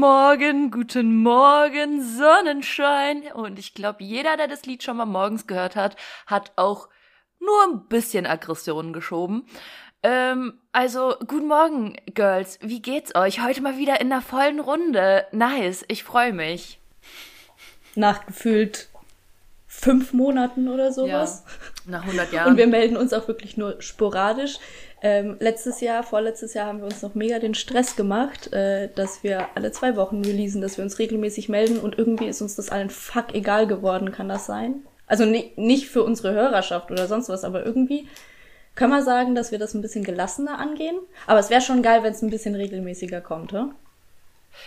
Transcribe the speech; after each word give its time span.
Guten 0.00 0.12
Morgen, 0.12 0.70
guten 0.70 1.16
Morgen, 1.22 2.02
Sonnenschein. 2.02 3.24
Und 3.34 3.58
ich 3.58 3.74
glaube, 3.74 4.02
jeder, 4.02 4.38
der 4.38 4.48
das 4.48 4.64
Lied 4.64 4.82
schon 4.82 4.96
mal 4.96 5.04
morgens 5.04 5.46
gehört 5.46 5.76
hat, 5.76 5.94
hat 6.26 6.52
auch 6.56 6.88
nur 7.38 7.64
ein 7.64 7.86
bisschen 7.86 8.24
Aggressionen 8.24 8.94
geschoben. 8.94 9.44
Ähm, 10.02 10.54
also, 10.72 11.16
guten 11.28 11.48
Morgen, 11.48 11.98
Girls. 12.14 12.58
Wie 12.62 12.80
geht's 12.80 13.14
euch? 13.14 13.44
Heute 13.44 13.60
mal 13.60 13.76
wieder 13.76 14.00
in 14.00 14.08
der 14.08 14.22
vollen 14.22 14.60
Runde. 14.60 15.26
Nice, 15.32 15.84
ich 15.88 16.02
freue 16.02 16.32
mich. 16.32 16.80
Nach 17.94 18.24
gefühlt 18.24 18.88
fünf 19.66 20.14
Monaten 20.14 20.68
oder 20.68 20.92
sowas. 20.92 21.44
Ja, 21.84 21.92
nach 21.92 22.02
100 22.04 22.32
Jahren. 22.32 22.52
Und 22.52 22.56
wir 22.56 22.68
melden 22.68 22.96
uns 22.96 23.12
auch 23.12 23.28
wirklich 23.28 23.58
nur 23.58 23.82
sporadisch. 23.82 24.60
Ähm, 25.02 25.36
letztes 25.40 25.80
Jahr, 25.80 26.02
vorletztes 26.02 26.52
Jahr 26.52 26.66
haben 26.66 26.78
wir 26.78 26.84
uns 26.84 27.00
noch 27.00 27.14
mega 27.14 27.38
den 27.38 27.54
Stress 27.54 27.96
gemacht, 27.96 28.52
äh, 28.52 28.88
dass 28.94 29.22
wir 29.22 29.48
alle 29.54 29.72
zwei 29.72 29.96
Wochen 29.96 30.22
releasen, 30.22 30.60
dass 30.60 30.76
wir 30.76 30.84
uns 30.84 30.98
regelmäßig 30.98 31.48
melden 31.48 31.78
und 31.78 31.96
irgendwie 31.96 32.26
ist 32.26 32.42
uns 32.42 32.56
das 32.56 32.68
allen 32.68 32.90
fuck 32.90 33.34
egal 33.34 33.66
geworden, 33.66 34.12
kann 34.12 34.28
das 34.28 34.44
sein? 34.44 34.82
Also 35.06 35.24
ni 35.24 35.52
nicht 35.56 35.88
für 35.88 36.02
unsere 36.02 36.32
Hörerschaft 36.34 36.90
oder 36.90 37.06
sonst 37.06 37.30
was, 37.30 37.44
aber 37.44 37.64
irgendwie 37.64 38.06
können 38.74 38.92
wir 38.92 39.02
sagen, 39.02 39.34
dass 39.34 39.52
wir 39.52 39.58
das 39.58 39.74
ein 39.74 39.82
bisschen 39.82 40.04
gelassener 40.04 40.58
angehen. 40.58 40.96
Aber 41.26 41.38
es 41.38 41.50
wäre 41.50 41.60
schon 41.60 41.82
geil, 41.82 42.02
wenn 42.02 42.12
es 42.12 42.22
ein 42.22 42.30
bisschen 42.30 42.54
regelmäßiger 42.54 43.20
kommt, 43.20 43.52
oder? 43.52 43.70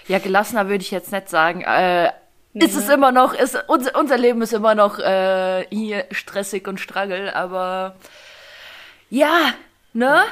Ja, 0.08 0.20
gelassener 0.20 0.68
würde 0.68 0.82
ich 0.82 0.92
jetzt 0.92 1.12
nicht 1.12 1.30
sagen. 1.30 1.62
Äh, 1.62 2.12
nee, 2.54 2.66
ist 2.66 2.76
ne? 2.76 2.82
es 2.82 2.90
immer 2.90 3.12
noch, 3.12 3.34
ist, 3.34 3.58
unser, 3.68 3.98
unser 3.98 4.18
Leben 4.18 4.42
ist 4.42 4.54
immer 4.54 4.76
noch 4.76 5.00
äh, 5.00 5.66
hier 5.70 6.06
stressig 6.12 6.68
und 6.68 6.80
struggle, 6.80 7.36
aber 7.36 7.96
ja, 9.10 9.54
ne? 9.94 10.24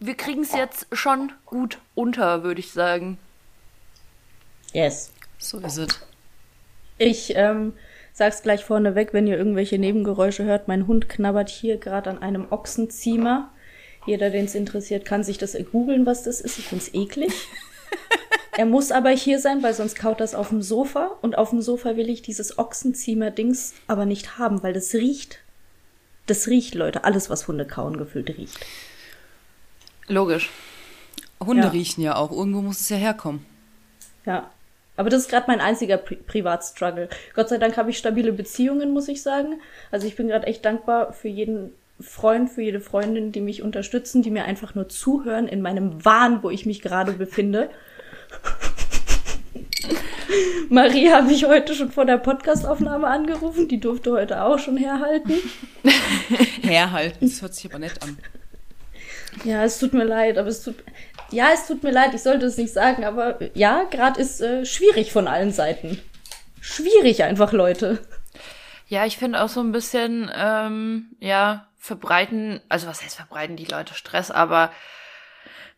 Wir 0.00 0.14
kriegen 0.14 0.42
es 0.42 0.52
jetzt 0.52 0.86
schon 0.92 1.32
gut 1.44 1.78
unter, 1.94 2.42
würde 2.42 2.60
ich 2.60 2.72
sagen. 2.72 3.18
Yes. 4.72 5.10
So 5.38 5.58
ist 5.58 5.78
es. 5.78 6.00
Ich 6.98 7.34
ähm, 7.36 7.74
sag's 8.12 8.42
gleich 8.42 8.64
vorneweg, 8.64 9.12
wenn 9.12 9.26
ihr 9.26 9.36
irgendwelche 9.36 9.78
Nebengeräusche 9.78 10.44
hört. 10.44 10.68
Mein 10.68 10.86
Hund 10.86 11.08
knabbert 11.08 11.48
hier 11.48 11.76
gerade 11.76 12.10
an 12.10 12.18
einem 12.22 12.50
Ochsenziemer. 12.50 13.50
Jeder, 14.06 14.30
den 14.30 14.44
es 14.44 14.54
interessiert, 14.54 15.04
kann 15.04 15.24
sich 15.24 15.36
das 15.36 15.56
googeln, 15.72 16.06
was 16.06 16.22
das 16.22 16.40
ist. 16.40 16.58
Ich 16.58 16.68
find's 16.68 16.94
eklig. 16.94 17.32
er 18.56 18.66
muss 18.66 18.92
aber 18.92 19.10
hier 19.10 19.40
sein, 19.40 19.62
weil 19.62 19.74
sonst 19.74 19.96
kaut 19.96 20.20
das 20.20 20.34
auf 20.34 20.50
dem 20.50 20.62
Sofa. 20.62 21.16
Und 21.22 21.36
auf 21.36 21.50
dem 21.50 21.60
Sofa 21.60 21.96
will 21.96 22.08
ich 22.08 22.22
dieses 22.22 22.58
Ochsenziemer-Dings 22.58 23.74
aber 23.86 24.06
nicht 24.06 24.38
haben, 24.38 24.62
weil 24.62 24.72
das 24.72 24.94
riecht. 24.94 25.40
Das 26.26 26.48
riecht, 26.48 26.74
Leute. 26.74 27.04
Alles, 27.04 27.30
was 27.30 27.46
Hunde 27.48 27.66
kauen, 27.66 27.96
gefüllt 27.96 28.30
riecht. 28.36 28.58
Logisch. 30.08 30.50
Hunde 31.44 31.64
ja. 31.64 31.68
riechen 31.70 32.02
ja 32.02 32.16
auch. 32.16 32.32
Irgendwo 32.32 32.62
muss 32.62 32.80
es 32.80 32.88
ja 32.88 32.96
herkommen. 32.96 33.44
Ja. 34.24 34.50
Aber 34.96 35.10
das 35.10 35.22
ist 35.22 35.30
gerade 35.30 35.44
mein 35.48 35.60
einziger 35.60 35.98
Pri 35.98 36.16
Privatstruggle. 36.16 37.08
Gott 37.34 37.48
sei 37.48 37.58
Dank 37.58 37.76
habe 37.76 37.90
ich 37.90 37.98
stabile 37.98 38.32
Beziehungen, 38.32 38.92
muss 38.92 39.08
ich 39.08 39.22
sagen. 39.22 39.60
Also 39.90 40.06
ich 40.06 40.16
bin 40.16 40.28
gerade 40.28 40.46
echt 40.46 40.64
dankbar 40.64 41.12
für 41.12 41.28
jeden 41.28 41.72
Freund, 42.00 42.50
für 42.50 42.62
jede 42.62 42.80
Freundin, 42.80 43.32
die 43.32 43.40
mich 43.40 43.62
unterstützen, 43.62 44.22
die 44.22 44.30
mir 44.30 44.44
einfach 44.44 44.74
nur 44.74 44.88
zuhören 44.88 45.48
in 45.48 45.62
meinem 45.62 46.04
Wahn, 46.04 46.42
wo 46.42 46.50
ich 46.50 46.66
mich 46.66 46.80
gerade 46.82 47.12
befinde. 47.12 47.70
Marie 50.68 51.10
habe 51.10 51.32
ich 51.32 51.44
heute 51.44 51.74
schon 51.74 51.90
vor 51.90 52.04
der 52.04 52.18
Podcastaufnahme 52.18 53.06
angerufen. 53.06 53.68
Die 53.68 53.80
durfte 53.80 54.12
heute 54.12 54.42
auch 54.42 54.58
schon 54.58 54.76
herhalten. 54.76 55.34
herhalten, 56.62 57.28
das 57.28 57.42
hört 57.42 57.54
sich 57.54 57.66
aber 57.66 57.78
nett 57.78 58.02
an. 58.02 58.18
Ja, 59.44 59.64
es 59.64 59.78
tut 59.78 59.92
mir 59.92 60.04
leid, 60.04 60.38
aber 60.38 60.48
es 60.48 60.62
tut. 60.62 60.76
Ja, 61.30 61.48
es 61.52 61.66
tut 61.66 61.82
mir 61.82 61.90
leid, 61.90 62.14
ich 62.14 62.22
sollte 62.22 62.46
es 62.46 62.56
nicht 62.56 62.72
sagen, 62.72 63.04
aber 63.04 63.38
ja, 63.54 63.82
gerade 63.90 64.20
ist 64.20 64.40
äh, 64.40 64.64
schwierig 64.64 65.12
von 65.12 65.26
allen 65.26 65.52
Seiten. 65.52 66.00
Schwierig 66.60 67.24
einfach, 67.24 67.52
Leute. 67.52 67.98
Ja, 68.88 69.04
ich 69.06 69.18
finde 69.18 69.42
auch 69.42 69.48
so 69.48 69.60
ein 69.60 69.72
bisschen, 69.72 70.30
ähm, 70.36 71.16
ja, 71.18 71.66
verbreiten, 71.78 72.60
also 72.68 72.86
was 72.86 73.02
heißt 73.02 73.16
verbreiten 73.16 73.56
die 73.56 73.64
Leute 73.64 73.94
Stress, 73.94 74.30
aber 74.30 74.70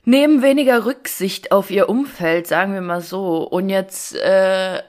nehmen 0.08 0.40
weniger 0.40 0.86
Rücksicht 0.86 1.52
auf 1.52 1.70
ihr 1.70 1.90
Umfeld, 1.90 2.46
sagen 2.46 2.72
wir 2.72 2.80
mal 2.80 3.02
so. 3.02 3.42
Und 3.46 3.68
jetzt 3.68 4.16
äh, 4.16 4.82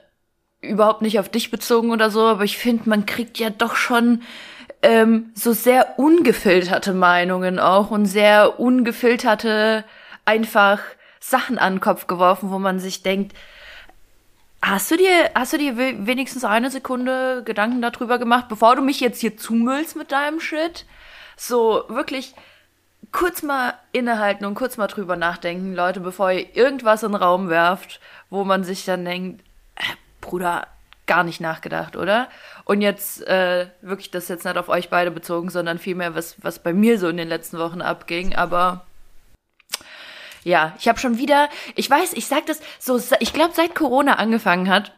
überhaupt 0.62 1.02
nicht 1.02 1.18
auf 1.20 1.28
dich 1.28 1.50
bezogen 1.50 1.90
oder 1.90 2.10
so, 2.10 2.22
aber 2.22 2.44
ich 2.44 2.56
finde, 2.56 2.88
man 2.88 3.04
kriegt 3.04 3.38
ja 3.38 3.50
doch 3.50 3.76
schon 3.76 4.22
ähm, 4.80 5.30
so 5.34 5.52
sehr 5.52 5.98
ungefilterte 5.98 6.94
Meinungen 6.94 7.58
auch 7.58 7.90
und 7.90 8.06
sehr 8.06 8.58
ungefilterte 8.58 9.84
einfach 10.24 10.80
Sachen 11.20 11.58
an 11.58 11.74
den 11.74 11.80
Kopf 11.80 12.06
geworfen, 12.06 12.50
wo 12.50 12.58
man 12.58 12.78
sich 12.78 13.02
denkt, 13.02 13.36
hast 14.62 14.90
du 14.90 14.96
dir, 14.96 15.30
hast 15.34 15.52
du 15.52 15.58
dir 15.58 15.76
wenigstens 15.76 16.44
eine 16.44 16.70
Sekunde 16.70 17.42
Gedanken 17.44 17.82
darüber 17.82 18.18
gemacht, 18.18 18.46
bevor 18.48 18.74
du 18.74 18.80
mich 18.80 19.00
jetzt 19.00 19.20
hier 19.20 19.36
zumüllst 19.36 19.96
mit 19.96 20.12
deinem 20.12 20.40
Shit? 20.40 20.86
So, 21.36 21.84
wirklich 21.88 22.34
kurz 23.12 23.42
mal 23.42 23.74
innehalten 23.92 24.44
und 24.44 24.54
kurz 24.54 24.76
mal 24.76 24.86
drüber 24.86 25.16
nachdenken, 25.16 25.74
Leute, 25.74 26.00
bevor 26.00 26.30
ihr 26.30 26.54
irgendwas 26.54 27.02
in 27.02 27.12
den 27.12 27.22
Raum 27.22 27.48
werft, 27.48 28.00
wo 28.28 28.44
man 28.44 28.64
sich 28.64 28.84
dann 28.84 29.04
denkt, 29.04 29.42
äh, 29.76 29.82
Bruder, 30.20 30.66
gar 31.06 31.24
nicht 31.24 31.40
nachgedacht, 31.40 31.96
oder? 31.96 32.28
Und 32.64 32.82
jetzt 32.82 33.26
äh, 33.26 33.66
wirklich 33.80 34.12
das 34.12 34.28
jetzt 34.28 34.44
nicht 34.44 34.56
auf 34.56 34.68
euch 34.68 34.90
beide 34.90 35.10
bezogen, 35.10 35.50
sondern 35.50 35.78
vielmehr, 35.78 36.14
was, 36.14 36.36
was 36.42 36.60
bei 36.60 36.72
mir 36.72 37.00
so 37.00 37.08
in 37.08 37.16
den 37.16 37.28
letzten 37.28 37.58
Wochen 37.58 37.82
abging. 37.82 38.36
Aber 38.36 38.86
ja, 40.44 40.74
ich 40.78 40.86
habe 40.86 41.00
schon 41.00 41.18
wieder, 41.18 41.48
ich 41.74 41.90
weiß, 41.90 42.12
ich 42.12 42.28
sag 42.28 42.46
das 42.46 42.60
so, 42.78 43.00
ich 43.18 43.32
glaube, 43.32 43.54
seit 43.54 43.74
Corona 43.74 44.14
angefangen 44.14 44.68
hat, 44.68 44.92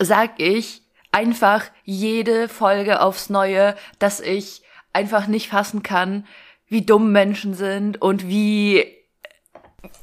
sag 0.00 0.32
ich 0.38 0.82
einfach 1.12 1.64
jede 1.84 2.48
Folge 2.48 3.00
aufs 3.00 3.30
Neue, 3.30 3.76
dass 4.00 4.18
ich 4.18 4.62
einfach 4.92 5.28
nicht 5.28 5.48
fassen 5.48 5.84
kann, 5.84 6.26
wie 6.70 6.82
dumm 6.82 7.12
Menschen 7.12 7.52
sind 7.52 8.00
und 8.00 8.26
wie 8.26 8.86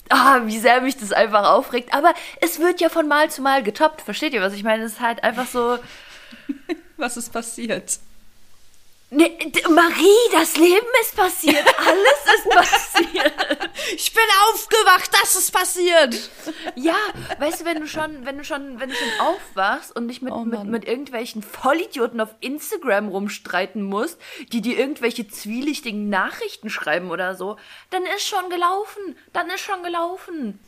ah, 0.10 0.42
wie 0.46 0.60
sehr 0.60 0.82
mich 0.82 0.98
das 0.98 1.12
einfach 1.12 1.50
aufregt. 1.50 1.94
Aber 1.94 2.14
es 2.42 2.60
wird 2.60 2.82
ja 2.82 2.90
von 2.90 3.08
Mal 3.08 3.32
zu 3.32 3.42
Mal 3.42 3.64
getoppt. 3.64 4.02
Versteht 4.02 4.34
ihr, 4.34 4.42
was 4.42 4.54
ich 4.54 4.64
meine? 4.64 4.84
Es 4.84 4.94
ist 4.94 5.02
halt 5.02 5.24
einfach 5.24 5.48
so. 5.48 5.80
was 6.98 7.18
ist 7.18 7.32
passiert? 7.32 8.00
Nee, 9.10 9.38
Marie, 9.70 10.32
das 10.34 10.58
Leben 10.58 10.86
ist 11.02 11.16
passiert. 11.16 11.64
Alles 11.78 12.36
ist 12.36 12.50
passiert. 12.50 13.70
Ich 13.96 14.12
bin 14.14 14.24
aufgewacht, 14.50 15.10
das 15.22 15.38
ist 15.38 15.52
passiert. 15.52 16.30
Ja, 16.76 16.98
weißt 17.40 17.62
du, 17.62 17.66
wenn 17.66 17.80
du 17.80 17.88
schon, 17.88 18.26
wenn 18.26 18.38
du 18.38 18.44
schon, 18.44 18.82
wenn 18.82 18.90
du 18.90 18.96
schon 18.96 19.26
aufwachst 19.26 19.96
und 19.96 20.10
dich 20.10 20.22
mit, 20.22 20.34
oh 20.34 20.44
mit, 20.44 20.66
mit 20.66 20.86
irgendwelchen 20.86 21.42
Vollidioten 21.42 22.20
auf 22.20 22.36
Instagram 22.42 23.08
rumstreiten 23.08 23.82
musst, 23.82 24.20
die 24.52 24.60
dir 24.60 24.78
irgendwelche 24.78 25.26
zwielichtigen 25.26 26.10
Nachrichten 26.10 26.70
schreiben 26.70 27.10
oder 27.10 27.36
so, 27.36 27.56
dann 27.92 28.04
ist 28.18 28.28
schon 28.28 28.50
gelaufen. 28.50 29.16
Dann 29.32 29.50
ist 29.50 29.62
schon 29.62 29.84
gelaufen. 29.84 30.60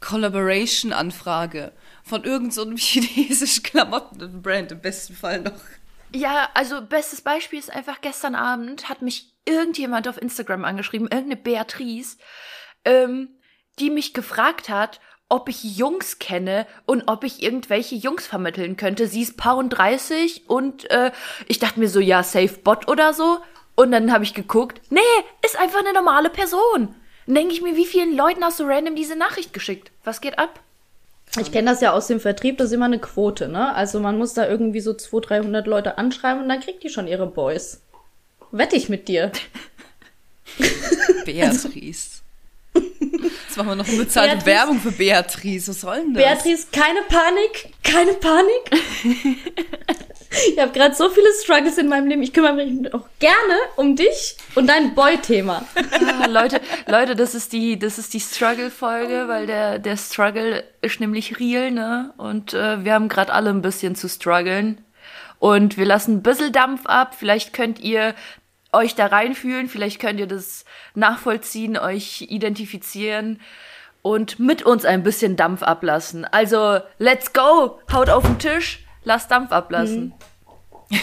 Collaboration-Anfrage 0.00 1.72
von 2.04 2.24
irgendeinem 2.24 2.76
so 2.76 2.76
chinesischen 2.76 3.62
Klamottenbrand 3.62 4.72
im 4.72 4.80
besten 4.82 5.14
Fall 5.14 5.40
noch. 5.40 5.60
Ja, 6.12 6.48
also 6.54 6.80
bestes 6.82 7.20
Beispiel 7.20 7.58
ist 7.58 7.72
einfach 7.72 8.00
gestern 8.00 8.34
Abend 8.34 8.88
hat 8.88 9.02
mich 9.02 9.34
irgendjemand 9.44 10.08
auf 10.08 10.20
Instagram 10.20 10.64
angeschrieben, 10.64 11.08
irgendeine 11.08 11.36
Beatrice, 11.36 12.16
ähm, 12.84 13.40
die 13.78 13.90
mich 13.90 14.14
gefragt 14.14 14.68
hat, 14.68 15.00
ob 15.28 15.48
ich 15.48 15.62
Jungs 15.76 16.18
kenne 16.18 16.66
und 16.86 17.04
ob 17.06 17.24
ich 17.24 17.42
irgendwelche 17.42 17.94
Jungs 17.94 18.26
vermitteln 18.26 18.76
könnte. 18.76 19.06
Sie 19.06 19.22
ist 19.22 19.36
paar 19.36 19.56
und 19.56 19.70
30 19.70 20.48
und 20.48 20.90
äh, 20.90 21.12
ich 21.46 21.58
dachte 21.58 21.78
mir 21.78 21.88
so, 21.88 22.00
ja, 22.00 22.22
safe 22.22 22.58
Bot 22.58 22.88
oder 22.88 23.12
so. 23.12 23.40
Und 23.74 23.92
dann 23.92 24.10
habe 24.10 24.24
ich 24.24 24.34
geguckt, 24.34 24.80
nee, 24.90 25.00
ist 25.44 25.58
einfach 25.58 25.80
eine 25.80 25.92
normale 25.92 26.30
Person. 26.30 26.94
Denke 27.26 27.52
ich 27.52 27.60
mir, 27.60 27.76
wie 27.76 27.84
vielen 27.84 28.16
Leuten 28.16 28.42
hast 28.42 28.58
du 28.58 28.64
random 28.64 28.96
diese 28.96 29.14
Nachricht 29.14 29.52
geschickt? 29.52 29.92
Was 30.02 30.22
geht 30.22 30.38
ab? 30.38 30.60
Ich 31.40 31.52
kenne 31.52 31.70
das 31.70 31.80
ja 31.80 31.92
aus 31.92 32.06
dem 32.06 32.20
Vertrieb, 32.20 32.58
das 32.58 32.68
ist 32.68 32.72
immer 32.72 32.86
eine 32.86 32.98
Quote, 32.98 33.48
ne? 33.48 33.74
Also 33.74 34.00
man 34.00 34.18
muss 34.18 34.34
da 34.34 34.48
irgendwie 34.48 34.80
so 34.80 34.94
200, 34.94 35.30
300 35.30 35.66
Leute 35.66 35.98
anschreiben 35.98 36.42
und 36.42 36.48
dann 36.48 36.60
kriegt 36.60 36.82
die 36.82 36.88
schon 36.88 37.06
ihre 37.06 37.26
Boys. 37.26 37.82
Wette 38.50 38.76
ich 38.76 38.88
mit 38.88 39.08
dir. 39.08 39.30
Beatrice. 41.24 42.22
Jetzt 42.74 43.56
machen 43.56 43.68
wir 43.68 43.74
noch 43.76 43.88
unbezahlte 43.88 44.36
Beatrice, 44.36 44.46
Werbung 44.46 44.80
für 44.80 44.92
Beatrice. 44.92 45.68
Was 45.68 45.80
soll 45.80 46.00
denn 46.00 46.14
das? 46.14 46.22
Beatrice, 46.22 46.66
keine 46.72 47.02
Panik, 47.02 47.72
keine 47.82 48.14
Panik. 48.14 49.36
Ich 50.30 50.58
habe 50.58 50.72
gerade 50.72 50.94
so 50.94 51.08
viele 51.08 51.28
Struggles 51.42 51.78
in 51.78 51.88
meinem 51.88 52.06
Leben. 52.06 52.22
Ich 52.22 52.32
kümmere 52.32 52.52
mich 52.52 52.92
auch 52.92 53.06
gerne 53.18 53.54
um 53.76 53.96
dich 53.96 54.36
und 54.54 54.66
dein 54.66 54.94
Boy-Thema. 54.94 55.64
Ah, 55.74 56.26
Leute, 56.26 56.60
Leute, 56.86 57.16
das 57.16 57.34
ist 57.34 57.52
die, 57.52 57.78
das 57.78 57.98
ist 57.98 58.12
die 58.12 58.20
Struggle-Folge, 58.20 59.26
weil 59.28 59.46
der, 59.46 59.78
der 59.78 59.96
Struggle 59.96 60.64
ist 60.82 61.00
nämlich 61.00 61.40
real, 61.40 61.70
ne? 61.70 62.12
Und 62.18 62.54
äh, 62.54 62.84
wir 62.84 62.92
haben 62.94 63.08
gerade 63.08 63.32
alle 63.32 63.50
ein 63.50 63.62
bisschen 63.62 63.94
zu 63.94 64.08
strugglen. 64.08 64.84
Und 65.38 65.78
wir 65.78 65.86
lassen 65.86 66.16
ein 66.16 66.22
bisschen 66.22 66.52
Dampf 66.52 66.84
ab. 66.86 67.14
Vielleicht 67.18 67.52
könnt 67.52 67.80
ihr 67.80 68.14
euch 68.72 68.94
da 68.94 69.06
reinfühlen, 69.06 69.68
vielleicht 69.68 69.98
könnt 70.00 70.20
ihr 70.20 70.26
das 70.26 70.66
nachvollziehen, 70.94 71.78
euch 71.78 72.26
identifizieren. 72.28 73.40
und 74.02 74.38
mit 74.38 74.62
uns 74.62 74.84
ein 74.84 75.02
bisschen 75.02 75.36
Dampf 75.36 75.62
ablassen. 75.62 76.24
Also, 76.24 76.80
let's 76.98 77.32
go! 77.32 77.80
Haut 77.92 78.10
auf 78.10 78.22
den 78.24 78.38
Tisch, 78.38 78.84
lass 79.04 79.28
Dampf 79.28 79.52
ablassen. 79.52 80.14
Mhm. 80.90 80.98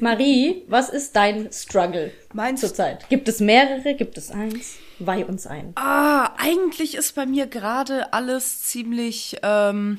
Marie, 0.00 0.64
was 0.68 0.90
ist 0.90 1.16
dein 1.16 1.50
Struggle 1.52 2.12
Meinst 2.32 2.60
zurzeit? 2.60 3.08
Gibt 3.08 3.28
es 3.28 3.40
mehrere? 3.40 3.94
Gibt 3.94 4.18
es 4.18 4.30
eins? 4.30 4.76
Weih 4.98 5.24
uns 5.24 5.46
ein. 5.46 5.72
Ah, 5.76 6.30
eigentlich 6.36 6.94
ist 6.94 7.14
bei 7.14 7.24
mir 7.24 7.46
gerade 7.46 8.12
alles 8.12 8.62
ziemlich 8.64 9.38
ähm, 9.42 9.98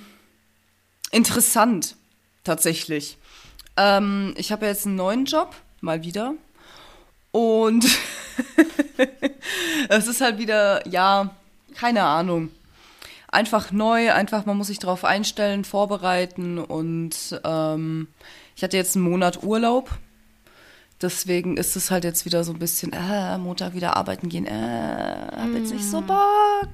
interessant, 1.11 1.95
tatsächlich. 2.43 3.17
Ähm, 3.77 4.33
ich 4.37 4.51
habe 4.51 4.65
jetzt 4.65 4.85
einen 4.85 4.95
neuen 4.95 5.25
Job, 5.25 5.55
mal 5.81 6.03
wieder. 6.03 6.35
Und 7.31 7.85
es 9.89 10.07
ist 10.07 10.21
halt 10.21 10.37
wieder, 10.37 10.87
ja, 10.87 11.35
keine 11.75 12.03
Ahnung. 12.03 12.51
Einfach 13.31 13.71
neu, 13.71 14.11
einfach, 14.11 14.45
man 14.45 14.57
muss 14.57 14.67
sich 14.67 14.79
darauf 14.79 15.05
einstellen, 15.05 15.63
vorbereiten 15.63 16.57
und 16.57 17.39
ähm, 17.43 18.07
ich 18.55 18.63
hatte 18.63 18.77
jetzt 18.77 18.95
einen 18.95 19.05
Monat 19.05 19.43
Urlaub. 19.43 19.91
Deswegen 21.01 21.55
ist 21.55 21.75
es 21.75 21.91
halt 21.91 22.03
jetzt 22.03 22.25
wieder 22.25 22.43
so 22.43 22.51
ein 22.51 22.59
bisschen, 22.59 22.91
äh, 22.91 23.37
Montag 23.37 23.73
wieder 23.73 23.95
arbeiten 23.95 24.29
gehen, 24.29 24.45
äh, 24.45 24.51
hab 24.51 25.53
jetzt 25.53 25.71
nicht 25.71 25.85
so 25.85 26.01
Bock. 26.01 26.73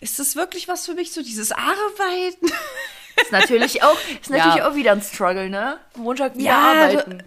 Ist 0.00 0.18
das 0.18 0.34
wirklich 0.34 0.66
was 0.66 0.86
für 0.86 0.94
mich, 0.94 1.12
so 1.12 1.22
dieses 1.22 1.52
Arbeiten? 1.52 2.46
Ist 3.16 3.32
natürlich 3.32 3.82
auch, 3.82 3.98
ist 4.20 4.30
natürlich 4.30 4.56
ja. 4.56 4.70
auch 4.70 4.74
wieder 4.74 4.92
ein 4.92 5.02
Struggle, 5.02 5.50
ne? 5.50 5.78
Montag 5.96 6.36
wieder 6.36 6.50
ja, 6.50 6.58
arbeiten. 6.58 7.22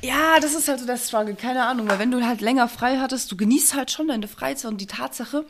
Ja, 0.00 0.38
das 0.40 0.54
ist 0.54 0.68
halt 0.68 0.78
so 0.78 0.86
der 0.86 0.96
Struggle, 0.96 1.34
keine 1.34 1.64
Ahnung, 1.64 1.88
weil 1.88 1.98
wenn 1.98 2.10
du 2.10 2.24
halt 2.24 2.40
länger 2.40 2.68
frei 2.68 2.98
hattest, 2.98 3.32
du 3.32 3.36
genießt 3.36 3.74
halt 3.74 3.90
schon 3.90 4.08
deine 4.08 4.28
Freizeit 4.28 4.70
und 4.70 4.80
die 4.80 4.86
Tatsache, 4.86 5.44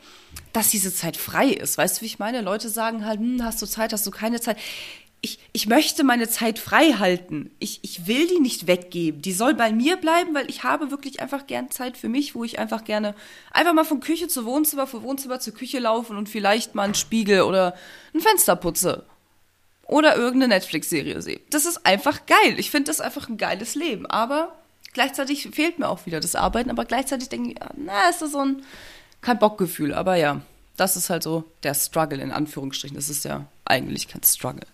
dass 0.53 0.69
diese 0.69 0.93
Zeit 0.93 1.17
frei 1.17 1.49
ist. 1.49 1.77
Weißt 1.77 1.97
du, 1.97 2.01
wie 2.01 2.07
ich 2.07 2.17
meine? 2.17 2.41
Leute 2.41 2.69
sagen 2.69 3.05
halt, 3.05 3.19
hm, 3.19 3.43
hast 3.43 3.61
du 3.61 3.67
Zeit, 3.67 3.93
hast 3.93 4.07
du 4.07 4.11
keine 4.11 4.41
Zeit 4.41 4.57
ich, 5.21 5.39
ich 5.51 5.67
möchte 5.67 6.03
meine 6.03 6.29
Zeit 6.29 6.59
frei 6.59 6.93
halten. 6.93 7.51
Ich, 7.59 7.79
ich 7.81 8.07
will 8.07 8.27
die 8.27 8.39
nicht 8.39 8.67
weggeben. 8.67 9.21
Die 9.21 9.33
soll 9.33 9.53
bei 9.53 9.71
mir 9.71 9.97
bleiben, 9.97 10.33
weil 10.33 10.49
ich 10.49 10.63
habe 10.63 10.91
wirklich 10.91 11.21
einfach 11.21 11.45
gern 11.45 11.69
Zeit 11.71 11.97
für 11.97 12.07
mich, 12.07 12.35
wo 12.35 12.43
ich 12.43 12.57
einfach 12.57 12.85
gerne 12.85 13.15
einfach 13.51 13.73
mal 13.73 13.83
von 13.83 13.99
Küche 13.99 14.29
zu 14.29 14.45
Wohnzimmer, 14.45 14.87
von 14.87 15.03
Wohnzimmer 15.03 15.39
zur 15.39 15.53
Küche 15.53 15.79
laufen 15.79 16.15
und 16.15 16.29
vielleicht 16.29 16.73
mal 16.73 16.83
einen 16.83 16.95
Spiegel 16.95 17.41
oder 17.41 17.75
ein 18.13 18.21
Fenster 18.21 18.55
putze. 18.55 19.05
Oder 19.89 20.15
irgendeine 20.15 20.53
Netflix-Serie 20.53 21.19
sehe. 21.23 21.39
Das 21.49 21.65
ist 21.65 21.83
einfach 21.83 22.27
geil. 22.27 22.59
Ich 22.59 22.69
finde 22.69 22.91
das 22.91 23.01
einfach 23.01 23.27
ein 23.27 23.37
geiles 23.37 23.73
Leben. 23.73 24.05
Aber 24.05 24.55
gleichzeitig 24.93 25.49
fehlt 25.51 25.79
mir 25.79 25.89
auch 25.89 26.05
wieder 26.05 26.19
das 26.19 26.35
Arbeiten. 26.35 26.69
Aber 26.69 26.85
gleichzeitig 26.85 27.29
denke 27.29 27.51
ich, 27.51 27.57
na, 27.75 28.07
ist 28.07 28.21
das 28.21 28.33
so 28.33 28.39
ein 28.39 28.61
kein 29.21 29.39
Bockgefühl. 29.39 29.95
Aber 29.95 30.15
ja, 30.15 30.41
das 30.77 30.95
ist 30.95 31.09
halt 31.09 31.23
so 31.23 31.43
der 31.63 31.73
Struggle 31.73 32.21
in 32.21 32.29
Anführungsstrichen. 32.29 32.95
Das 32.95 33.09
ist 33.09 33.25
ja 33.25 33.47
eigentlich 33.65 34.07
kein 34.07 34.21
Struggle. 34.21 34.67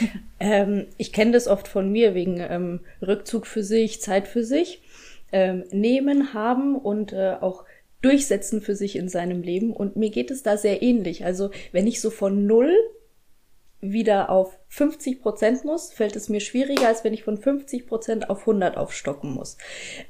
ähm, 0.40 0.86
ich 0.96 1.12
kenne 1.12 1.32
das 1.32 1.46
oft 1.46 1.68
von 1.68 1.92
mir 1.92 2.14
wegen 2.14 2.40
ähm, 2.40 2.80
Rückzug 3.02 3.46
für 3.46 3.62
sich, 3.62 4.00
Zeit 4.00 4.26
für 4.26 4.44
sich, 4.44 4.80
ähm, 5.30 5.64
nehmen, 5.70 6.32
haben 6.32 6.74
und 6.74 7.12
äh, 7.12 7.36
auch 7.38 7.64
durchsetzen 8.00 8.62
für 8.62 8.74
sich 8.74 8.96
in 8.96 9.10
seinem 9.10 9.42
Leben. 9.42 9.74
Und 9.74 9.96
mir 9.96 10.08
geht 10.08 10.30
es 10.30 10.42
da 10.42 10.56
sehr 10.56 10.80
ähnlich. 10.80 11.26
Also 11.26 11.50
wenn 11.72 11.86
ich 11.86 12.00
so 12.00 12.08
von 12.08 12.46
null 12.46 12.72
wieder 13.80 14.30
auf 14.30 14.58
50 14.70 15.22
Prozent 15.22 15.64
muss, 15.64 15.92
fällt 15.92 16.14
es 16.14 16.28
mir 16.28 16.40
schwieriger, 16.40 16.88
als 16.88 17.02
wenn 17.02 17.14
ich 17.14 17.24
von 17.24 17.38
50 17.38 17.86
Prozent 17.86 18.28
auf 18.28 18.40
100 18.40 18.76
aufstocken 18.76 19.32
muss. 19.32 19.56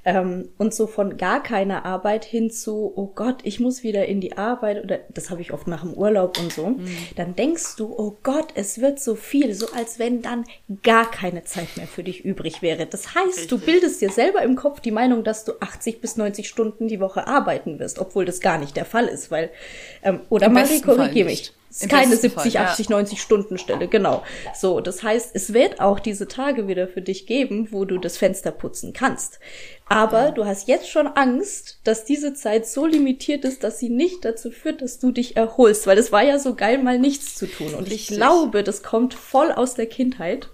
Ähm, 0.04 0.48
und 0.58 0.74
so 0.74 0.88
von 0.88 1.16
gar 1.16 1.42
keiner 1.42 1.84
Arbeit 1.84 2.24
hin 2.24 2.50
zu, 2.50 2.92
oh 2.96 3.06
Gott, 3.14 3.36
ich 3.44 3.60
muss 3.60 3.84
wieder 3.84 4.06
in 4.06 4.20
die 4.20 4.36
Arbeit 4.36 4.82
oder 4.82 4.98
das 5.10 5.30
habe 5.30 5.40
ich 5.40 5.52
oft 5.52 5.68
nach 5.68 5.82
dem 5.82 5.94
Urlaub 5.94 6.38
und 6.40 6.52
so, 6.52 6.70
mhm. 6.70 6.88
dann 7.14 7.36
denkst 7.36 7.76
du, 7.76 7.94
oh 7.96 8.16
Gott, 8.24 8.48
es 8.56 8.80
wird 8.80 8.98
so 8.98 9.14
viel, 9.14 9.54
so 9.54 9.70
als 9.72 10.00
wenn 10.00 10.22
dann 10.22 10.44
gar 10.82 11.08
keine 11.08 11.44
Zeit 11.44 11.76
mehr 11.76 11.86
für 11.86 12.02
dich 12.02 12.24
übrig 12.24 12.60
wäre. 12.60 12.86
Das 12.86 13.14
heißt, 13.14 13.38
Richtig. 13.38 13.46
du 13.48 13.58
bildest 13.58 14.00
dir 14.00 14.10
selber 14.10 14.42
im 14.42 14.56
Kopf 14.56 14.80
die 14.80 14.90
Meinung, 14.90 15.22
dass 15.22 15.44
du 15.44 15.52
80 15.60 16.00
bis 16.00 16.16
90 16.16 16.48
Stunden 16.48 16.88
die 16.88 16.98
Woche 16.98 17.28
arbeiten 17.28 17.78
wirst, 17.78 18.00
obwohl 18.00 18.24
das 18.24 18.40
gar 18.40 18.58
nicht 18.58 18.76
der 18.76 18.84
Fall 18.84 19.06
ist, 19.06 19.30
weil, 19.30 19.50
ähm, 20.02 20.20
oder 20.30 20.48
Marie, 20.48 20.80
korrigiere 20.80 21.28
mich. 21.28 21.52
Ist 21.70 21.88
keine 21.88 22.16
70, 22.16 22.54
Fall, 22.54 22.64
80, 22.64 22.88
ja. 22.88 22.96
90 22.96 23.20
Stunden 23.20 23.58
Stelle, 23.58 23.88
genau. 23.88 24.22
So, 24.54 24.80
das 24.80 25.02
heißt, 25.02 25.30
es 25.34 25.52
wird 25.52 25.80
auch 25.80 26.00
diese 26.00 26.28
Tage 26.28 26.68
wieder 26.68 26.88
für 26.88 27.02
dich 27.02 27.26
geben, 27.26 27.68
wo 27.70 27.84
du 27.84 27.98
das 27.98 28.16
Fenster 28.16 28.50
putzen 28.50 28.92
kannst. 28.92 29.40
Aber 29.88 30.32
du 30.32 30.44
hast 30.44 30.68
jetzt 30.68 30.90
schon 30.90 31.06
Angst, 31.06 31.80
dass 31.84 32.04
diese 32.04 32.34
Zeit 32.34 32.66
so 32.66 32.86
limitiert 32.86 33.44
ist, 33.44 33.64
dass 33.64 33.78
sie 33.78 33.88
nicht 33.88 34.24
dazu 34.24 34.50
führt, 34.50 34.82
dass 34.82 34.98
du 34.98 35.12
dich 35.12 35.36
erholst, 35.36 35.86
weil 35.86 35.98
es 35.98 36.12
war 36.12 36.22
ja 36.22 36.38
so 36.38 36.54
geil, 36.54 36.78
mal 36.78 36.98
nichts 36.98 37.36
zu 37.36 37.46
tun. 37.46 37.74
Und 37.74 37.84
Richtig. 37.84 38.10
ich 38.10 38.16
glaube, 38.16 38.62
das 38.62 38.82
kommt 38.82 39.14
voll 39.14 39.50
aus 39.50 39.74
der 39.74 39.86
Kindheit. 39.86 40.48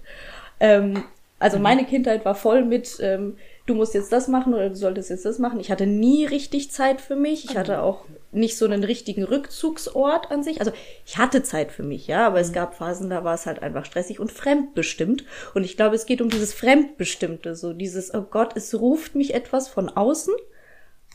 Ähm, 0.59 1.03
also 1.39 1.57
mhm. 1.57 1.63
meine 1.63 1.85
Kindheit 1.85 2.23
war 2.23 2.35
voll 2.35 2.63
mit, 2.63 2.97
ähm, 3.01 3.37
du 3.65 3.75
musst 3.75 3.93
jetzt 3.93 4.11
das 4.11 4.27
machen 4.27 4.53
oder 4.53 4.69
du 4.69 4.75
solltest 4.75 5.09
jetzt 5.09 5.25
das 5.25 5.39
machen. 5.39 5.59
Ich 5.59 5.69
hatte 5.71 5.85
nie 5.85 6.25
richtig 6.25 6.71
Zeit 6.71 7.01
für 7.01 7.15
mich. 7.15 7.45
Ich 7.45 7.57
hatte 7.57 7.81
auch 7.81 8.05
nicht 8.35 8.57
so 8.57 8.65
einen 8.65 8.83
richtigen 8.83 9.23
Rückzugsort 9.23 10.31
an 10.31 10.43
sich. 10.43 10.59
Also 10.59 10.71
ich 11.05 11.17
hatte 11.17 11.43
Zeit 11.43 11.71
für 11.71 11.83
mich, 11.83 12.07
ja, 12.07 12.27
aber 12.27 12.37
mhm. 12.37 12.43
es 12.43 12.53
gab 12.53 12.75
Phasen, 12.75 13.09
da 13.09 13.23
war 13.23 13.33
es 13.33 13.45
halt 13.45 13.61
einfach 13.61 13.85
stressig 13.85 14.19
und 14.19 14.31
fremdbestimmt. 14.31 15.23
Und 15.53 15.63
ich 15.63 15.75
glaube, 15.75 15.95
es 15.95 16.05
geht 16.05 16.21
um 16.21 16.29
dieses 16.29 16.53
Fremdbestimmte, 16.53 17.55
so 17.55 17.73
dieses, 17.73 18.13
oh 18.13 18.21
Gott, 18.21 18.55
es 18.55 18.73
ruft 18.75 19.15
mich 19.15 19.33
etwas 19.33 19.67
von 19.67 19.89
außen. 19.89 20.33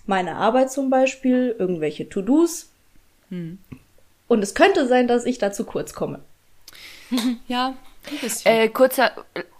Meine 0.06 0.36
Arbeit 0.36 0.72
zum 0.72 0.90
Beispiel, 0.90 1.54
irgendwelche 1.58 2.08
To-Dos. 2.08 2.70
Mhm. 3.28 3.58
Und 4.28 4.42
es 4.42 4.54
könnte 4.54 4.86
sein, 4.86 5.08
dass 5.08 5.24
ich 5.26 5.38
da 5.38 5.52
zu 5.52 5.64
kurz 5.64 5.94
komme. 5.94 6.20
Ja, 7.48 7.74
ein 8.10 8.18
bisschen. 8.20 8.52
Äh, 8.52 8.68
kurzer, 8.68 9.12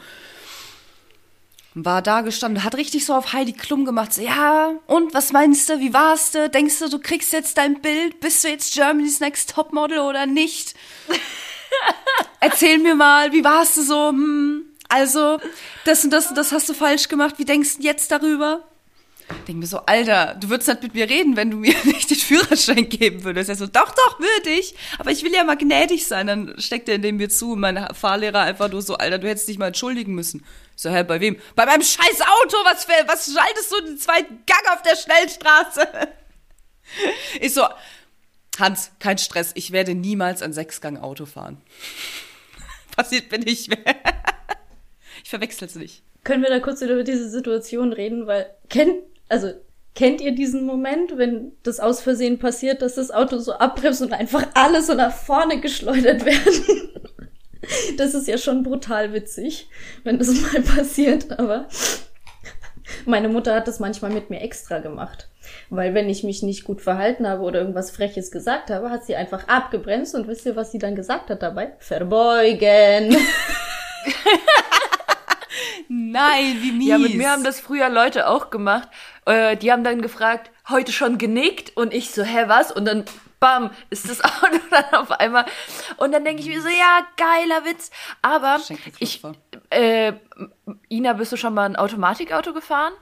war 1.74 2.02
da 2.02 2.20
gestanden, 2.20 2.64
hat 2.64 2.74
richtig 2.74 3.06
so 3.06 3.14
auf 3.14 3.32
Heidi 3.32 3.52
Klum 3.52 3.84
gemacht. 3.84 4.12
So, 4.12 4.22
ja, 4.22 4.72
und 4.86 5.14
was 5.14 5.32
meinst 5.32 5.68
du? 5.68 5.80
Wie 5.80 5.94
warst 5.94 6.34
du? 6.34 6.50
Denkst 6.50 6.78
du, 6.80 6.88
du 6.88 6.98
kriegst 6.98 7.32
jetzt 7.32 7.56
dein 7.56 7.80
Bild? 7.80 8.20
Bist 8.20 8.44
du 8.44 8.48
jetzt 8.48 8.74
Germany's 8.74 9.20
Next 9.20 9.50
Topmodel 9.50 10.00
oder 10.00 10.26
nicht? 10.26 10.74
Erzähl 12.40 12.78
mir 12.78 12.94
mal, 12.94 13.32
wie 13.32 13.44
warst 13.44 13.76
du 13.78 13.82
so? 13.82 14.08
Hm, 14.08 14.64
also, 14.88 15.38
das 15.84 16.04
und 16.04 16.10
das 16.10 16.26
und 16.26 16.36
das 16.36 16.52
hast 16.52 16.68
du 16.68 16.74
falsch 16.74 17.08
gemacht. 17.08 17.36
Wie 17.38 17.46
denkst 17.46 17.78
du 17.78 17.82
jetzt 17.82 18.10
darüber? 18.10 18.64
Denk 19.48 19.58
mir 19.58 19.66
so, 19.66 19.78
Alter, 19.86 20.36
du 20.38 20.50
würdest 20.50 20.68
nicht 20.68 20.82
mit 20.82 20.94
mir 20.94 21.08
reden, 21.08 21.36
wenn 21.36 21.50
du 21.50 21.56
mir 21.56 21.74
nicht 21.84 22.10
den 22.10 22.18
Führerschein 22.18 22.88
geben 22.90 23.24
würdest. 23.24 23.48
Er 23.48 23.56
so, 23.56 23.66
doch, 23.66 23.94
doch, 23.94 24.20
würde 24.20 24.50
ich. 24.50 24.74
Aber 24.98 25.10
ich 25.10 25.24
will 25.24 25.32
ja 25.32 25.44
mal 25.44 25.56
gnädig 25.56 26.06
sein. 26.06 26.26
Dann 26.26 26.54
steckt 26.58 26.90
er 26.90 26.96
in 26.96 27.02
dem 27.02 27.16
mir 27.16 27.30
zu. 27.30 27.56
Mein 27.56 27.88
Fahrlehrer 27.94 28.40
einfach 28.40 28.70
nur 28.70 28.82
so, 28.82 28.96
Alter, 28.96 29.18
du 29.18 29.28
hättest 29.28 29.48
dich 29.48 29.58
mal 29.58 29.68
entschuldigen 29.68 30.14
müssen. 30.14 30.44
So, 30.76 30.90
hä, 30.90 31.02
bei 31.02 31.20
wem? 31.20 31.38
Bei 31.54 31.66
meinem 31.66 31.82
scheiß 31.82 32.20
Auto! 32.20 32.56
Was, 32.64 32.86
was 33.06 33.32
schaltest 33.32 33.72
du 33.72 33.80
den 33.82 33.98
zweiten 33.98 34.44
Gang 34.46 34.72
auf 34.72 34.82
der 34.82 34.96
Schnellstraße? 34.96 35.88
Ich 37.40 37.54
so, 37.54 37.64
Hans, 38.58 38.90
kein 38.98 39.16
Stress. 39.16 39.52
Ich 39.54 39.70
werde 39.70 39.94
niemals 39.94 40.42
ein 40.42 40.52
Sechsgang-Auto 40.52 41.24
fahren. 41.24 41.62
Passiert 42.96 43.32
nicht 43.46 43.68
mehr. 43.68 43.78
ich 45.22 45.30
verwechsel 45.30 45.68
es 45.68 45.74
nicht. 45.76 46.02
Können 46.24 46.42
wir 46.42 46.50
da 46.50 46.60
kurz 46.60 46.82
über 46.82 47.02
diese 47.02 47.30
Situation 47.30 47.92
reden, 47.92 48.26
weil 48.26 48.50
kennt, 48.68 48.96
also 49.28 49.52
kennt 49.94 50.20
ihr 50.20 50.32
diesen 50.32 50.66
Moment, 50.66 51.16
wenn 51.16 51.52
das 51.62 51.80
aus 51.80 52.02
Versehen 52.02 52.38
passiert, 52.38 52.82
dass 52.82 52.96
das 52.96 53.10
Auto 53.10 53.38
so 53.38 53.54
abbremst 53.54 54.02
und 54.02 54.12
einfach 54.12 54.46
alle 54.54 54.82
so 54.82 54.94
nach 54.94 55.14
vorne 55.14 55.60
geschleudert 55.60 56.24
werden? 56.24 56.90
Das 57.96 58.14
ist 58.14 58.26
ja 58.28 58.38
schon 58.38 58.62
brutal 58.62 59.12
witzig, 59.12 59.68
wenn 60.04 60.18
das 60.18 60.28
mal 60.52 60.62
passiert, 60.62 61.38
aber 61.38 61.68
meine 63.06 63.28
Mutter 63.28 63.54
hat 63.54 63.68
das 63.68 63.80
manchmal 63.80 64.10
mit 64.10 64.30
mir 64.30 64.40
extra 64.40 64.78
gemacht. 64.78 65.28
Weil 65.70 65.94
wenn 65.94 66.08
ich 66.08 66.24
mich 66.24 66.42
nicht 66.42 66.64
gut 66.64 66.80
verhalten 66.80 67.26
habe 67.26 67.42
oder 67.42 67.60
irgendwas 67.60 67.90
Freches 67.90 68.30
gesagt 68.30 68.70
habe, 68.70 68.90
hat 68.90 69.04
sie 69.04 69.16
einfach 69.16 69.48
abgebremst 69.48 70.14
und 70.14 70.28
wisst 70.28 70.46
ihr, 70.46 70.56
was 70.56 70.72
sie 70.72 70.78
dann 70.78 70.94
gesagt 70.94 71.30
hat 71.30 71.42
dabei? 71.42 71.72
Verbeugen. 71.78 73.16
Nein, 75.88 76.58
wie 76.60 76.72
mies. 76.72 76.88
Ja, 76.88 76.98
mit 76.98 77.14
mir 77.14 77.30
haben 77.30 77.44
das 77.44 77.60
früher 77.60 77.88
Leute 77.88 78.28
auch 78.28 78.50
gemacht. 78.50 78.88
Äh, 79.26 79.56
die 79.56 79.72
haben 79.72 79.84
dann 79.84 80.02
gefragt, 80.02 80.50
heute 80.68 80.92
schon 80.92 81.18
genickt? 81.18 81.76
Und 81.76 81.92
ich 81.92 82.10
so, 82.10 82.22
hä, 82.22 82.44
was? 82.46 82.72
Und 82.72 82.86
dann, 82.86 83.04
bam, 83.42 83.70
ist 83.90 84.08
das 84.08 84.22
Auto 84.24 84.58
dann 84.70 84.84
auf 84.94 85.10
einmal. 85.10 85.44
Und 85.98 86.12
dann 86.12 86.24
denke 86.24 86.40
ich 86.42 86.48
mir 86.48 86.62
so, 86.62 86.68
ja, 86.68 87.00
geiler 87.16 87.64
Witz. 87.66 87.90
Aber 88.22 88.58
ich, 89.00 89.20
äh, 89.70 90.12
Ina, 90.88 91.12
bist 91.14 91.32
du 91.32 91.36
schon 91.36 91.52
mal 91.52 91.64
ein 91.66 91.76
Automatikauto 91.76 92.52
gefahren? 92.54 92.92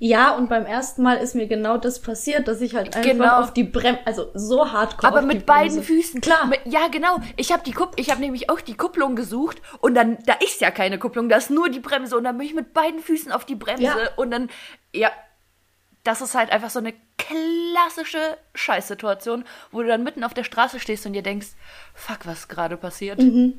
Ja, 0.00 0.32
und 0.32 0.48
beim 0.48 0.66
ersten 0.66 1.02
Mal 1.02 1.14
ist 1.18 1.34
mir 1.36 1.46
genau 1.46 1.76
das 1.78 2.02
passiert, 2.02 2.48
dass 2.48 2.60
ich 2.60 2.74
halt 2.74 2.96
einfach 2.96 3.08
Genau. 3.10 3.38
auf 3.40 3.52
die 3.54 3.62
Bremse, 3.64 4.00
also 4.04 4.30
so 4.34 4.70
hardcore 4.72 5.06
Aber 5.06 5.20
auf 5.22 5.28
die 5.28 5.36
mit 5.36 5.46
beiden 5.46 5.74
Bremse. 5.76 5.82
Füßen. 5.82 6.20
Klar. 6.20 6.46
Mit, 6.46 6.60
ja, 6.64 6.88
genau. 6.88 7.18
Ich 7.36 7.52
habe 7.52 7.62
die 7.64 7.70
Kupp 7.72 7.92
ich 7.96 8.10
habe 8.10 8.20
nämlich 8.20 8.50
auch 8.50 8.60
die 8.60 8.76
Kupplung 8.76 9.14
gesucht 9.14 9.62
und 9.80 9.94
dann 9.94 10.18
da 10.26 10.34
ist 10.44 10.60
ja 10.60 10.70
keine 10.72 10.98
Kupplung, 10.98 11.28
da 11.28 11.36
ist 11.36 11.48
nur 11.50 11.68
die 11.68 11.78
Bremse 11.80 12.16
und 12.16 12.24
dann 12.24 12.36
bin 12.36 12.46
ich 12.46 12.54
mit 12.54 12.74
beiden 12.74 13.00
Füßen 13.00 13.30
auf 13.30 13.44
die 13.44 13.54
Bremse 13.54 13.84
Ja. 13.84 13.96
und 14.16 14.30
dann 14.32 14.50
ja, 14.92 15.10
das 16.04 16.20
ist 16.20 16.34
halt 16.34 16.50
einfach 16.50 16.70
so 16.70 16.78
eine 16.78 16.94
klassische 17.16 18.36
Scheißsituation, 18.54 19.44
wo 19.72 19.82
du 19.82 19.88
dann 19.88 20.04
mitten 20.04 20.24
auf 20.24 20.34
der 20.34 20.44
Straße 20.44 20.78
stehst 20.78 21.06
und 21.06 21.14
dir 21.14 21.22
denkst, 21.22 21.48
fuck, 21.94 22.20
was 22.24 22.48
gerade 22.48 22.76
passiert? 22.76 23.18
Mhm. 23.18 23.54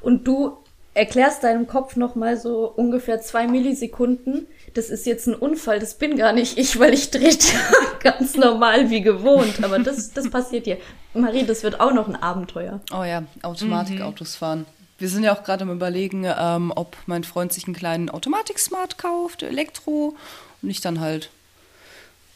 Und 0.00 0.26
du 0.26 0.58
erklärst 0.94 1.44
deinem 1.44 1.66
Kopf 1.66 1.96
noch 1.96 2.14
mal 2.14 2.36
so 2.36 2.68
ungefähr 2.68 3.20
zwei 3.20 3.46
Millisekunden, 3.46 4.46
das 4.74 4.90
ist 4.90 5.06
jetzt 5.06 5.26
ein 5.26 5.34
Unfall, 5.34 5.78
das 5.78 5.94
bin 5.94 6.16
gar 6.16 6.32
nicht 6.32 6.58
ich, 6.58 6.78
weil 6.78 6.92
ich 6.92 7.10
trete 7.10 7.46
ganz 8.00 8.36
normal 8.36 8.90
wie 8.90 9.00
gewohnt. 9.00 9.62
Aber 9.64 9.78
das, 9.78 10.12
das 10.12 10.28
passiert 10.30 10.66
dir. 10.66 10.78
Marie, 11.14 11.44
das 11.44 11.62
wird 11.62 11.80
auch 11.80 11.92
noch 11.92 12.08
ein 12.08 12.16
Abenteuer. 12.16 12.80
Oh 12.92 13.02
ja, 13.02 13.22
Automatikautos 13.42 14.36
fahren. 14.36 14.66
Wir 14.98 15.08
sind 15.08 15.22
ja 15.22 15.34
auch 15.34 15.44
gerade 15.44 15.62
am 15.62 15.70
überlegen, 15.70 16.26
ähm, 16.26 16.72
ob 16.74 16.96
mein 17.06 17.22
Freund 17.24 17.52
sich 17.52 17.66
einen 17.66 17.76
kleinen 17.76 18.10
Automatik-Smart 18.10 18.98
kauft, 18.98 19.44
Elektro, 19.44 20.16
und 20.62 20.70
ich 20.70 20.80
dann 20.80 21.00
halt 21.00 21.30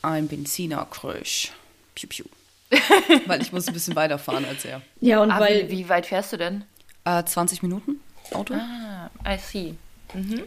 ein 0.02 0.29
Benziner 0.29 0.87
krieg. 0.91 1.52
Piu, 1.95 2.09
piu. 2.09 2.25
Weil 3.26 3.43
ich 3.43 3.52
muss 3.52 3.69
ein 3.69 3.75
bisschen 3.75 3.95
weiterfahren 3.97 4.45
als 4.45 4.64
er. 4.64 4.81
Ja, 5.00 5.21
und 5.23 5.31
Ah, 5.31 5.41
weil 5.41 5.69
wie, 5.69 5.79
wie 5.79 5.88
weit 5.88 6.07
fährst 6.07 6.33
du 6.33 6.38
denn? 6.38 6.64
Äh, 7.05 7.23
20 7.25 7.62
Minuten 7.62 8.00
Auto. 8.33 8.55
Ah, 8.55 9.11
I 9.26 9.37
see. 9.38 9.75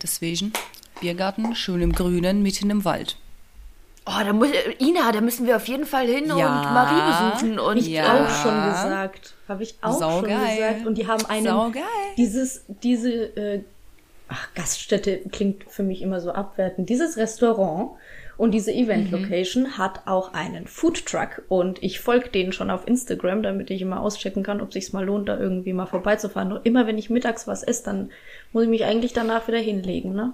Deswegen 0.01 0.51
Biergarten, 1.01 1.55
schön 1.55 1.81
im 1.81 1.93
Grünen, 1.93 2.41
mitten 2.41 2.69
im 2.69 2.83
Wald. 2.85 3.17
Oh, 4.07 4.11
da 4.23 4.33
muss 4.33 4.49
Ina, 4.79 5.11
da 5.11 5.19
müssen 5.21 5.45
wir 5.47 5.55
auf 5.55 5.67
jeden 5.67 5.85
Fall 5.85 6.07
hin 6.07 6.25
Ja. 6.27 6.33
und 6.33 6.73
Marie 6.73 7.33
besuchen 7.39 7.59
und 7.59 7.77
ich 7.77 7.87
Ja. 7.87 8.03
auch 8.25 8.43
schon 8.43 8.63
gesagt, 8.71 9.33
habe 9.47 9.63
ich 9.63 9.75
auch 9.81 9.91
schon 9.91 9.99
Saugeil. 9.99 10.55
gesagt. 10.55 10.85
Und 10.85 10.95
die 10.97 11.07
haben 11.07 11.25
einen 11.25 11.45
Saugeil. 11.47 11.83
dieses 12.17 12.61
diese 12.67 13.11
äh, 13.11 13.63
ach 14.27 14.53
Gaststätte 14.55 15.21
klingt 15.31 15.65
für 15.69 15.83
mich 15.83 16.01
immer 16.01 16.19
so 16.19 16.31
abwertend. 16.31 16.89
Dieses 16.89 17.17
Restaurant 17.17 17.91
und 18.37 18.51
diese 18.51 18.73
Event 18.73 19.11
Location 19.11 19.77
hat 19.77 20.01
auch 20.05 20.33
einen 20.33 20.67
Food 20.67 21.05
Truck 21.05 21.43
und 21.47 21.81
ich 21.81 21.99
folge 21.99 22.29
denen 22.29 22.51
schon 22.51 22.69
auf 22.69 22.85
Instagram, 22.87 23.43
damit 23.43 23.69
ich 23.71 23.81
immer 23.81 24.01
auschecken 24.01 24.43
kann, 24.43 24.61
ob 24.61 24.73
sich's 24.73 24.91
mal 24.91 25.05
lohnt, 25.05 25.29
da 25.29 25.37
irgendwie 25.37 25.73
mal 25.73 25.85
vorbeizufahren. 25.85 26.49
Nur 26.49 26.65
immer 26.65 26.85
wenn 26.85 26.97
ich 26.97 27.09
mittags 27.09 27.47
was 27.47 27.63
esse, 27.63 27.83
dann 27.85 28.11
muss 28.51 28.63
ich 28.63 28.69
mich 28.69 28.83
eigentlich 28.83 29.13
danach 29.13 29.47
wieder 29.47 29.59
hinlegen, 29.59 30.13
ne? 30.13 30.33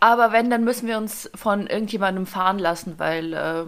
Aber 0.00 0.32
wenn, 0.32 0.50
dann 0.50 0.64
müssen 0.64 0.88
wir 0.88 0.96
uns 0.96 1.30
von 1.34 1.66
irgendjemandem 1.66 2.26
fahren 2.26 2.58
lassen, 2.58 2.94
weil 2.98 3.32
äh, 3.34 3.64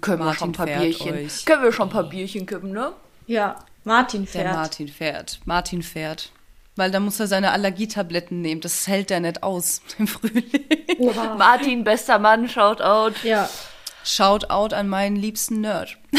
können 0.00 0.24
wir 0.24 0.34
schon 0.34 0.50
ein 0.50 0.52
paar 0.52 0.66
Bierchen. 0.66 1.28
Können 1.44 1.62
wir 1.62 1.72
schon 1.72 1.88
ein 1.88 1.92
paar 1.92 2.08
Bierchen 2.08 2.46
kippen, 2.46 2.72
ne? 2.72 2.92
Ja, 3.26 3.56
Martin 3.84 4.22
Der 4.22 4.42
fährt. 4.42 4.54
Martin 4.54 4.88
fährt. 4.88 5.40
Martin 5.44 5.82
fährt. 5.82 6.32
Weil 6.78 6.92
da 6.92 7.00
muss 7.00 7.18
er 7.18 7.26
seine 7.26 7.50
Allergietabletten 7.50 8.40
nehmen. 8.40 8.60
Das 8.60 8.86
hält 8.86 9.10
er 9.10 9.20
nicht 9.20 9.42
aus 9.42 9.82
im 9.98 10.06
Frühling. 10.06 10.44
Oha. 10.98 11.34
Martin, 11.34 11.84
bester 11.84 12.18
Mann, 12.18 12.48
shout 12.48 12.80
out. 12.80 13.24
Ja, 13.24 13.48
Shout 14.08 14.48
out 14.48 14.72
an 14.72 14.88
meinen 14.88 15.16
liebsten 15.16 15.60
Nerd. 15.60 15.98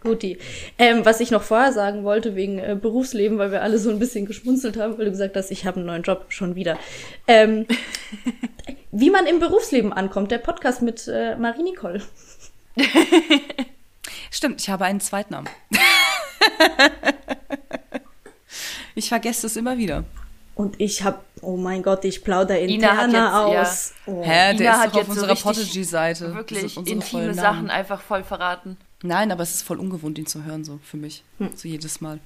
Guti. 0.00 0.38
Ähm, 0.76 1.06
was 1.06 1.20
ich 1.20 1.30
noch 1.30 1.42
vorher 1.42 1.72
sagen 1.72 2.04
wollte, 2.04 2.36
wegen 2.36 2.58
äh, 2.58 2.76
Berufsleben, 2.80 3.38
weil 3.38 3.52
wir 3.52 3.62
alle 3.62 3.78
so 3.78 3.88
ein 3.88 3.98
bisschen 3.98 4.26
geschmunzelt 4.26 4.76
haben, 4.76 4.98
weil 4.98 5.06
du 5.06 5.12
gesagt 5.12 5.34
hast, 5.34 5.50
ich 5.50 5.64
habe 5.64 5.78
einen 5.78 5.86
neuen 5.86 6.02
Job 6.02 6.26
schon 6.28 6.56
wieder. 6.56 6.78
Ähm, 7.26 7.66
wie 8.92 9.08
man 9.08 9.26
im 9.26 9.40
Berufsleben 9.40 9.94
ankommt, 9.94 10.30
der 10.30 10.38
Podcast 10.38 10.82
mit 10.82 11.08
äh, 11.08 11.36
Marie 11.36 11.62
Nicole. 11.62 12.02
Stimmt, 14.30 14.60
ich 14.60 14.68
habe 14.68 14.84
einen 14.84 15.00
Zweitnamen. 15.00 15.48
Ich 18.98 19.08
vergesse 19.08 19.42
das 19.42 19.56
immer 19.56 19.78
wieder. 19.78 20.04
Und 20.54 20.80
ich 20.80 21.04
habe, 21.04 21.20
oh 21.40 21.56
mein 21.56 21.82
Gott, 21.84 22.04
ich 22.04 22.24
plauder 22.24 22.60
Ina 22.60 22.96
hat 22.96 23.06
interner 23.06 23.48
jetzt- 23.52 23.68
aus. 23.68 23.92
Oh. 24.06 24.22
Hä, 24.24 24.54
der 24.56 24.60
Ina 24.60 24.70
ist 24.72 24.78
hat 24.78 24.86
doch 24.86 24.92
auf 24.92 24.96
jetzt 24.96 25.06
so 25.06 25.12
unserer 25.12 25.30
richtig- 25.30 25.44
Podigy-Seite. 25.44 26.24
Das 26.26 26.34
Wirklich 26.34 26.76
intime 26.76 27.34
Sachen 27.34 27.70
einfach 27.70 28.00
voll 28.00 28.24
verraten. 28.24 28.76
Nein, 29.02 29.30
aber 29.30 29.44
es 29.44 29.54
ist 29.54 29.62
voll 29.62 29.78
ungewohnt, 29.78 30.18
ihn 30.18 30.26
zu 30.26 30.42
hören, 30.44 30.64
so 30.64 30.80
für 30.82 30.96
mich. 30.96 31.22
Hm. 31.38 31.50
So 31.54 31.68
jedes 31.68 32.00
Mal. 32.00 32.18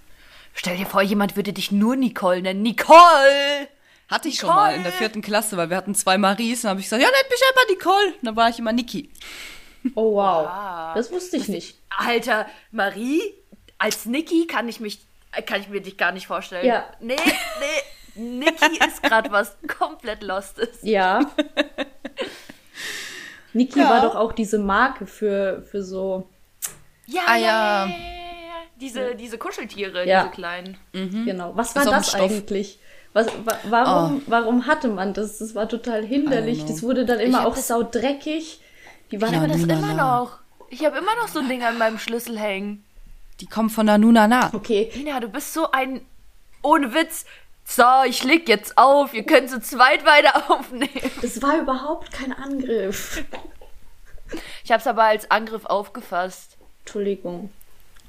Stell 0.55 0.77
dir 0.79 0.87
vor, 0.87 1.03
jemand 1.03 1.37
würde 1.37 1.53
dich 1.53 1.73
nur 1.73 1.97
Nicole 1.97 2.41
nennen. 2.41 2.63
Nicole! 2.63 3.69
Hatte 4.09 4.29
ich 4.29 4.37
schon 4.37 4.49
Nicole! 4.49 4.67
mal 4.69 4.75
in 4.77 4.83
der 4.83 4.93
vierten 4.93 5.21
Klasse, 5.21 5.57
weil 5.59 5.69
wir 5.69 5.77
hatten 5.77 5.95
zwei 5.95 6.17
Maries. 6.17 6.63
Dann 6.63 6.71
habe 6.71 6.81
ich 6.81 6.87
gesagt, 6.87 7.03
ja, 7.03 7.09
nennt 7.09 7.31
mich 7.31 7.41
einfach 7.49 7.69
Nicole. 7.69 8.07
Und 8.21 8.27
dann 8.27 8.37
war 8.37 8.49
ich 8.49 8.59
immer 8.59 8.73
Niki. 8.73 9.11
oh 9.95 10.15
wow. 10.15 10.47
Ah. 10.47 10.93
Das 10.95 11.11
wusste 11.13 11.37
ich 11.37 11.49
nicht. 11.49 11.77
Alter, 11.91 12.47
Marie, 12.71 13.21
als 13.79 14.07
Niki 14.07 14.47
kann 14.47 14.69
ich 14.69 14.81
mich, 14.81 15.01
kann 15.41 15.63
ich 15.63 15.69
mir 15.69 15.81
dich 15.81 15.97
gar 15.97 16.13
nicht 16.13 16.27
vorstellen. 16.27 16.67
Ja. 16.67 16.85
Nee, 17.01 17.17
nee. 17.17 17.83
Niki 18.15 18.79
ist 18.87 19.03
gerade 19.03 19.33
was 19.33 19.57
komplett 19.79 20.23
Lostes. 20.23 20.81
Ja. 20.83 21.21
Niki 23.55 23.79
Ja. 23.79 23.91
war 23.91 24.01
doch 24.03 24.15
auch 24.15 24.33
diese 24.33 24.59
Marke 24.59 25.07
für, 25.07 25.63
für 25.71 25.83
so, 25.83 26.29
Ja, 27.07 27.23
Ah, 27.27 27.37
ja, 27.37 27.43
ja. 27.43 27.87
ja, 27.87 27.87
ja, 27.87 27.95
ja. 27.95 27.99
Diese, 28.81 29.15
diese 29.15 29.39
Kuscheltiere, 29.39 30.07
Ja. 30.07 30.23
diese 30.25 30.35
kleinen. 30.35 30.77
genau. 30.93 31.53
Was 31.57 31.75
war 31.77 31.83
ein 31.83 31.91
das 31.91 32.09
Stoff. 32.11 32.21
eigentlich? 32.21 32.79
Was, 33.15 33.27
wa 33.45 33.59
warum, 33.69 34.23
warum 34.27 34.67
hatte 34.67 34.89
man 34.89 35.13
das? 35.13 35.39
Das 35.39 35.55
war 35.55 35.69
total 35.69 36.03
hinderlich. 36.05 36.65
Das 36.65 36.83
wurde 36.83 37.05
dann 37.05 37.21
immer 37.21 37.47
auch 37.47 37.57
saudreckig. 37.57 38.61
Die 39.11 39.21
waren 39.21 39.31
Ich 39.31 39.37
habe 39.37 39.47
immer 39.53 39.67
das 39.67 39.79
immer 39.79 39.95
noch. 39.95 40.39
Ich 40.71 40.85
habe 40.87 40.97
immer 40.97 41.15
noch 41.17 41.29
so 41.29 41.41
ein 41.41 41.49
Ding 41.49 41.63
an 41.63 41.77
meinem 41.77 41.99
Schlüssel 41.99 42.39
hängen. 42.39 42.85
Die 43.43 43.47
kommen 43.49 43.71
von 43.71 43.87
der 43.87 43.99
Nunana. 43.99 44.51
Okay, 44.55 44.89
Ina, 44.95 45.19
du 45.19 45.29
bist 45.29 45.53
so 45.53 45.71
ein. 45.73 46.01
Ohne 46.63 46.95
Witz. 46.95 47.25
So, 47.65 47.83
ich 48.07 48.23
leg 48.23 48.49
jetzt 48.49 48.79
auf. 48.79 49.13
Ihr 49.15 49.25
könnt 49.25 49.51
zu 49.51 49.61
zweit 49.61 50.07
weiter 50.07 50.49
aufnehmen. 50.49 51.11
das 51.21 51.43
war 51.43 51.59
überhaupt 51.61 52.13
kein 52.13 52.33
Angriff. 52.33 53.25
Ich 54.63 54.71
habe 54.71 54.81
es 54.81 54.87
aber 54.87 55.03
als 55.03 55.29
Angriff 55.33 55.65
aufgefasst. 55.67 56.57
Entschuldigung. 56.85 57.51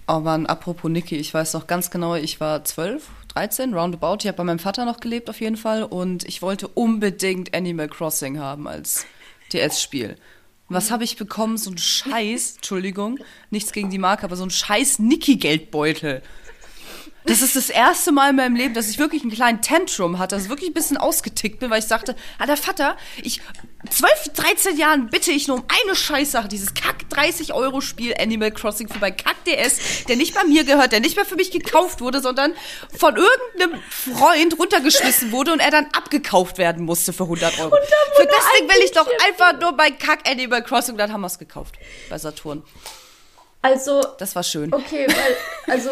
Oh 0.07 0.19
Mann, 0.19 0.45
apropos 0.45 0.91
Niki, 0.91 1.15
ich 1.15 1.33
weiß 1.33 1.53
noch 1.53 1.65
ganz 1.65 1.89
genau, 1.89 2.13
ich 2.15 2.39
war 2.39 2.63
12, 2.63 3.07
13, 3.29 3.73
roundabout. 3.73 4.17
Ich 4.19 4.27
habe 4.27 4.37
bei 4.37 4.43
meinem 4.43 4.59
Vater 4.59 4.85
noch 4.85 4.99
gelebt 4.99 5.29
auf 5.31 5.41
jeden 5.41 5.57
Fall 5.57 5.83
und 5.83 6.25
ich 6.25 6.41
wollte 6.43 6.67
unbedingt 6.67 7.55
Animal 7.55 7.87
Crossing 7.87 8.37
haben 8.37 8.67
als 8.67 9.07
DS-Spiel. 9.51 10.17
Was 10.69 10.91
habe 10.91 11.03
ich 11.03 11.17
bekommen? 11.17 11.57
So 11.57 11.71
ein 11.71 11.77
Scheiß, 11.77 12.55
Entschuldigung, 12.55 13.19
nichts 13.49 13.73
gegen 13.73 13.89
die 13.89 13.97
Marke, 13.97 14.23
aber 14.23 14.35
so 14.35 14.43
ein 14.43 14.49
Scheiß 14.49 14.99
Niki-Geldbeutel. 14.99 16.21
Das 17.25 17.41
ist 17.41 17.55
das 17.55 17.69
erste 17.69 18.11
Mal 18.11 18.31
in 18.31 18.35
meinem 18.35 18.55
Leben, 18.55 18.73
dass 18.73 18.89
ich 18.89 18.99
wirklich 18.99 19.21
einen 19.21 19.31
kleinen 19.31 19.61
Tantrum 19.61 20.19
hatte, 20.19 20.35
dass 20.35 20.45
ich 20.45 20.49
wirklich 20.49 20.69
ein 20.69 20.73
bisschen 20.73 20.97
ausgetickt 20.97 21.59
bin, 21.59 21.69
weil 21.69 21.79
ich 21.79 21.85
sagte, 21.85 22.15
alter 22.37 22.57
Vater, 22.57 22.97
ich 23.21 23.41
12, 23.89 24.29
13 24.33 24.77
Jahren 24.77 25.09
bitte 25.09 25.31
ich 25.31 25.47
nur 25.47 25.57
um 25.57 25.65
eine 25.83 25.95
Scheißsache, 25.95 26.47
dieses 26.47 26.73
Kack 26.73 27.09
30 27.09 27.53
Euro 27.53 27.81
Spiel 27.81 28.13
Animal 28.17 28.51
Crossing 28.51 28.87
für 28.87 28.99
mein 28.99 29.15
Kack 29.15 29.43
DS, 29.45 30.05
der 30.07 30.15
nicht 30.15 30.33
bei 30.33 30.43
mir 30.45 30.63
gehört, 30.63 30.93
der 30.93 31.01
nicht 31.01 31.15
mehr 31.15 31.25
für 31.25 31.35
mich 31.35 31.51
gekauft 31.51 31.99
wurde, 31.99 32.21
sondern 32.21 32.53
von 32.97 33.15
irgendeinem 33.15 33.81
Freund 33.89 34.57
runtergeschmissen 34.57 35.31
wurde 35.31 35.51
und 35.53 35.59
er 35.59 35.71
dann 35.71 35.87
abgekauft 35.93 36.57
werden 36.57 36.85
musste 36.85 37.11
für 37.11 37.23
100 37.23 37.59
Euro. 37.59 37.75
Für 38.15 38.25
das 38.25 38.45
Ding 38.57 38.69
will 38.69 38.83
ich 38.83 38.91
doch 38.91 39.07
einfach 39.25 39.59
nur 39.59 39.73
mein 39.73 39.97
Kack 39.97 40.27
Animal 40.29 40.63
Crossing, 40.63 40.97
dann 40.97 41.11
haben 41.11 41.21
wir 41.21 41.27
es 41.27 41.39
gekauft 41.39 41.75
bei 42.09 42.17
Saturn. 42.17 42.63
Also, 43.63 44.01
Das 44.19 44.35
war 44.35 44.43
schön. 44.43 44.71
okay, 44.73 45.07
weil, 45.07 45.73
also, 45.73 45.89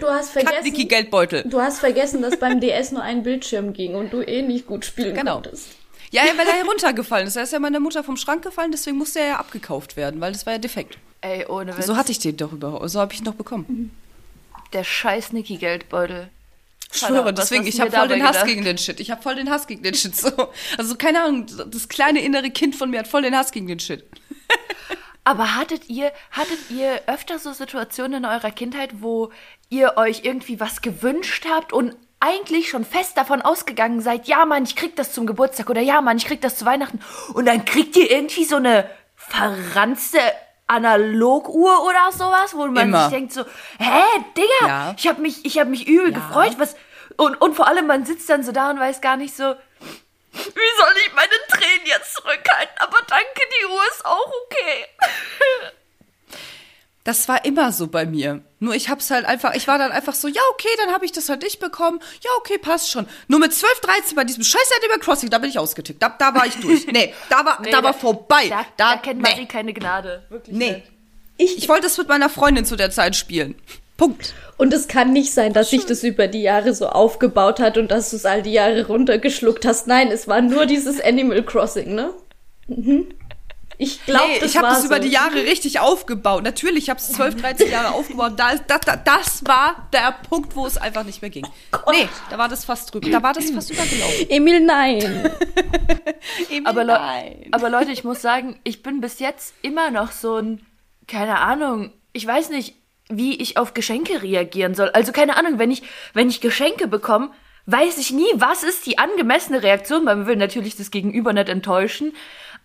du 0.00 0.06
hast 0.08 0.30
vergessen. 0.30 0.62
Niki 0.62 0.84
Geldbeutel. 0.86 1.42
Du 1.46 1.60
hast 1.60 1.80
vergessen, 1.80 2.22
dass 2.22 2.38
beim 2.38 2.60
DS 2.60 2.92
nur 2.92 3.02
ein 3.02 3.22
Bildschirm 3.24 3.72
ging 3.74 3.94
und 3.96 4.12
du 4.12 4.22
eh 4.22 4.40
nicht 4.40 4.66
gut 4.66 4.84
spielen 4.84 5.14
Genau. 5.14 5.34
konntest. 5.34 5.66
Ja, 6.10 6.24
ja, 6.24 6.32
weil 6.38 6.46
er 6.46 6.54
heruntergefallen 6.54 7.26
ist. 7.26 7.36
Er 7.36 7.42
ist 7.42 7.52
ja 7.52 7.58
meiner 7.58 7.80
Mutter 7.80 8.02
vom 8.02 8.16
Schrank 8.16 8.42
gefallen, 8.42 8.70
deswegen 8.72 8.96
musste 8.96 9.18
er 9.20 9.26
ja 9.26 9.36
abgekauft 9.36 9.96
werden, 9.96 10.20
weil 10.22 10.32
das 10.32 10.46
war 10.46 10.54
ja 10.54 10.58
defekt. 10.58 10.96
Ey, 11.20 11.44
ohne 11.46 11.76
Witz. 11.76 11.84
So 11.86 11.96
hatte 11.96 12.12
ich 12.12 12.18
den 12.20 12.36
doch 12.36 12.52
überhaupt. 12.52 12.88
So 12.88 13.00
habe 13.00 13.12
ich 13.12 13.18
ihn 13.20 13.24
noch 13.24 13.34
bekommen. 13.34 13.90
Der 14.72 14.84
scheiß 14.84 15.32
Niki-Geldbeutel. 15.32 16.28
Ich 16.92 17.00
schwöre, 17.00 17.34
deswegen, 17.34 17.66
ich 17.66 17.80
habe 17.80 17.90
voll 17.90 18.08
den 18.08 18.22
Hass 18.22 18.36
gedacht? 18.36 18.46
gegen 18.46 18.64
den 18.64 18.78
Shit. 18.78 19.00
Ich 19.00 19.10
habe 19.10 19.20
voll 19.20 19.34
den 19.34 19.50
Hass 19.50 19.66
gegen 19.66 19.82
den 19.82 19.92
Shit. 19.94 20.16
So. 20.16 20.30
Also, 20.78 20.94
keine 20.94 21.22
Ahnung, 21.22 21.46
das 21.70 21.88
kleine 21.88 22.22
innere 22.22 22.48
Kind 22.50 22.76
von 22.76 22.88
mir 22.90 23.00
hat 23.00 23.08
voll 23.08 23.22
den 23.22 23.36
Hass 23.36 23.50
gegen 23.52 23.66
den 23.66 23.78
Shit. 23.80 24.04
Aber 25.28 25.56
hattet 25.56 25.88
ihr, 25.90 26.10
hattet 26.30 26.70
ihr 26.70 27.02
öfter 27.06 27.38
so 27.38 27.52
Situationen 27.52 28.24
in 28.24 28.30
eurer 28.30 28.50
Kindheit, 28.50 29.02
wo 29.02 29.30
ihr 29.68 29.98
euch 29.98 30.20
irgendwie 30.24 30.58
was 30.58 30.80
gewünscht 30.80 31.46
habt 31.52 31.74
und 31.74 31.94
eigentlich 32.18 32.70
schon 32.70 32.84
fest 32.86 33.16
davon 33.18 33.42
ausgegangen 33.42 34.00
seid, 34.00 34.26
ja 34.26 34.46
Mann, 34.46 34.64
ich 34.64 34.74
krieg 34.74 34.96
das 34.96 35.12
zum 35.12 35.26
Geburtstag 35.26 35.68
oder 35.68 35.82
ja 35.82 36.00
Mann, 36.00 36.16
ich 36.16 36.24
krieg 36.24 36.40
das 36.40 36.56
zu 36.56 36.64
Weihnachten 36.64 37.00
und 37.34 37.44
dann 37.46 37.64
kriegt 37.66 37.94
ihr 37.96 38.10
irgendwie 38.10 38.44
so 38.44 38.56
eine 38.56 38.88
verranzte 39.16 40.18
Analoguhr 40.66 41.84
oder 41.84 42.10
sowas, 42.12 42.54
wo 42.54 42.66
man 42.66 42.88
Immer. 42.88 43.04
sich 43.04 43.10
denkt 43.18 43.32
so, 43.34 43.42
hä, 43.78 44.02
Digga, 44.36 44.66
Ja. 44.66 44.94
ich 44.96 45.06
hab 45.08 45.18
mich, 45.18 45.44
ich 45.44 45.58
hab 45.58 45.68
mich 45.68 45.86
übel 45.86 46.12
Ja. 46.12 46.18
gefreut, 46.18 46.54
was 46.58 46.74
und, 47.18 47.40
und 47.40 47.54
vor 47.54 47.66
allem 47.68 47.86
man 47.86 48.04
sitzt 48.06 48.30
dann 48.30 48.42
so 48.42 48.52
da 48.52 48.70
und 48.70 48.80
weiß 48.80 49.00
gar 49.02 49.16
nicht 49.18 49.36
so, 49.36 49.54
wie 50.32 50.76
soll 50.76 50.94
ich 51.06 51.12
meine 51.14 51.32
Tränen 51.48 51.86
jetzt 51.86 52.14
zurückhalten? 52.14 52.76
Aber 52.78 52.98
danke, 53.08 53.40
die 53.60 53.66
Uhr 53.66 53.82
ist 53.94 54.04
auch 54.04 54.32
okay. 54.46 54.84
Das 57.04 57.26
war 57.26 57.44
immer 57.46 57.72
so 57.72 57.86
bei 57.86 58.04
mir. 58.04 58.42
Nur 58.60 58.74
ich 58.74 58.90
hab's 58.90 59.10
halt 59.10 59.24
einfach, 59.24 59.54
ich 59.54 59.66
war 59.66 59.78
dann 59.78 59.92
einfach 59.92 60.14
so, 60.14 60.28
ja, 60.28 60.42
okay, 60.52 60.68
dann 60.76 60.92
habe 60.92 61.06
ich 61.06 61.12
das 61.12 61.30
halt 61.30 61.42
nicht 61.42 61.58
bekommen. 61.58 62.00
Ja, 62.22 62.30
okay, 62.36 62.58
passt 62.58 62.90
schon. 62.90 63.08
Nur 63.28 63.40
mit 63.40 63.54
12, 63.54 63.80
13 63.80 64.14
bei 64.16 64.24
diesem 64.24 64.44
scheiß 64.44 64.70
Animal 64.82 64.98
Crossing, 64.98 65.30
da 65.30 65.38
bin 65.38 65.48
ich 65.48 65.58
ausgetickt. 65.58 66.02
Da, 66.02 66.10
da 66.10 66.34
war 66.34 66.44
ich 66.46 66.56
durch. 66.56 66.86
Nee, 66.86 67.14
da 67.30 67.46
war, 67.46 67.62
Nee, 67.62 67.70
da 67.70 67.82
war 67.82 67.94
vorbei. 67.94 68.48
Da, 68.48 68.66
Da, 68.76 68.94
da, 68.94 68.96
kennt 68.98 69.22
Marie 69.22 69.40
nee. 69.42 69.46
keine 69.46 69.72
Gnade. 69.72 70.26
Wirklich 70.28 70.54
Nee. 70.54 70.72
nicht. 70.72 70.92
Ich, 71.38 71.56
ich 71.58 71.68
wollte 71.68 71.86
es 71.86 71.96
mit 71.96 72.08
meiner 72.08 72.28
Freundin 72.28 72.66
zu 72.66 72.76
der 72.76 72.90
Zeit 72.90 73.16
spielen. 73.16 73.54
Punkt. 73.98 74.32
Und 74.56 74.72
es 74.72 74.88
kann 74.88 75.12
nicht 75.12 75.32
sein, 75.34 75.52
dass 75.52 75.68
sich 75.70 75.84
das 75.84 76.02
über 76.02 76.26
die 76.28 76.40
Jahre 76.42 76.72
so 76.74 76.88
aufgebaut 76.88 77.60
hat 77.60 77.76
und 77.76 77.90
dass 77.90 78.08
du 78.10 78.16
es 78.16 78.24
all 78.24 78.42
die 78.42 78.52
Jahre 78.52 78.86
runtergeschluckt 78.86 79.66
hast. 79.66 79.86
Nein, 79.86 80.08
es 80.10 80.26
war 80.26 80.40
nur 80.40 80.64
dieses 80.64 81.00
Animal 81.00 81.42
Crossing, 81.42 81.94
ne? 81.94 82.14
Mhm. 82.68 83.08
Ich 83.80 84.04
glaube, 84.04 84.24
Nee, 84.40 84.44
ich 84.44 84.56
habe 84.56 84.66
das 84.68 84.84
über 84.84 84.96
so. 84.96 85.02
die 85.02 85.08
Jahre 85.10 85.36
richtig 85.36 85.78
aufgebaut. 85.78 86.42
Natürlich, 86.42 86.84
ich 86.84 86.90
habe 86.90 86.98
es 86.98 87.12
12, 87.12 87.36
13 87.40 87.70
Jahre 87.70 87.94
aufgebaut. 87.94 88.32
Das, 88.36 88.60
das, 88.66 88.80
das 89.04 89.46
war 89.46 89.88
der 89.92 90.16
Punkt, 90.28 90.56
wo 90.56 90.66
es 90.66 90.76
einfach 90.76 91.04
nicht 91.04 91.22
mehr 91.22 91.30
ging. 91.30 91.46
Nee, 91.92 92.08
da 92.30 92.38
war 92.38 92.48
das 92.48 92.64
fast 92.64 92.92
drüber. 92.92 93.08
Da 93.08 93.22
war 93.22 93.34
das 93.34 93.50
fast 93.50 93.70
übergelaufen. 93.70 94.26
Emil, 94.30 94.60
nein. 94.60 95.30
Aber, 96.64 96.82
Le 96.82 96.92
Nein. 96.94 97.46
aber 97.52 97.70
Leute, 97.70 97.92
ich 97.92 98.02
muss 98.04 98.20
sagen, 98.22 98.58
ich 98.64 98.82
bin 98.82 99.00
bis 99.00 99.18
jetzt 99.20 99.54
immer 99.62 99.90
noch 99.90 100.10
so 100.12 100.36
ein, 100.36 100.60
keine 101.06 101.38
Ahnung, 101.38 101.92
ich 102.12 102.26
weiß 102.26 102.50
nicht, 102.50 102.74
wie 103.08 103.40
ich 103.40 103.56
auf 103.56 103.74
Geschenke 103.74 104.22
reagieren 104.22 104.74
soll. 104.74 104.90
Also 104.90 105.12
keine 105.12 105.36
Ahnung, 105.36 105.58
wenn 105.58 105.70
ich, 105.70 105.82
wenn 106.12 106.28
ich 106.28 106.40
Geschenke 106.40 106.88
bekomme, 106.88 107.30
weiß 107.66 107.98
ich 107.98 108.12
nie, 108.12 108.28
was 108.34 108.62
ist 108.62 108.86
die 108.86 108.98
angemessene 108.98 109.62
Reaktion, 109.62 110.06
weil 110.06 110.16
man 110.16 110.26
will 110.26 110.36
natürlich 110.36 110.76
das 110.76 110.90
Gegenüber 110.90 111.32
nicht 111.32 111.48
enttäuschen. 111.48 112.14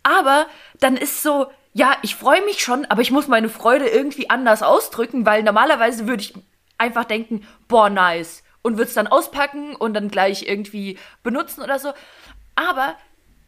Aber 0.01 0.47
dann 0.79 0.97
ist 0.97 1.23
so, 1.23 1.47
ja, 1.73 1.95
ich 2.03 2.15
freue 2.15 2.43
mich 2.45 2.59
schon, 2.59 2.85
aber 2.85 3.01
ich 3.01 3.11
muss 3.11 3.27
meine 3.27 3.49
Freude 3.49 3.87
irgendwie 3.87 4.29
anders 4.29 4.63
ausdrücken, 4.63 5.25
weil 5.25 5.43
normalerweise 5.43 6.07
würde 6.07 6.23
ich 6.23 6.33
einfach 6.77 7.05
denken, 7.05 7.47
boah, 7.67 7.89
nice. 7.89 8.43
Und 8.61 8.77
würde 8.77 8.87
es 8.89 8.93
dann 8.93 9.07
auspacken 9.07 9.75
und 9.75 9.93
dann 9.93 10.09
gleich 10.09 10.47
irgendwie 10.47 10.97
benutzen 11.21 11.61
oder 11.61 11.79
so. 11.79 11.91
Aber 12.55 12.95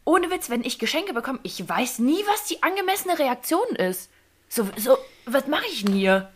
ohne 0.03 0.29
Witz, 0.29 0.49
wenn 0.49 0.63
ich 0.63 0.79
Geschenke 0.79 1.13
bekomme, 1.13 1.39
ich 1.43 1.67
weiß 1.67 1.99
nie, 1.99 2.21
was 2.27 2.45
die 2.45 2.61
angemessene 2.63 3.17
Reaktion 3.17 3.75
ist. 3.77 4.09
So, 4.49 4.67
so, 4.77 4.97
was 5.25 5.47
mache 5.47 5.65
ich 5.71 5.85
denn 5.85 5.93
hier? 5.93 6.31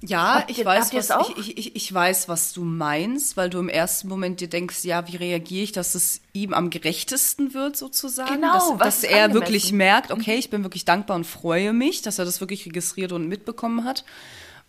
Ja, 0.00 0.36
Habt 0.36 0.50
ich 0.50 0.58
ihr- 0.58 0.64
weiß, 0.64 0.94
was, 0.94 1.10
ich, 1.36 1.58
ich, 1.58 1.76
ich, 1.76 1.92
weiß, 1.92 2.28
was 2.28 2.52
du 2.52 2.62
meinst, 2.62 3.36
weil 3.36 3.50
du 3.50 3.58
im 3.58 3.68
ersten 3.68 4.06
Moment 4.08 4.40
dir 4.40 4.48
denkst, 4.48 4.84
ja, 4.84 5.08
wie 5.08 5.16
reagiere 5.16 5.64
ich, 5.64 5.72
dass 5.72 5.96
es 5.96 6.20
ihm 6.32 6.54
am 6.54 6.70
gerechtesten 6.70 7.52
wird, 7.52 7.76
sozusagen. 7.76 8.34
Genau, 8.40 8.52
dass, 8.52 8.68
was 8.78 9.00
dass 9.00 9.04
er 9.04 9.24
angemessen? 9.24 9.34
wirklich 9.34 9.72
merkt, 9.72 10.12
okay, 10.12 10.36
ich 10.36 10.50
bin 10.50 10.62
wirklich 10.62 10.84
dankbar 10.84 11.16
und 11.16 11.24
freue 11.26 11.72
mich, 11.72 12.00
dass 12.02 12.18
er 12.20 12.24
das 12.24 12.40
wirklich 12.40 12.64
registriert 12.66 13.10
und 13.12 13.26
mitbekommen 13.26 13.84
hat. 13.84 14.04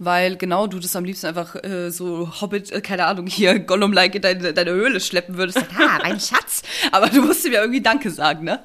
Weil 0.01 0.37
genau 0.37 0.65
du 0.65 0.79
das 0.79 0.95
am 0.95 1.03
liebsten 1.03 1.27
einfach 1.27 1.55
äh, 1.61 1.91
so 1.91 2.31
Hobbit, 2.41 2.71
äh, 2.71 2.79
keine 2.81 3.05
Ahnung, 3.05 3.27
hier 3.27 3.59
Gollum-like 3.59 4.15
in 4.15 4.21
deine, 4.21 4.53
deine 4.53 4.71
Höhle 4.71 4.99
schleppen 5.01 5.37
würdest. 5.37 5.59
Ah, 5.77 5.99
mein 6.01 6.19
Schatz. 6.19 6.63
Aber 6.91 7.07
du 7.09 7.21
musst 7.21 7.45
ihm 7.45 7.51
ja 7.53 7.59
irgendwie 7.61 7.81
Danke 7.81 8.09
sagen, 8.09 8.45
ne? 8.45 8.63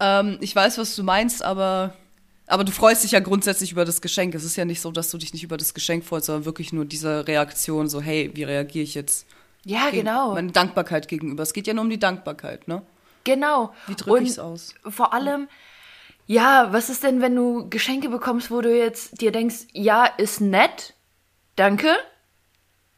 Ähm, 0.00 0.38
ich 0.40 0.56
weiß, 0.56 0.78
was 0.78 0.96
du 0.96 1.02
meinst, 1.04 1.44
aber, 1.44 1.92
aber 2.46 2.64
du 2.64 2.72
freust 2.72 3.04
dich 3.04 3.12
ja 3.12 3.20
grundsätzlich 3.20 3.72
über 3.72 3.84
das 3.84 4.00
Geschenk. 4.00 4.34
Es 4.34 4.44
ist 4.44 4.56
ja 4.56 4.64
nicht 4.64 4.80
so, 4.80 4.90
dass 4.90 5.10
du 5.10 5.18
dich 5.18 5.32
nicht 5.32 5.42
über 5.42 5.56
das 5.56 5.74
Geschenk 5.74 6.04
freust, 6.04 6.26
sondern 6.26 6.44
wirklich 6.44 6.72
nur 6.72 6.84
diese 6.84 7.26
Reaktion, 7.26 7.88
so, 7.88 8.00
hey, 8.00 8.30
wie 8.34 8.44
reagiere 8.44 8.84
ich 8.84 8.94
jetzt? 8.94 9.26
Ja, 9.64 9.90
genau. 9.90 10.34
Meine 10.34 10.52
Dankbarkeit 10.52 11.08
gegenüber. 11.08 11.42
Es 11.42 11.52
geht 11.54 11.66
ja 11.66 11.74
nur 11.74 11.84
um 11.84 11.90
die 11.90 11.98
Dankbarkeit, 11.98 12.68
ne? 12.68 12.82
Genau. 13.24 13.74
Wie 13.86 13.94
drücke 13.94 14.12
Und 14.18 14.26
ich's 14.26 14.38
aus? 14.38 14.74
Vor 14.86 15.14
allem, 15.14 15.48
ja, 16.26 16.72
was 16.72 16.90
ist 16.90 17.02
denn, 17.02 17.22
wenn 17.22 17.34
du 17.34 17.68
Geschenke 17.70 18.10
bekommst, 18.10 18.50
wo 18.50 18.60
du 18.60 18.76
jetzt 18.76 19.20
dir 19.22 19.32
denkst, 19.32 19.66
ja, 19.72 20.04
ist 20.04 20.40
nett, 20.42 20.94
danke, 21.56 21.96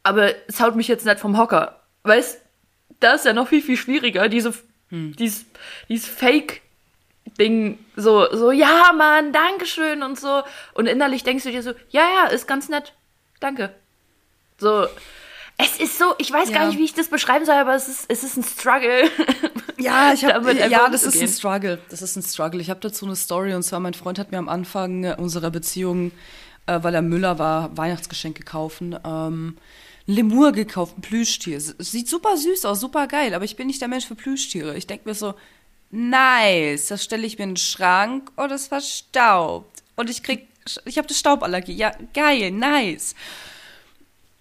aber 0.03 0.33
es 0.49 0.61
haut 0.61 0.75
mich 0.75 0.89
jetzt 0.89 1.07
nicht 1.07 1.21
vom 1.21 1.39
Hocker. 1.39 1.83
Weißt, 2.03 2.41
da 3.01 3.15
ist 3.15 3.25
ja 3.25 3.33
noch 3.33 3.49
viel, 3.49 3.63
viel 3.63 3.77
schwieriger, 3.77 4.29
diese, 4.29 4.53
Hm. 4.89 5.15
dieses, 5.17 5.45
dieses 5.89 6.09
Fake-Ding, 7.27 7.79
so, 7.97 8.27
so, 8.35 8.51
ja, 8.51 8.93
Mann, 8.97 9.33
Dankeschön 9.33 10.03
und 10.03 10.19
so. 10.19 10.43
Und 10.75 10.87
innerlich 10.87 11.25
denkst 11.25 11.45
du 11.45 11.51
dir 11.51 11.63
so, 11.63 11.73
ja, 11.91 12.03
ja, 12.03 12.27
ist 12.31 12.47
ganz 12.49 12.69
nett, 12.69 12.93
danke. 13.41 13.75
So, 14.59 14.87
es 15.59 15.79
ist 15.79 15.99
so, 15.99 16.15
ich 16.19 16.33
weiß 16.33 16.51
gar 16.53 16.63
Ja. 16.63 16.69
nicht, 16.69 16.79
wie 16.79 16.85
ich 16.85 16.95
das 16.95 17.09
beschreiben 17.09 17.45
soll, 17.47 17.55
aber 17.57 17.75
es 17.75 17.89
ist, 17.89 18.07
es 18.09 18.23
ist 18.25 18.37
ein 18.37 18.45
Struggle. 18.45 19.05
Ja, 19.79 20.15
ich 20.15 20.25
habe 20.25 20.55
ja, 20.55 20.89
das 20.89 21.03
ist 21.03 21.21
ein. 21.21 21.29
Struggle. 21.29 21.79
Das 21.91 22.01
ist 22.01 22.17
ein 22.17 22.23
Struggle. 22.23 22.63
Ich 22.63 22.71
habe 22.71 22.81
dazu 22.81 23.05
eine 23.05 23.15
Story 23.15 23.55
und 23.55 23.63
zwar 23.63 23.79
mein 23.79 23.93
Freund 23.93 24.19
hat 24.19 24.33
mir 24.33 24.39
am 24.39 24.49
Anfang 24.49 25.05
äh, 25.05 25.15
unserer 25.19 25.51
Beziehung, 25.51 26.13
äh, 26.65 26.79
weil 26.83 26.95
er 26.95 27.03
Müller 27.03 27.39
war, 27.39 27.77
Weihnachtsgeschenke 27.77 28.43
kaufen, 28.43 28.99
ähm, 29.05 29.59
Lemur 30.07 30.53
gekauft, 30.53 30.97
ein 30.97 31.03
Plüschtier. 31.03 31.61
Sieht 31.61 32.09
super 32.09 32.39
süß 32.39 32.65
aus, 32.65 32.81
super 32.81 33.07
geil, 33.07 33.35
aber 33.35 33.45
ich 33.45 33.57
bin 33.57 33.67
nicht 33.67 33.83
der 33.83 33.89
Mensch 33.89 34.07
für 34.07 34.15
Plüschtiere. 34.15 34.75
Ich 34.79 34.87
denke 34.87 35.07
mir 35.07 35.15
so, 35.15 35.35
nice, 35.91 36.89
das 36.89 37.05
stelle 37.05 37.27
ich 37.27 37.39
mir 37.39 37.45
in 37.45 37.51
den 37.51 37.57
Schrank 37.57 38.31
und 38.37 38.51
es 38.51 38.69
verstaubt 38.69 39.83
und 39.97 40.11
ich 40.11 40.23
krieg, 40.23 40.49
ich 40.85 40.99
habe 40.99 41.09
eine 41.09 41.17
Stauballergie. 41.17 41.75
Ja, 41.75 41.93
geil, 42.13 42.51
nice. 42.51 43.15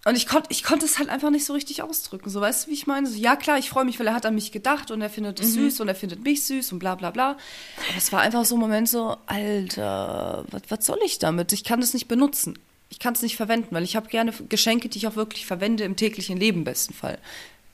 Und 0.08 0.16
ich 0.16 0.28
konnte 0.28 0.50
ich 0.52 0.64
konnte 0.64 0.86
es 0.86 1.00
halt 1.00 1.10
einfach 1.10 1.32
nicht 1.32 1.46
so 1.46 1.54
richtig 1.54 1.82
ausdrücken. 1.82 2.30
So, 2.30 2.40
weißt 2.40 2.66
du, 2.66 2.70
wie 2.70 2.76
ich 2.76 2.86
meine? 2.86 3.08
So, 3.08 3.18
ja, 3.18 3.36
klar, 3.36 3.58
ich 3.58 3.70
freue 3.70 3.86
mich, 3.86 4.00
weil 4.00 4.06
er 4.06 4.14
hat 4.14 4.28
an 4.28 4.36
mich 4.36 4.52
gedacht 4.52 4.92
und 4.92 5.02
er 5.02 5.10
findet 5.10 5.40
es 5.40 5.54
süß 5.54 5.80
und 5.80 5.88
er 5.88 5.96
findet 5.96 6.24
mich 6.24 6.44
süß 6.44 6.74
und 6.74 6.80
bla 6.80 6.94
bla 6.94 7.10
bla. 7.10 7.32
Aber 7.32 7.98
es 7.98 8.12
war 8.12 8.22
einfach 8.22 8.46
so 8.46 8.56
ein 8.56 8.60
Moment 8.60 8.88
so, 8.88 9.18
Alter, 9.26 10.46
was, 10.52 10.62
was 10.70 10.86
soll 10.86 11.00
ich 11.04 11.18
damit? 11.18 11.52
Ich 11.54 11.64
kann 11.64 11.82
das 11.82 11.96
nicht 11.96 12.08
benutzen. 12.08 12.60
Ich 12.90 13.00
kann 13.00 13.16
es 13.16 13.24
nicht 13.24 13.36
verwenden, 13.36 13.74
weil 13.74 13.84
ich 13.84 13.96
habe 13.96 14.08
gerne 14.10 14.32
Geschenke, 14.48 14.90
die 14.90 15.00
ich 15.00 15.08
auch 15.08 15.16
wirklich 15.16 15.48
verwende 15.48 15.84
im 15.84 15.96
täglichen 15.96 16.38
Leben, 16.38 16.60
im 16.60 16.66
besten 16.66 16.94
Fall. 16.94 17.18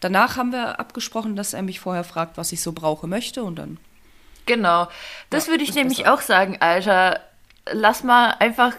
Danach 0.01 0.35
haben 0.37 0.51
wir 0.51 0.79
abgesprochen, 0.79 1.35
dass 1.37 1.53
er 1.53 1.61
mich 1.61 1.79
vorher 1.79 2.03
fragt, 2.03 2.37
was 2.37 2.51
ich 2.51 2.61
so 2.61 2.73
brauche, 2.73 3.07
möchte 3.07 3.43
und 3.43 3.55
dann. 3.57 3.79
Genau. 4.45 4.87
Das 5.29 5.47
Ja, 5.47 5.51
würde 5.53 5.63
ich 5.63 5.73
nämlich 5.75 5.99
besser. 5.99 6.13
auch 6.13 6.21
sagen, 6.21 6.57
Alter. 6.59 7.21
Lass 7.71 8.03
mal 8.03 8.31
einfach 8.39 8.73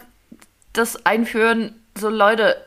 das 0.73 1.05
einführen. 1.05 1.81
So, 1.97 2.09
Leute, 2.09 2.57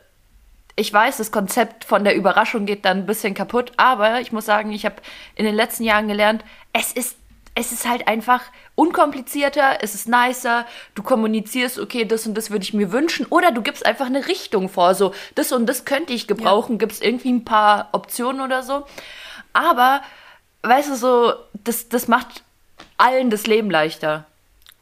ich 0.75 0.91
weiß, 0.93 1.17
das 1.17 1.31
Konzept 1.31 1.85
von 1.85 2.03
der 2.03 2.15
Überraschung 2.15 2.65
geht 2.65 2.85
dann 2.85 2.99
ein 2.99 3.05
bisschen 3.05 3.33
kaputt, 3.33 3.71
aber 3.77 4.21
ich 4.21 4.31
muss 4.31 4.45
sagen, 4.45 4.71
ich 4.71 4.85
habe 4.85 4.95
in 5.35 5.45
den 5.45 5.55
letzten 5.55 5.83
Jahren 5.83 6.07
gelernt, 6.07 6.43
es 6.73 6.91
ist, 6.93 7.17
es 7.59 7.71
ist 7.71 7.89
halt 7.89 8.07
einfach 8.07 8.43
unkomplizierter, 8.75 9.79
es 9.81 9.95
ist 9.95 10.07
nicer, 10.07 10.67
du 10.93 11.01
kommunizierst, 11.01 11.79
okay, 11.79 12.05
das 12.05 12.27
und 12.27 12.35
das 12.35 12.51
würde 12.51 12.61
ich 12.61 12.75
mir 12.75 12.91
wünschen, 12.91 13.25
oder 13.25 13.51
du 13.51 13.63
gibst 13.63 13.83
einfach 13.83 14.05
eine 14.05 14.27
Richtung 14.27 14.69
vor, 14.69 14.93
so, 14.93 15.11
das 15.33 15.51
und 15.51 15.65
das 15.65 15.83
könnte 15.83 16.13
ich 16.13 16.27
gebrauchen, 16.27 16.73
ja. 16.73 16.77
gibst 16.77 17.03
irgendwie 17.03 17.31
ein 17.31 17.45
paar 17.45 17.89
Optionen 17.93 18.41
oder 18.41 18.61
so. 18.61 18.85
Aber, 19.53 20.01
weißt 20.61 20.91
du, 20.91 20.95
so, 20.95 21.33
das, 21.63 21.89
das 21.89 22.07
macht 22.07 22.43
allen 22.97 23.31
das 23.31 23.47
Leben 23.47 23.71
leichter. 23.71 24.25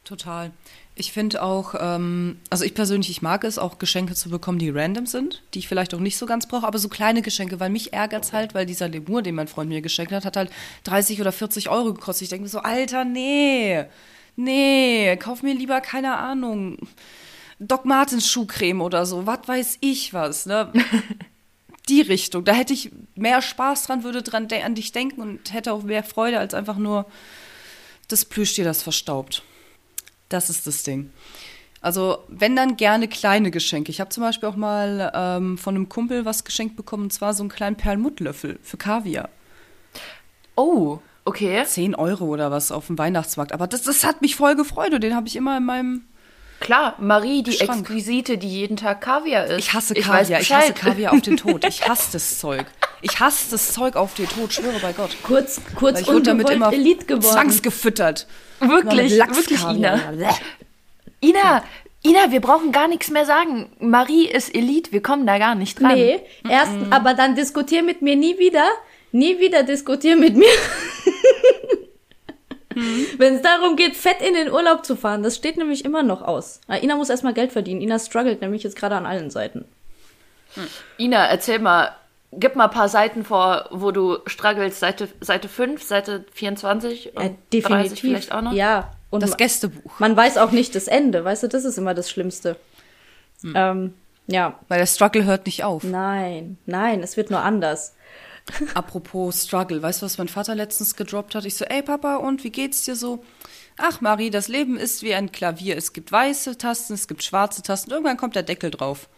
Total. 0.04 0.52
Ich 0.98 1.12
finde 1.12 1.44
auch, 1.44 1.76
ähm, 1.78 2.40
also 2.50 2.64
ich 2.64 2.74
persönlich, 2.74 3.10
ich 3.10 3.22
mag 3.22 3.44
es, 3.44 3.58
auch 3.58 3.80
Geschenke 3.80 4.16
zu 4.16 4.30
bekommen, 4.30 4.60
die 4.60 4.70
random 4.70 5.06
sind, 5.06 5.44
die 5.54 5.60
ich 5.60 5.68
vielleicht 5.68 5.94
auch 5.94 6.00
nicht 6.00 6.18
so 6.18 6.26
ganz 6.26 6.48
brauche, 6.48 6.66
aber 6.66 6.80
so 6.80 6.88
kleine 6.88 7.22
Geschenke, 7.22 7.60
weil 7.60 7.70
mich 7.70 7.92
ärgert 7.92 8.24
es 8.24 8.32
halt, 8.32 8.54
weil 8.54 8.66
dieser 8.66 8.88
Lemur, 8.88 9.22
den 9.22 9.36
mein 9.36 9.50
Freund 9.50 9.68
mir 9.68 9.82
geschenkt 9.82 10.14
hat, 10.14 10.24
hat 10.24 10.38
halt 10.38 10.52
30 10.86 11.20
oder 11.20 11.34
40 11.34 11.70
Euro 11.70 11.94
gekostet. 11.94 12.24
Ich 12.24 12.30
denke 12.30 12.44
mir 12.44 12.50
so, 12.50 12.60
Alter, 12.60 13.04
nee, 13.04 13.84
nee, 14.38 15.18
kauf 15.18 15.44
mir 15.44 15.54
lieber, 15.54 15.82
keine 15.82 16.16
Ahnung, 16.16 16.78
Doc 17.60 17.84
Martens 17.84 18.30
Schuhcreme 18.30 18.82
oder 18.82 19.06
so, 19.06 19.28
was 19.28 19.46
weiß 19.46 19.78
ich 19.82 20.14
was, 20.14 20.46
ne? 20.46 20.72
die 21.90 22.02
Richtung. 22.02 22.46
Da 22.46 22.54
hätte 22.54 22.74
ich 22.74 22.92
mehr 23.16 23.42
Spaß 23.42 23.84
dran, 23.84 24.04
würde 24.04 24.24
dran 24.24 24.48
an 24.64 24.76
dich 24.76 24.92
denken 24.92 25.22
und 25.22 25.54
hätte 25.54 25.74
auch 25.74 25.84
mehr 25.84 26.04
Freude 26.04 26.40
als 26.40 26.54
einfach 26.54 26.78
nur 26.78 27.06
das 28.08 28.26
Plüschtier, 28.26 28.64
das 28.64 28.82
verstaubt. 28.82 29.44
Das 30.30 30.50
ist 30.50 30.66
das 30.68 30.84
Ding. 30.84 31.12
Also, 31.82 32.24
wenn 32.28 32.56
dann 32.56 32.78
gerne 32.78 33.08
kleine 33.08 33.52
Geschenke. 33.52 33.92
Ich 33.92 34.00
habe 34.00 34.10
zum 34.10 34.24
Beispiel 34.24 34.50
auch 34.50 34.56
mal 34.56 35.12
ähm, 35.14 35.58
von 35.58 35.76
einem 35.76 35.88
Kumpel 35.88 36.26
was 36.26 36.44
geschenkt 36.44 36.76
bekommen, 36.76 37.04
und 37.04 37.14
zwar 37.14 37.36
so 37.36 37.44
einen 37.44 37.50
kleinen 37.50 37.76
Perlmuttlöffel 37.76 38.58
für 38.64 38.78
Kaviar. 38.78 39.30
Oh, 40.56 41.00
okay. 41.26 41.64
10 41.64 41.94
Euro 41.94 42.26
oder 42.26 42.50
was 42.50 42.72
auf 42.72 42.88
dem 42.88 42.98
Weihnachtsmarkt. 42.98 43.52
Aber 43.52 43.68
das, 43.68 43.84
das 43.84 44.04
hat 44.04 44.22
mich 44.22 44.36
voll 44.36 44.56
gefreut 44.56 44.94
und 44.94 45.04
den 45.04 45.16
habe 45.16 45.28
ich 45.28 45.36
immer 45.36 45.58
in 45.58 45.66
meinem. 45.66 46.08
Klar, 46.60 46.96
Marie, 47.00 47.44
die 47.44 47.52
Schrank. 47.52 47.82
Exquisite, 47.82 48.38
die 48.38 48.48
jeden 48.48 48.78
Tag 48.78 49.02
Kaviar 49.02 49.46
isst. 49.46 49.60
Ich 49.60 49.74
hasse 49.74 49.94
Kaviar, 49.94 50.40
ich, 50.40 50.48
ich 50.48 50.54
hasse 50.54 50.74
Kaviar 50.74 51.14
auf 51.14 51.22
den 51.22 51.38
Tod. 51.38 51.66
Ich 51.66 51.82
hasse 51.88 52.14
das 52.14 52.40
Zeug. 52.40 52.66
Ich 53.02 53.20
hasse 53.20 53.52
das 53.52 53.74
Zeug 53.74 53.96
auf 53.96 54.16
den 54.16 54.28
Tod, 54.28 54.54
schwöre 54.54 54.80
bei 54.80 54.94
Gott. 54.94 55.16
Kurz, 55.24 55.62
kurz 55.76 56.02
ich 56.02 56.08
wurde 56.08 56.24
damit 56.24 56.50
immer 56.50 56.74
Elite 56.74 57.06
geworden. 57.06 57.22
zwangsgefüttert. 57.22 58.28
Wirklich, 58.60 59.12
wirklich, 59.20 59.64
Ina. 59.64 60.00
Ina, 61.22 61.64
Ina, 62.04 62.32
wir 62.32 62.40
brauchen 62.40 62.72
gar 62.72 62.88
nichts 62.88 63.10
mehr 63.10 63.26
sagen. 63.26 63.70
Marie 63.80 64.28
ist 64.28 64.54
Elite, 64.56 64.92
wir 64.92 65.02
kommen 65.02 65.28
da 65.28 65.38
gar 65.38 65.56
nicht 65.56 65.80
dran. 65.80 65.96
Nee, 65.96 66.20
erst, 66.50 66.72
mm 66.72 66.84
-mm. 66.84 66.92
aber 66.92 67.14
dann 67.14 67.36
diskutier 67.36 67.84
mit 67.84 68.02
mir 68.02 68.16
nie 68.16 68.40
wieder. 68.40 68.66
Nie 69.12 69.40
wieder 69.40 69.64
diskutier 69.64 70.16
mit 70.16 70.36
mir. 70.36 70.48
hm. 72.76 73.06
Wenn 73.18 73.36
es 73.36 73.42
darum 73.42 73.76
geht, 73.76 73.96
fett 73.96 74.22
in 74.22 74.34
den 74.34 74.52
Urlaub 74.52 74.86
zu 74.86 74.96
fahren, 74.96 75.24
das 75.24 75.36
steht 75.36 75.58
nämlich 75.58 75.86
immer 75.86 76.04
noch 76.04 76.22
aus. 76.22 76.60
Ina 76.70 76.96
muss 76.96 77.10
erstmal 77.10 77.34
Geld 77.34 77.52
verdienen. 77.52 77.82
Ina 77.82 77.98
struggelt 78.00 78.42
nämlich 78.42 78.64
jetzt 78.64 78.76
gerade 78.76 78.96
an 78.96 79.06
allen 79.06 79.32
Seiten. 79.32 79.66
Hm. 80.56 80.68
Ina, 80.98 81.26
erzähl 81.26 81.60
mal, 81.60 81.96
gib 82.32 82.56
mal 82.56 82.66
ein 82.66 82.72
paar 82.72 82.90
Seiten 82.90 83.24
vor, 83.24 83.70
wo 83.72 83.92
du 83.92 84.20
struggles. 84.28 84.80
Seite, 84.80 85.08
Seite 85.22 85.48
5, 85.48 85.82
Seite 85.82 86.26
24 86.34 87.16
und 87.16 87.24
ja, 87.24 87.30
definitiv. 87.54 87.70
30 87.70 88.02
vielleicht 88.02 88.32
auch 88.32 88.42
noch. 88.42 88.54
Ja. 88.54 88.92
Und 89.10 89.24
das 89.24 89.38
Gästebuch. 89.38 90.00
Man 90.00 90.18
weiß 90.18 90.38
auch 90.38 90.52
nicht 90.52 90.76
das 90.76 90.88
Ende, 90.88 91.24
weißt 91.24 91.44
du, 91.44 91.48
das 91.48 91.64
ist 91.64 91.78
immer 91.78 91.94
das 91.94 92.10
Schlimmste. 92.10 92.58
Hm. 93.42 93.54
Ähm, 93.56 93.94
ja. 94.28 94.60
Weil 94.68 94.80
der 94.80 94.88
Struggle 94.88 95.24
hört 95.24 95.46
nicht 95.46 95.64
auf. 95.64 95.84
Nein, 95.84 96.58
nein, 96.66 97.02
es 97.02 97.16
wird 97.16 97.32
nur 97.32 97.40
anders. 97.40 97.96
Apropos 98.76 99.44
Struggle, 99.44 99.82
weißt 99.82 100.02
du, 100.02 100.06
was 100.06 100.18
mein 100.18 100.28
Vater 100.28 100.56
letztens 100.56 100.96
gedroppt 100.96 101.36
hat? 101.36 101.46
Ich 101.46 101.56
so, 101.56 101.66
ey 101.66 101.82
Papa, 101.82 102.18
und 102.18 102.44
wie 102.44 102.52
geht's 102.52 102.84
dir 102.84 102.96
so? 102.96 103.24
Ach 103.78 104.02
Marie, 104.02 104.30
das 104.30 104.48
Leben 104.48 104.78
ist 104.78 105.02
wie 105.02 105.14
ein 105.14 105.32
Klavier. 105.32 105.76
Es 105.76 105.94
gibt 105.94 106.12
weiße 106.12 106.58
Tasten, 106.58 106.94
es 106.94 107.08
gibt 107.08 107.24
schwarze 107.24 107.62
Tasten. 107.62 107.92
Irgendwann 107.92 108.18
kommt 108.18 108.36
der 108.36 108.44
Deckel 108.44 108.72
drauf. 108.72 109.10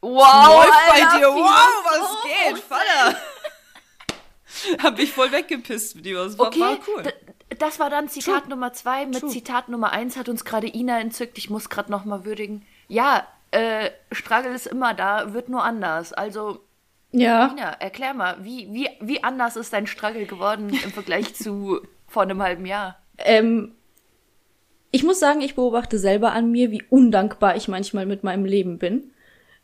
Wow, 0.00 0.12
läuft 0.12 0.72
Alter, 0.92 1.10
bei 1.10 1.18
dir. 1.18 1.28
Wow, 1.28 1.84
was 1.84 2.22
geht, 2.24 2.58
Vater? 2.62 3.18
Hab 4.82 4.98
ich 4.98 5.12
voll 5.12 5.32
weggepisst 5.32 5.96
mit 5.96 6.04
dir. 6.04 6.22
Das 6.22 6.38
war, 6.38 6.48
okay, 6.48 6.60
war 6.60 6.78
cool. 6.88 7.12
Das 7.58 7.78
war 7.78 7.88
dann 7.88 8.08
Zitat 8.08 8.42
True. 8.42 8.50
Nummer 8.50 8.72
zwei. 8.72 9.06
Mit 9.06 9.20
True. 9.20 9.30
Zitat 9.30 9.68
Nummer 9.68 9.92
eins 9.92 10.16
hat 10.16 10.28
uns 10.28 10.44
gerade 10.44 10.66
Ina 10.66 11.00
entzückt. 11.00 11.38
Ich 11.38 11.48
muss 11.48 11.70
gerade 11.70 11.90
nochmal 11.90 12.24
würdigen. 12.24 12.66
Ja, 12.88 13.26
äh, 13.50 13.90
Struggle 14.12 14.54
ist 14.54 14.66
immer 14.66 14.92
da, 14.92 15.32
wird 15.32 15.48
nur 15.48 15.64
anders. 15.64 16.12
Also, 16.12 16.60
ja. 17.20 17.52
Ina, 17.52 17.72
erklär 17.80 18.14
mal, 18.14 18.36
wie, 18.42 18.68
wie, 18.72 18.88
wie 19.00 19.22
anders 19.22 19.56
ist 19.56 19.72
dein 19.72 19.86
Struggle 19.86 20.26
geworden 20.26 20.68
im 20.68 20.90
Vergleich 20.90 21.34
zu 21.34 21.80
vor 22.06 22.22
einem 22.22 22.42
halben 22.42 22.66
Jahr? 22.66 22.98
Ähm, 23.18 23.72
ich 24.90 25.04
muss 25.04 25.20
sagen, 25.20 25.40
ich 25.40 25.54
beobachte 25.54 25.98
selber 25.98 26.32
an 26.32 26.50
mir, 26.50 26.70
wie 26.70 26.82
undankbar 26.88 27.56
ich 27.56 27.68
manchmal 27.68 28.06
mit 28.06 28.24
meinem 28.24 28.44
Leben 28.44 28.78
bin. 28.78 29.12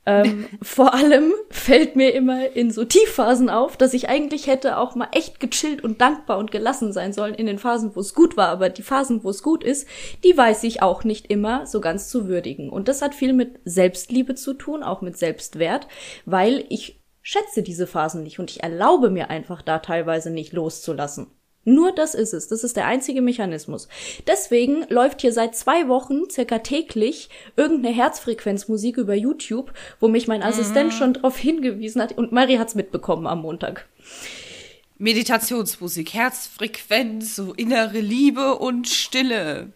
Ähm, 0.07 0.47
vor 0.63 0.95
allem 0.95 1.33
fällt 1.51 1.97
mir 1.97 2.15
immer 2.15 2.51
in 2.57 2.71
so 2.71 2.85
Tiefphasen 2.85 3.51
auf, 3.51 3.77
dass 3.77 3.95
ich 3.95 4.09
eigentlich 4.09 4.47
hätte 4.47 4.79
auch 4.79 4.95
mal 4.95 5.09
echt 5.13 5.41
gechillt 5.41 5.85
und 5.85 6.01
dankbar 6.01 6.39
und 6.39 6.51
gelassen 6.51 6.93
sein 6.93 7.13
sollen 7.13 7.35
in 7.35 7.47
den 7.47 7.59
Phasen, 7.59 7.95
wo 7.95 8.01
es 8.01 8.15
gut 8.15 8.37
war. 8.37 8.49
Aber 8.49 8.69
die 8.69 8.83
Phasen, 8.83 9.25
wo 9.25 9.31
es 9.31 9.43
gut 9.43 9.63
ist, 9.63 9.89
die 10.25 10.37
weiß 10.37 10.65
ich 10.65 10.83
auch 10.83 11.05
nicht 11.05 11.27
immer 11.27 11.67
so 11.67 11.81
ganz 11.81 12.09
zu 12.09 12.29
würdigen. 12.29 12.71
Und 12.71 12.89
das 12.89 13.03
hat 13.03 13.15
viel 13.15 13.33
mit 13.33 13.61
Selbstliebe 13.65 14.35
zu 14.35 14.55
tun, 14.55 14.83
auch 14.83 15.01
mit 15.01 15.19
Selbstwert, 15.19 15.87
weil 16.25 16.65
ich 16.69 17.00
schätze 17.23 17.63
diese 17.63 17.87
Phasen 17.87 18.23
nicht 18.23 18.39
und 18.39 18.51
ich 18.51 18.63
erlaube 18.63 19.11
mir 19.11 19.31
einfach 19.31 19.63
da 19.63 19.79
teilweise 19.79 20.31
nicht 20.31 20.53
loszulassen. 20.53 21.29
Nur 21.65 21.93
das 21.93 22.15
ist 22.15 22.33
es. 22.33 22.49
Das 22.49 22.65
ist 22.65 22.77
der 22.77 22.87
einzige 22.87 23.21
Mechanismus. 23.21 23.87
Deswegen 24.27 24.87
läuft 24.89 25.21
hier 25.21 25.33
seit 25.33 25.55
zwei 25.55 25.89
Wochen 25.89 26.31
circa 26.31 26.61
täglich 26.61 27.29
irgendeine 27.55 27.95
Herzfrequenzmusik 27.95 28.97
über 28.97 29.15
YouTube, 29.15 29.73
wo 30.01 30.09
mich 30.09 30.27
mein 30.27 30.43
Assistent 30.43 30.93
mhm. 30.93 30.97
schon 30.97 31.15
darauf 31.15 31.37
hingewiesen 31.37 32.01
hat 32.01 32.17
und 32.17 32.33
Marie 32.33 32.59
hat's 32.59 32.75
mitbekommen 32.75 33.27
am 33.27 33.43
Montag. 33.43 33.87
Meditationsmusik, 34.97 36.15
Herzfrequenz, 36.15 37.37
so 37.37 37.53
innere 37.53 38.01
Liebe 38.01 38.57
und 38.57 38.89
Stille. 38.89 39.73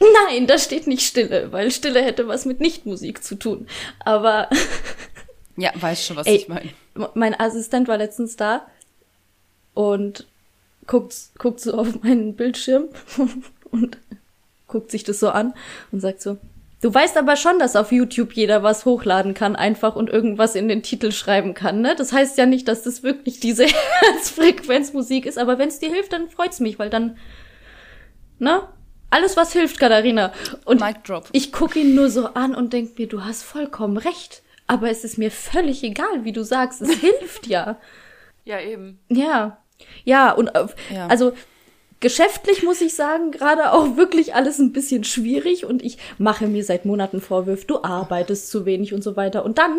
Nein, 0.00 0.46
da 0.46 0.58
steht 0.58 0.86
nicht 0.86 1.02
Stille, 1.02 1.50
weil 1.50 1.70
Stille 1.70 2.02
hätte 2.02 2.28
was 2.28 2.44
mit 2.46 2.60
Nichtmusik 2.60 3.22
zu 3.22 3.36
tun. 3.36 3.68
Aber 4.04 4.48
ja, 5.56 5.72
weiß 5.74 6.06
schon, 6.06 6.16
was 6.16 6.26
ey, 6.26 6.36
ich 6.36 6.48
meine. 6.48 6.70
Mein 7.14 7.38
Assistent 7.38 7.88
war 7.88 7.98
letztens 7.98 8.36
da 8.36 8.66
und 9.74 10.26
guckt, 10.86 11.14
guckt 11.38 11.60
so 11.60 11.74
auf 11.74 12.02
meinen 12.02 12.34
Bildschirm 12.34 12.88
und 13.70 13.98
guckt 14.66 14.90
sich 14.90 15.04
das 15.04 15.20
so 15.20 15.30
an 15.30 15.54
und 15.92 16.00
sagt 16.00 16.20
so, 16.20 16.38
du 16.82 16.92
weißt 16.92 17.16
aber 17.16 17.36
schon, 17.36 17.58
dass 17.58 17.76
auf 17.76 17.92
YouTube 17.92 18.32
jeder 18.32 18.62
was 18.62 18.84
hochladen 18.84 19.34
kann, 19.34 19.56
einfach 19.56 19.96
und 19.96 20.10
irgendwas 20.10 20.54
in 20.54 20.68
den 20.68 20.82
Titel 20.82 21.12
schreiben 21.12 21.54
kann, 21.54 21.80
ne? 21.80 21.94
Das 21.96 22.12
heißt 22.12 22.38
ja 22.38 22.46
nicht, 22.46 22.68
dass 22.68 22.82
das 22.82 23.02
wirklich 23.02 23.40
diese 23.40 23.66
Herzfrequenzmusik 24.00 25.26
ist, 25.26 25.38
aber 25.38 25.58
wenn 25.58 25.68
es 25.68 25.78
dir 25.78 25.90
hilft, 25.90 26.12
dann 26.12 26.28
freut's 26.28 26.60
mich, 26.60 26.78
weil 26.78 26.90
dann, 26.90 27.16
ne? 28.38 28.62
Alles, 29.10 29.38
was 29.38 29.54
hilft, 29.54 29.80
Katharina. 29.80 30.32
Und 30.66 30.84
ich 31.32 31.50
gucke 31.50 31.78
ihn 31.78 31.94
nur 31.94 32.10
so 32.10 32.26
an 32.34 32.54
und 32.54 32.74
denk 32.74 32.98
mir, 32.98 33.06
du 33.06 33.24
hast 33.24 33.42
vollkommen 33.42 33.96
recht. 33.96 34.42
Aber 34.68 34.90
es 34.90 35.02
ist 35.02 35.18
mir 35.18 35.32
völlig 35.32 35.82
egal, 35.82 36.24
wie 36.24 36.32
du 36.32 36.44
sagst. 36.44 36.80
Es 36.80 36.90
hilft 37.00 37.48
ja. 37.48 37.80
Ja, 38.44 38.60
eben. 38.60 39.00
Ja. 39.08 39.58
Ja, 40.04 40.32
und 40.32 40.50
ja. 40.92 41.06
also 41.08 41.32
geschäftlich 42.00 42.62
muss 42.62 42.80
ich 42.80 42.94
sagen, 42.94 43.30
gerade 43.32 43.72
auch 43.72 43.96
wirklich 43.96 44.34
alles 44.34 44.58
ein 44.58 44.72
bisschen 44.72 45.04
schwierig 45.04 45.64
und 45.64 45.82
ich 45.82 45.98
mache 46.18 46.46
mir 46.46 46.64
seit 46.64 46.84
Monaten 46.84 47.20
Vorwürfe, 47.20 47.66
du 47.66 47.82
arbeitest 47.82 48.50
zu 48.50 48.66
wenig 48.66 48.94
und 48.94 49.02
so 49.02 49.16
weiter. 49.16 49.44
Und 49.44 49.58
dann 49.58 49.76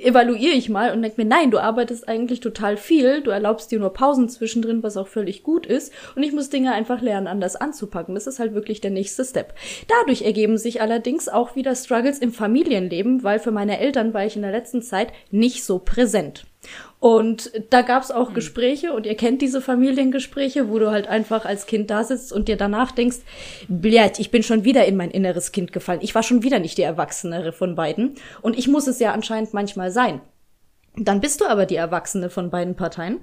evaluiere 0.00 0.54
ich 0.54 0.68
mal 0.68 0.92
und 0.92 1.02
denke 1.02 1.22
mir, 1.22 1.28
nein, 1.28 1.50
du 1.50 1.58
arbeitest 1.58 2.08
eigentlich 2.08 2.40
total 2.40 2.76
viel, 2.76 3.22
du 3.22 3.30
erlaubst 3.30 3.70
dir 3.70 3.78
nur 3.78 3.92
Pausen 3.92 4.28
zwischendrin, 4.28 4.82
was 4.82 4.96
auch 4.96 5.08
völlig 5.08 5.42
gut 5.42 5.66
ist, 5.66 5.92
und 6.16 6.22
ich 6.22 6.32
muss 6.32 6.50
Dinge 6.50 6.72
einfach 6.72 7.00
lernen, 7.00 7.26
anders 7.26 7.56
anzupacken. 7.56 8.14
Das 8.14 8.26
ist 8.26 8.38
halt 8.38 8.54
wirklich 8.54 8.80
der 8.80 8.90
nächste 8.90 9.24
Step. 9.24 9.54
Dadurch 9.88 10.22
ergeben 10.22 10.58
sich 10.58 10.80
allerdings 10.80 11.28
auch 11.28 11.56
wieder 11.56 11.74
Struggles 11.74 12.18
im 12.18 12.32
Familienleben, 12.32 13.22
weil 13.22 13.38
für 13.38 13.52
meine 13.52 13.78
Eltern 13.78 14.14
war 14.14 14.24
ich 14.24 14.36
in 14.36 14.42
der 14.42 14.52
letzten 14.52 14.82
Zeit 14.82 15.12
nicht 15.30 15.64
so 15.64 15.78
präsent. 15.78 16.46
Und 16.98 17.50
da 17.70 17.80
gab's 17.80 18.10
auch 18.10 18.30
mhm. 18.30 18.34
Gespräche 18.34 18.92
und 18.92 19.06
ihr 19.06 19.16
kennt 19.16 19.40
diese 19.40 19.62
Familiengespräche, 19.62 20.68
wo 20.68 20.78
du 20.78 20.90
halt 20.90 21.08
einfach 21.08 21.46
als 21.46 21.66
Kind 21.66 21.90
da 21.90 22.04
sitzt 22.04 22.32
und 22.32 22.48
dir 22.48 22.56
danach 22.56 22.92
denkst, 22.92 23.18
blöd, 23.68 24.18
ich 24.18 24.30
bin 24.30 24.42
schon 24.42 24.64
wieder 24.64 24.84
in 24.84 24.96
mein 24.96 25.10
inneres 25.10 25.52
Kind 25.52 25.72
gefallen. 25.72 26.00
Ich 26.02 26.14
war 26.14 26.22
schon 26.22 26.42
wieder 26.42 26.58
nicht 26.58 26.76
die 26.76 26.82
Erwachsenere 26.82 27.52
von 27.52 27.74
beiden. 27.74 28.16
Und 28.42 28.58
ich 28.58 28.68
muss 28.68 28.86
es 28.86 28.98
ja 28.98 29.12
anscheinend 29.12 29.54
manchmal 29.54 29.90
sein. 29.90 30.20
Dann 30.96 31.20
bist 31.20 31.40
du 31.40 31.46
aber 31.46 31.66
die 31.66 31.76
Erwachsene 31.76 32.30
von 32.30 32.50
beiden 32.50 32.74
Parteien. 32.74 33.20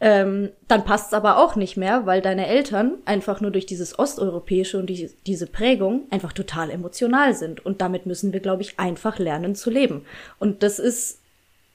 Ähm, 0.00 0.50
dann 0.68 0.84
passt's 0.84 1.12
aber 1.12 1.38
auch 1.38 1.56
nicht 1.56 1.76
mehr, 1.76 2.06
weil 2.06 2.22
deine 2.22 2.46
Eltern 2.46 2.94
einfach 3.04 3.40
nur 3.40 3.50
durch 3.50 3.66
dieses 3.66 3.98
Osteuropäische 3.98 4.78
und 4.78 4.86
die, 4.86 5.10
diese 5.26 5.48
Prägung 5.48 6.06
einfach 6.10 6.32
total 6.32 6.70
emotional 6.70 7.34
sind. 7.34 7.66
Und 7.66 7.80
damit 7.80 8.06
müssen 8.06 8.32
wir, 8.32 8.40
glaube 8.40 8.62
ich, 8.62 8.78
einfach 8.78 9.18
lernen 9.18 9.56
zu 9.56 9.68
leben. 9.68 10.06
Und 10.38 10.62
das 10.62 10.78
ist 10.78 11.20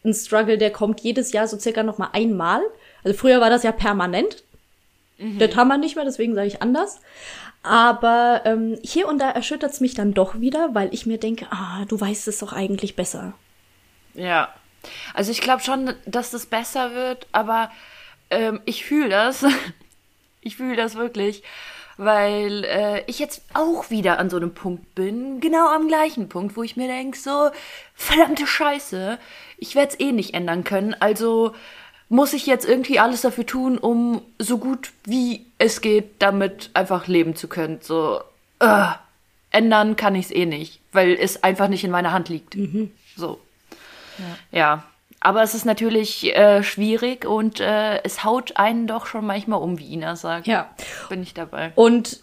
ein 0.05 0.13
Struggle, 0.13 0.57
der 0.57 0.71
kommt 0.71 1.01
jedes 1.01 1.31
Jahr 1.31 1.47
so 1.47 1.57
circa 1.57 1.83
noch 1.83 1.97
mal 1.97 2.09
einmal. 2.13 2.61
Also 3.03 3.17
früher 3.17 3.41
war 3.41 3.49
das 3.49 3.63
ja 3.63 3.71
permanent. 3.71 4.43
Mhm. 5.17 5.39
Das 5.39 5.55
haben 5.55 5.67
wir 5.67 5.77
nicht 5.77 5.95
mehr, 5.95 6.05
deswegen 6.05 6.35
sage 6.35 6.47
ich 6.47 6.61
anders. 6.61 6.99
Aber 7.63 8.41
ähm, 8.43 8.77
hier 8.83 9.07
und 9.07 9.19
da 9.19 9.31
erschüttert 9.31 9.71
es 9.71 9.79
mich 9.79 9.93
dann 9.93 10.13
doch 10.13 10.39
wieder, 10.39 10.75
weil 10.75 10.93
ich 10.93 11.05
mir 11.05 11.17
denke, 11.17 11.47
ah, 11.49 11.85
du 11.87 11.99
weißt 11.99 12.27
es 12.27 12.39
doch 12.39 12.51
eigentlich 12.51 12.95
besser. 12.95 13.33
Ja. 14.13 14.53
Also 15.13 15.31
ich 15.31 15.39
glaube 15.39 15.63
schon, 15.63 15.93
dass 16.05 16.31
das 16.31 16.45
besser 16.45 16.93
wird, 16.93 17.27
aber 17.31 17.71
ähm, 18.29 18.61
ich 18.65 18.83
fühle 18.83 19.09
das. 19.09 19.45
ich 20.41 20.57
fühle 20.57 20.75
das 20.75 20.95
wirklich, 20.95 21.43
weil 21.97 22.63
äh, 22.65 23.03
ich 23.07 23.19
jetzt 23.19 23.43
auch 23.53 23.89
wieder 23.89 24.19
an 24.19 24.29
so 24.29 24.37
einem 24.37 24.53
Punkt 24.53 24.95
bin, 24.95 25.39
genau 25.39 25.67
am 25.67 25.87
gleichen 25.87 26.29
Punkt, 26.29 26.57
wo 26.57 26.63
ich 26.63 26.75
mir 26.75 26.87
denke, 26.87 27.17
so, 27.17 27.49
verdammte 27.95 28.47
Scheiße, 28.47 29.19
ich 29.57 29.75
werde 29.75 29.93
es 29.93 29.99
eh 29.99 30.11
nicht 30.11 30.33
ändern 30.33 30.63
können, 30.63 30.95
also 30.99 31.53
muss 32.09 32.33
ich 32.33 32.45
jetzt 32.45 32.65
irgendwie 32.65 32.99
alles 32.99 33.21
dafür 33.21 33.45
tun, 33.45 33.77
um 33.77 34.21
so 34.37 34.57
gut 34.57 34.91
wie 35.03 35.45
es 35.57 35.81
geht, 35.81 36.21
damit 36.21 36.69
einfach 36.73 37.07
leben 37.07 37.35
zu 37.35 37.47
können. 37.47 37.79
So, 37.81 38.21
uh, 38.61 38.91
ändern 39.49 39.95
kann 39.95 40.15
ich 40.15 40.25
es 40.25 40.31
eh 40.31 40.45
nicht, 40.45 40.79
weil 40.91 41.13
es 41.13 41.43
einfach 41.43 41.69
nicht 41.69 41.83
in 41.83 41.91
meiner 41.91 42.11
Hand 42.11 42.29
liegt. 42.29 42.55
Mhm. 42.55 42.91
So. 43.15 43.39
Ja. 44.51 44.59
ja. 44.59 44.83
Aber 45.23 45.41
es 45.41 45.55
ist 45.55 45.65
natürlich 45.65 46.35
äh, 46.35 46.63
schwierig 46.63 47.25
und 47.25 47.61
äh, 47.61 48.03
es 48.03 48.25
haut 48.25 48.57
einen 48.57 48.87
doch 48.87 49.05
schon 49.05 49.25
manchmal 49.25 49.61
um, 49.61 49.79
wie 49.79 49.93
Ina 49.93 50.17
sagt. 50.17 50.47
Ja. 50.47 50.69
Bin 51.07 51.23
ich 51.23 51.33
dabei. 51.33 51.71
Und 51.75 52.19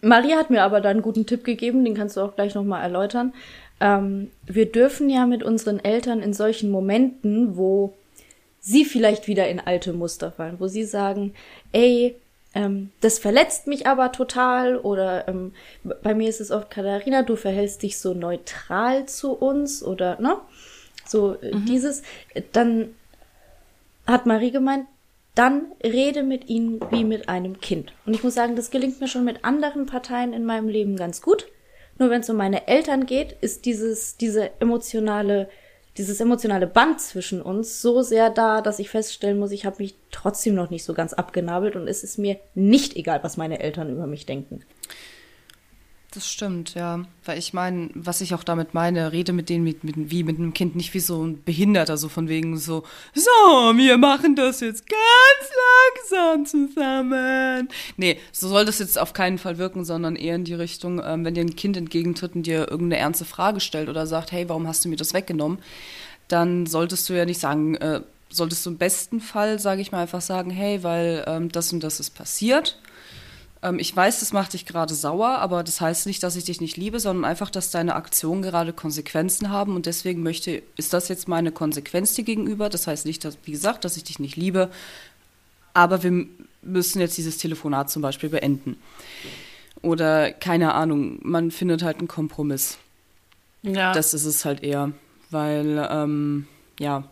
Maria 0.00 0.36
hat 0.36 0.50
mir 0.50 0.64
aber 0.64 0.80
da 0.80 0.88
einen 0.88 1.02
guten 1.02 1.26
Tipp 1.26 1.44
gegeben, 1.44 1.84
den 1.84 1.94
kannst 1.94 2.16
du 2.16 2.22
auch 2.22 2.34
gleich 2.34 2.56
nochmal 2.56 2.82
erläutern. 2.82 3.32
Ähm, 3.78 4.32
wir 4.44 4.70
dürfen 4.70 5.08
ja 5.10 5.26
mit 5.26 5.44
unseren 5.44 5.78
Eltern 5.78 6.22
in 6.22 6.34
solchen 6.34 6.72
Momenten, 6.72 7.56
wo 7.56 7.94
sie 8.58 8.84
vielleicht 8.84 9.28
wieder 9.28 9.48
in 9.48 9.60
alte 9.60 9.92
Muster 9.92 10.32
fallen, 10.32 10.58
wo 10.58 10.66
sie 10.66 10.84
sagen, 10.84 11.34
ey, 11.70 12.16
ähm, 12.52 12.90
das 13.00 13.20
verletzt 13.20 13.68
mich 13.68 13.86
aber 13.86 14.10
total 14.10 14.76
oder 14.76 15.28
ähm, 15.28 15.52
bei 16.02 16.14
mir 16.14 16.28
ist 16.28 16.40
es 16.40 16.50
oft 16.50 16.68
Katharina, 16.68 17.22
du 17.22 17.36
verhältst 17.36 17.84
dich 17.84 17.98
so 18.00 18.12
neutral 18.12 19.06
zu 19.06 19.32
uns 19.34 19.84
oder 19.84 20.20
ne? 20.20 20.36
So 21.06 21.34
äh, 21.34 21.54
mhm. 21.54 21.66
dieses, 21.66 22.02
dann 22.52 22.94
hat 24.06 24.26
Marie 24.26 24.50
gemeint, 24.50 24.86
dann 25.34 25.72
rede 25.82 26.22
mit 26.22 26.48
ihnen 26.48 26.80
wie 26.90 27.04
mit 27.04 27.28
einem 27.28 27.60
Kind. 27.60 27.92
Und 28.04 28.14
ich 28.14 28.22
muss 28.22 28.34
sagen, 28.34 28.56
das 28.56 28.70
gelingt 28.70 29.00
mir 29.00 29.08
schon 29.08 29.24
mit 29.24 29.44
anderen 29.44 29.86
Parteien 29.86 30.32
in 30.32 30.44
meinem 30.44 30.68
Leben 30.68 30.96
ganz 30.96 31.22
gut. 31.22 31.46
Nur 31.98 32.10
wenn 32.10 32.20
es 32.20 32.30
um 32.30 32.36
meine 32.36 32.68
Eltern 32.68 33.06
geht, 33.06 33.32
ist 33.40 33.64
dieses, 33.64 34.16
diese 34.16 34.50
emotionale 34.60 35.48
dieses 35.98 36.20
emotionale 36.20 36.66
Band 36.66 37.00
zwischen 37.00 37.42
uns 37.42 37.82
so 37.82 38.02
sehr 38.02 38.30
da, 38.30 38.62
dass 38.62 38.78
ich 38.78 38.88
feststellen 38.88 39.38
muss, 39.38 39.50
ich 39.50 39.66
habe 39.66 39.82
mich 39.82 39.94
trotzdem 40.10 40.54
noch 40.54 40.70
nicht 40.70 40.84
so 40.84 40.94
ganz 40.94 41.12
abgenabelt 41.12 41.76
und 41.76 41.86
es 41.86 42.02
ist 42.02 42.18
mir 42.18 42.38
nicht 42.54 42.96
egal, 42.96 43.22
was 43.22 43.36
meine 43.36 43.60
Eltern 43.60 43.90
über 43.90 44.06
mich 44.06 44.24
denken. 44.24 44.64
Das 46.14 46.30
stimmt, 46.30 46.74
ja. 46.74 47.06
Weil 47.24 47.38
ich 47.38 47.54
meine, 47.54 47.88
was 47.94 48.20
ich 48.20 48.34
auch 48.34 48.44
damit 48.44 48.74
meine, 48.74 49.12
rede 49.12 49.32
mit 49.32 49.48
denen 49.48 49.64
mit, 49.64 49.82
mit, 49.82 49.94
wie 49.96 50.24
mit 50.24 50.38
einem 50.38 50.52
Kind, 50.52 50.76
nicht 50.76 50.92
wie 50.92 51.00
so 51.00 51.24
ein 51.24 51.42
Behinderter, 51.42 51.96
so 51.96 52.10
von 52.10 52.28
wegen 52.28 52.58
so, 52.58 52.82
so, 53.14 53.30
wir 53.30 53.96
machen 53.96 54.36
das 54.36 54.60
jetzt 54.60 54.84
ganz 54.90 56.12
langsam 56.12 56.44
zusammen. 56.44 57.68
Nee, 57.96 58.18
so 58.30 58.48
soll 58.48 58.66
das 58.66 58.78
jetzt 58.78 58.98
auf 58.98 59.14
keinen 59.14 59.38
Fall 59.38 59.56
wirken, 59.56 59.86
sondern 59.86 60.14
eher 60.14 60.34
in 60.34 60.44
die 60.44 60.52
Richtung, 60.52 61.00
ähm, 61.02 61.24
wenn 61.24 61.32
dir 61.32 61.40
ein 61.40 61.56
Kind 61.56 61.78
entgegentritt 61.78 62.34
und 62.34 62.42
dir 62.42 62.70
irgendeine 62.70 62.98
ernste 62.98 63.24
Frage 63.24 63.60
stellt 63.60 63.88
oder 63.88 64.06
sagt, 64.06 64.32
hey, 64.32 64.50
warum 64.50 64.68
hast 64.68 64.84
du 64.84 64.90
mir 64.90 64.96
das 64.96 65.14
weggenommen? 65.14 65.60
Dann 66.28 66.66
solltest 66.66 67.08
du 67.08 67.14
ja 67.14 67.24
nicht 67.24 67.40
sagen, 67.40 67.76
äh, 67.76 68.02
solltest 68.28 68.66
du 68.66 68.70
im 68.70 68.76
besten 68.76 69.20
Fall, 69.22 69.58
sage 69.58 69.80
ich 69.80 69.92
mal, 69.92 70.02
einfach 70.02 70.20
sagen, 70.20 70.50
hey, 70.50 70.82
weil 70.82 71.24
ähm, 71.26 71.50
das 71.50 71.72
und 71.72 71.82
das 71.82 72.00
ist 72.00 72.10
passiert 72.10 72.78
ähm, 73.62 73.78
ich 73.78 73.94
weiß, 73.94 74.20
das 74.20 74.32
macht 74.32 74.52
dich 74.52 74.66
gerade 74.66 74.94
sauer, 74.94 75.38
aber 75.38 75.62
das 75.62 75.80
heißt 75.80 76.06
nicht, 76.06 76.22
dass 76.22 76.36
ich 76.36 76.44
dich 76.44 76.60
nicht 76.60 76.76
liebe, 76.76 76.98
sondern 77.00 77.24
einfach, 77.24 77.50
dass 77.50 77.70
deine 77.70 77.94
Aktionen 77.94 78.42
gerade 78.42 78.72
Konsequenzen 78.72 79.50
haben 79.50 79.76
und 79.76 79.86
deswegen 79.86 80.22
möchte, 80.22 80.62
ist 80.76 80.92
das 80.92 81.08
jetzt 81.08 81.28
meine 81.28 81.52
Konsequenz 81.52 82.14
dir 82.14 82.24
gegenüber. 82.24 82.68
Das 82.68 82.86
heißt 82.86 83.06
nicht, 83.06 83.24
dass, 83.24 83.38
wie 83.44 83.52
gesagt, 83.52 83.84
dass 83.84 83.96
ich 83.96 84.04
dich 84.04 84.18
nicht 84.18 84.36
liebe, 84.36 84.70
aber 85.74 86.02
wir 86.02 86.26
müssen 86.62 87.00
jetzt 87.00 87.16
dieses 87.16 87.38
Telefonat 87.38 87.90
zum 87.90 88.02
Beispiel 88.02 88.28
beenden. 88.28 88.76
Oder 89.80 90.32
keine 90.32 90.74
Ahnung, 90.74 91.18
man 91.22 91.50
findet 91.50 91.82
halt 91.82 91.98
einen 91.98 92.08
Kompromiss. 92.08 92.78
Ja. 93.62 93.92
Das 93.92 94.12
ist 94.12 94.24
es 94.24 94.44
halt 94.44 94.62
eher, 94.62 94.92
weil, 95.30 95.88
ähm, 95.90 96.46
ja. 96.78 97.04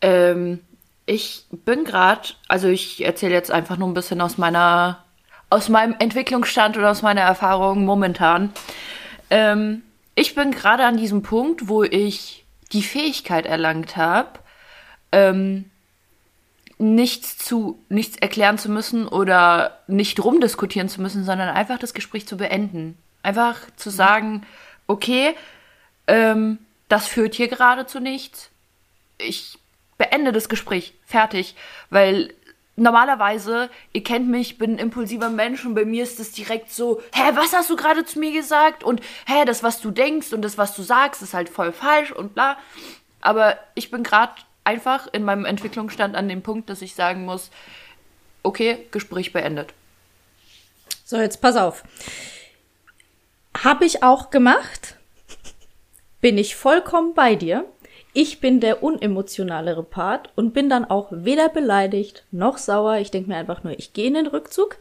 Ähm, 0.00 0.60
ich 1.04 1.44
bin 1.50 1.84
gerade, 1.84 2.28
also 2.48 2.68
ich 2.68 3.04
erzähle 3.04 3.34
jetzt 3.34 3.50
einfach 3.50 3.76
nur 3.76 3.88
ein 3.88 3.94
bisschen 3.94 4.20
aus 4.20 4.38
meiner 4.38 5.04
aus 5.52 5.68
meinem 5.68 5.94
Entwicklungsstand 5.98 6.78
oder 6.78 6.90
aus 6.90 7.02
meiner 7.02 7.20
Erfahrung 7.20 7.84
momentan. 7.84 8.52
Ähm, 9.28 9.82
ich 10.14 10.34
bin 10.34 10.50
gerade 10.50 10.84
an 10.84 10.96
diesem 10.96 11.22
Punkt, 11.22 11.68
wo 11.68 11.82
ich 11.82 12.44
die 12.72 12.82
Fähigkeit 12.82 13.44
erlangt 13.44 13.98
habe, 13.98 14.38
ähm, 15.12 15.70
nichts 16.78 17.36
zu, 17.36 17.78
nichts 17.90 18.16
erklären 18.16 18.56
zu 18.56 18.70
müssen 18.70 19.06
oder 19.06 19.78
nicht 19.86 20.24
rumdiskutieren 20.24 20.88
zu 20.88 21.02
müssen, 21.02 21.22
sondern 21.22 21.50
einfach 21.50 21.78
das 21.78 21.92
Gespräch 21.92 22.26
zu 22.26 22.38
beenden. 22.38 22.96
Einfach 23.22 23.58
zu 23.76 23.90
mhm. 23.90 23.94
sagen, 23.94 24.46
okay, 24.86 25.34
ähm, 26.06 26.58
das 26.88 27.08
führt 27.08 27.34
hier 27.34 27.48
gerade 27.48 27.86
zu 27.86 28.00
nichts. 28.00 28.50
Ich 29.18 29.58
beende 29.98 30.32
das 30.32 30.48
Gespräch. 30.48 30.94
Fertig. 31.04 31.54
Weil 31.90 32.32
normalerweise, 32.76 33.70
ihr 33.92 34.02
kennt 34.02 34.28
mich, 34.28 34.58
bin 34.58 34.72
ein 34.74 34.78
impulsiver 34.78 35.28
Mensch 35.28 35.64
und 35.64 35.74
bei 35.74 35.84
mir 35.84 36.02
ist 36.02 36.20
es 36.20 36.32
direkt 36.32 36.70
so, 36.70 37.00
hä, 37.12 37.32
was 37.34 37.52
hast 37.52 37.70
du 37.70 37.76
gerade 37.76 38.04
zu 38.04 38.18
mir 38.18 38.32
gesagt? 38.32 38.82
Und 38.84 39.00
hä, 39.26 39.44
das, 39.44 39.62
was 39.62 39.80
du 39.80 39.90
denkst 39.90 40.32
und 40.32 40.42
das, 40.42 40.58
was 40.58 40.74
du 40.74 40.82
sagst, 40.82 41.22
ist 41.22 41.34
halt 41.34 41.48
voll 41.48 41.72
falsch 41.72 42.12
und 42.12 42.34
bla. 42.34 42.56
Aber 43.20 43.58
ich 43.74 43.90
bin 43.90 44.02
gerade 44.02 44.34
einfach 44.64 45.08
in 45.12 45.24
meinem 45.24 45.44
Entwicklungsstand 45.44 46.16
an 46.16 46.28
dem 46.28 46.42
Punkt, 46.42 46.70
dass 46.70 46.82
ich 46.82 46.94
sagen 46.94 47.24
muss, 47.24 47.50
okay, 48.42 48.86
Gespräch 48.90 49.32
beendet. 49.32 49.74
So, 51.04 51.18
jetzt 51.18 51.40
pass 51.40 51.56
auf. 51.56 51.84
Hab 53.62 53.82
ich 53.82 54.02
auch 54.02 54.30
gemacht. 54.30 54.96
Bin 56.20 56.38
ich 56.38 56.56
vollkommen 56.56 57.14
bei 57.14 57.34
dir. 57.34 57.66
Ich 58.14 58.40
bin 58.40 58.60
der 58.60 58.82
unemotionalere 58.82 59.82
Part 59.82 60.30
und 60.36 60.52
bin 60.52 60.68
dann 60.68 60.84
auch 60.84 61.08
weder 61.10 61.48
beleidigt 61.48 62.26
noch 62.30 62.58
sauer. 62.58 62.98
Ich 62.98 63.10
denke 63.10 63.30
mir 63.30 63.36
einfach 63.36 63.64
nur, 63.64 63.78
ich 63.78 63.94
gehe 63.94 64.06
in 64.06 64.14
den 64.14 64.26
Rückzug. 64.26 64.76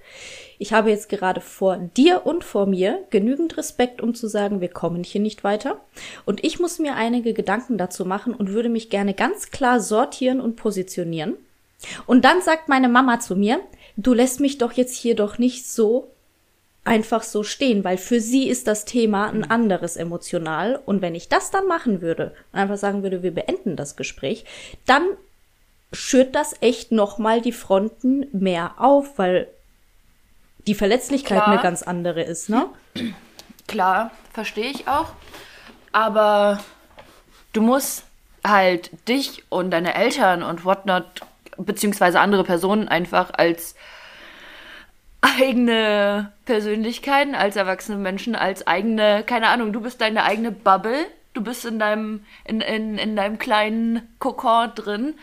Ich 0.59 0.73
habe 0.73 0.89
jetzt 0.89 1.07
gerade 1.07 1.39
vor 1.39 1.77
dir 1.77 2.25
und 2.25 2.43
vor 2.43 2.65
mir 2.65 2.99
genügend 3.09 3.55
Respekt, 3.55 4.01
um 4.01 4.15
zu 4.15 4.27
sagen, 4.27 4.59
wir 4.59 4.67
kommen 4.67 5.05
hier 5.05 5.21
nicht 5.21 5.45
weiter. 5.45 5.79
Und 6.25 6.43
ich 6.43 6.59
muss 6.59 6.77
mir 6.77 6.95
einige 6.95 7.33
Gedanken 7.33 7.77
dazu 7.77 8.03
machen 8.03 8.33
und 8.33 8.49
würde 8.49 8.69
mich 8.69 8.89
gerne 8.89 9.13
ganz 9.13 9.49
klar 9.49 9.79
sortieren 9.79 10.41
und 10.41 10.57
positionieren. 10.57 11.35
Und 12.05 12.25
dann 12.25 12.41
sagt 12.41 12.67
meine 12.67 12.89
Mama 12.89 13.21
zu 13.21 13.37
mir, 13.37 13.61
du 13.95 14.13
lässt 14.13 14.41
mich 14.41 14.57
doch 14.57 14.73
jetzt 14.73 14.95
hier 14.95 15.15
doch 15.15 15.37
nicht 15.37 15.65
so 15.65 16.11
einfach 16.83 17.23
so 17.23 17.43
stehen, 17.43 17.83
weil 17.83 17.97
für 17.97 18.19
sie 18.19 18.47
ist 18.47 18.67
das 18.67 18.85
Thema 18.85 19.29
ein 19.29 19.49
anderes 19.49 19.97
emotional. 19.97 20.79
Und 20.85 21.01
wenn 21.01 21.15
ich 21.15 21.29
das 21.29 21.51
dann 21.51 21.67
machen 21.67 22.01
würde 22.01 22.33
und 22.51 22.59
einfach 22.59 22.77
sagen 22.77 23.03
würde, 23.03 23.23
wir 23.23 23.33
beenden 23.33 23.75
das 23.75 23.95
Gespräch, 23.95 24.45
dann 24.85 25.03
schürt 25.93 26.35
das 26.35 26.55
echt 26.61 26.91
nochmal 26.91 27.41
die 27.41 27.51
Fronten 27.51 28.27
mehr 28.31 28.75
auf, 28.77 29.17
weil 29.19 29.47
die 30.67 30.75
Verletzlichkeit 30.75 31.43
Klar. 31.43 31.47
eine 31.47 31.61
ganz 31.61 31.83
andere 31.83 32.23
ist, 32.23 32.49
ne? 32.49 32.67
Klar, 33.67 34.11
verstehe 34.33 34.69
ich 34.69 34.87
auch. 34.87 35.13
Aber 35.91 36.59
du 37.53 37.61
musst 37.61 38.03
halt 38.45 38.91
dich 39.07 39.43
und 39.49 39.71
deine 39.71 39.93
Eltern 39.93 40.43
und 40.43 40.65
whatnot, 40.65 41.05
beziehungsweise 41.57 42.19
andere 42.19 42.43
Personen 42.43 42.87
einfach 42.87 43.31
als 43.33 43.75
eigene 45.37 46.33
Persönlichkeiten, 46.45 47.35
als 47.35 47.55
erwachsene 47.55 47.97
Menschen, 47.97 48.35
als 48.35 48.67
eigene, 48.67 49.23
keine 49.23 49.47
Ahnung, 49.47 49.73
du 49.73 49.81
bist 49.81 50.01
deine 50.01 50.23
eigene 50.23 50.51
Bubble, 50.51 51.05
du 51.33 51.41
bist 51.41 51.65
in 51.65 51.79
deinem, 51.79 52.25
in, 52.45 52.61
in, 52.61 52.97
in 52.97 53.15
deinem 53.15 53.39
kleinen 53.39 54.01
Kokon 54.19 54.71
drin. 54.75 55.15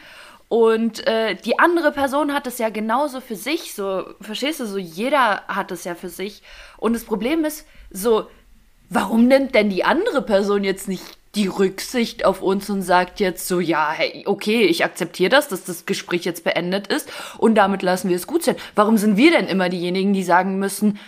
Und 0.49 1.07
äh, 1.07 1.35
die 1.35 1.59
andere 1.59 1.92
Person 1.92 2.33
hat 2.33 2.47
es 2.47 2.59
ja 2.59 2.71
genauso 2.71 3.21
für 3.21 3.37
sich, 3.37 3.75
so, 3.75 4.05
verstehst 4.21 4.61
du, 4.61 4.66
so 4.66 4.79
jeder 4.79 5.42
hat 5.47 5.71
es 5.71 5.85
ja 5.85 5.94
für 5.94 6.09
sich. 6.09 6.42
Und 6.79 6.94
das 6.94 7.05
Problem 7.05 7.44
ist, 7.44 7.66
so, 7.90 8.29
warum 8.88 9.29
nimmt 9.29 9.55
denn 9.55 9.68
die 9.68 9.85
andere 9.85 10.23
Person 10.23 10.64
jetzt 10.64 10.88
nicht 10.88 11.17
die 11.35 11.47
Rücksicht 11.47 12.25
auf 12.25 12.43
uns 12.43 12.71
und 12.71 12.83
sagt 12.83 13.21
jetzt 13.21 13.47
so, 13.47 13.61
ja, 13.61 13.91
hey, 13.93 14.25
okay, 14.27 14.64
ich 14.64 14.85
akzeptiere 14.85 15.31
das, 15.31 15.49
dass 15.49 15.64
das 15.64 15.87
Gespräch 15.87 16.25
jetzt 16.25 16.45
beendet 16.45 16.87
ist 16.87 17.11
und 17.38 17.55
damit 17.55 17.83
lassen 17.83 18.09
wir 18.09 18.17
es 18.17 18.27
gut 18.27 18.45
sein. 18.45 18.57
Warum 18.75 18.97
sind 18.97 19.17
wir 19.17 19.31
denn 19.31 19.47
immer 19.47 19.69
diejenigen, 19.69 20.12
die 20.12 20.23
sagen 20.23 20.59
müssen, 20.59 20.99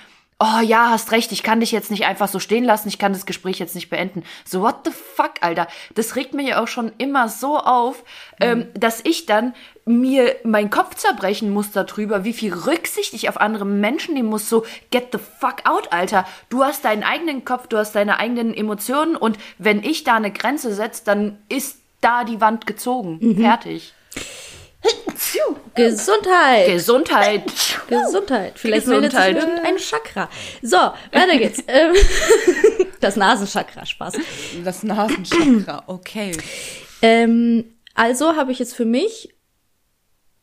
oh 0.41 0.61
ja, 0.61 0.89
hast 0.89 1.13
recht, 1.13 1.33
ich 1.33 1.43
kann 1.43 1.61
dich 1.61 1.71
jetzt 1.71 1.91
nicht 1.91 2.07
einfach 2.07 2.27
so 2.27 2.39
stehen 2.39 2.65
lassen, 2.65 2.89
ich 2.89 2.99
kann 2.99 3.13
das 3.13 3.27
Gespräch 3.27 3.59
jetzt 3.59 3.75
nicht 3.75 3.91
beenden. 3.91 4.25
So, 4.47 4.63
what 4.63 4.77
the 4.85 4.91
fuck, 4.91 5.35
Alter? 5.43 5.69
Das 5.95 6.17
regt 6.17 6.33
mir 6.33 6.43
ja 6.43 6.63
auch 6.63 6.67
schon 6.67 6.93
immer 6.97 7.29
so 7.29 7.59
auf, 7.59 8.03
mhm. 8.39 8.47
ähm, 8.47 8.67
dass 8.73 9.05
ich 9.05 9.27
dann 9.27 9.55
mir 9.85 10.37
meinen 10.43 10.71
Kopf 10.71 10.95
zerbrechen 10.95 11.51
muss 11.51 11.73
darüber, 11.73 12.25
wie 12.25 12.33
viel 12.33 12.55
Rücksicht 12.55 13.13
ich 13.13 13.29
auf 13.29 13.39
andere 13.39 13.67
Menschen 13.67 14.15
nehmen 14.15 14.31
muss. 14.31 14.49
So, 14.49 14.65
get 14.91 15.09
the 15.13 15.19
fuck 15.19 15.69
out, 15.69 15.93
Alter. 15.93 16.27
Du 16.49 16.65
hast 16.65 16.87
deinen 16.87 17.03
eigenen 17.03 17.45
Kopf, 17.45 17.67
du 17.67 17.77
hast 17.77 17.95
deine 17.95 18.19
eigenen 18.19 18.55
Emotionen 18.55 19.17
und 19.17 19.39
wenn 19.59 19.83
ich 19.83 20.05
da 20.05 20.15
eine 20.15 20.33
Grenze 20.33 20.75
setze, 20.75 21.05
dann 21.05 21.39
ist 21.51 21.81
da 22.01 22.25
die 22.25 22.41
Wand 22.41 22.67
gezogen. 22.67 23.19
Mhm. 23.21 23.37
Fertig. 23.43 23.93
Gesundheit. 25.75 26.67
Gesundheit. 26.67 27.45
Gesundheit. 27.89 28.59
Vielleicht 28.59 28.87
Gesundheit. 28.87 29.35
meldet 29.35 29.57
sich 29.57 29.65
ein 29.65 29.79
Chakra. 29.79 30.29
So, 30.63 30.77
weiter 30.77 31.39
geht's. 31.39 31.63
Ähm, 31.69 31.95
das 33.01 33.17
Nasenchakra, 33.17 33.87
Spaß. 33.87 34.15
Das 34.65 34.83
Nasenchakra, 34.83 35.85
okay. 35.87 36.33
Ähm, 37.01 37.77
also 37.95 38.37
habe 38.37 38.53
ich 38.53 38.59
jetzt 38.59 38.75
für 38.75 38.85
mich 38.85 39.35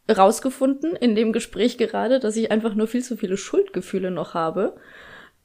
rausgefunden 0.10 0.96
in 0.96 1.16
dem 1.16 1.34
Gespräch 1.34 1.78
gerade, 1.78 2.20
dass 2.20 2.38
ich 2.38 2.50
einfach 2.52 2.76
nur 2.76 2.88
viel 2.88 3.04
zu 3.04 3.18
viele 3.18 3.36
Schuldgefühle 3.36 4.10
noch 4.10 4.34
habe 4.34 4.78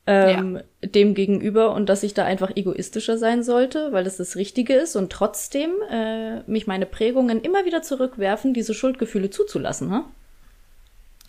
ähm, 0.06 0.56
ja. 0.56 0.88
dem 0.88 1.14
gegenüber 1.14 1.72
und 1.72 1.88
dass 1.88 2.02
ich 2.02 2.14
da 2.14 2.24
einfach 2.24 2.50
egoistischer 2.56 3.18
sein 3.18 3.42
sollte, 3.42 3.92
weil 3.92 4.04
das 4.04 4.16
das 4.16 4.36
Richtige 4.36 4.74
ist 4.74 4.96
und 4.96 5.12
trotzdem 5.12 5.70
äh, 5.90 6.40
mich 6.50 6.66
meine 6.66 6.86
Prägungen 6.86 7.40
immer 7.40 7.64
wieder 7.64 7.82
zurückwerfen, 7.82 8.52
diese 8.54 8.74
Schuldgefühle 8.74 9.30
zuzulassen. 9.30 9.92
Hm? 9.92 10.04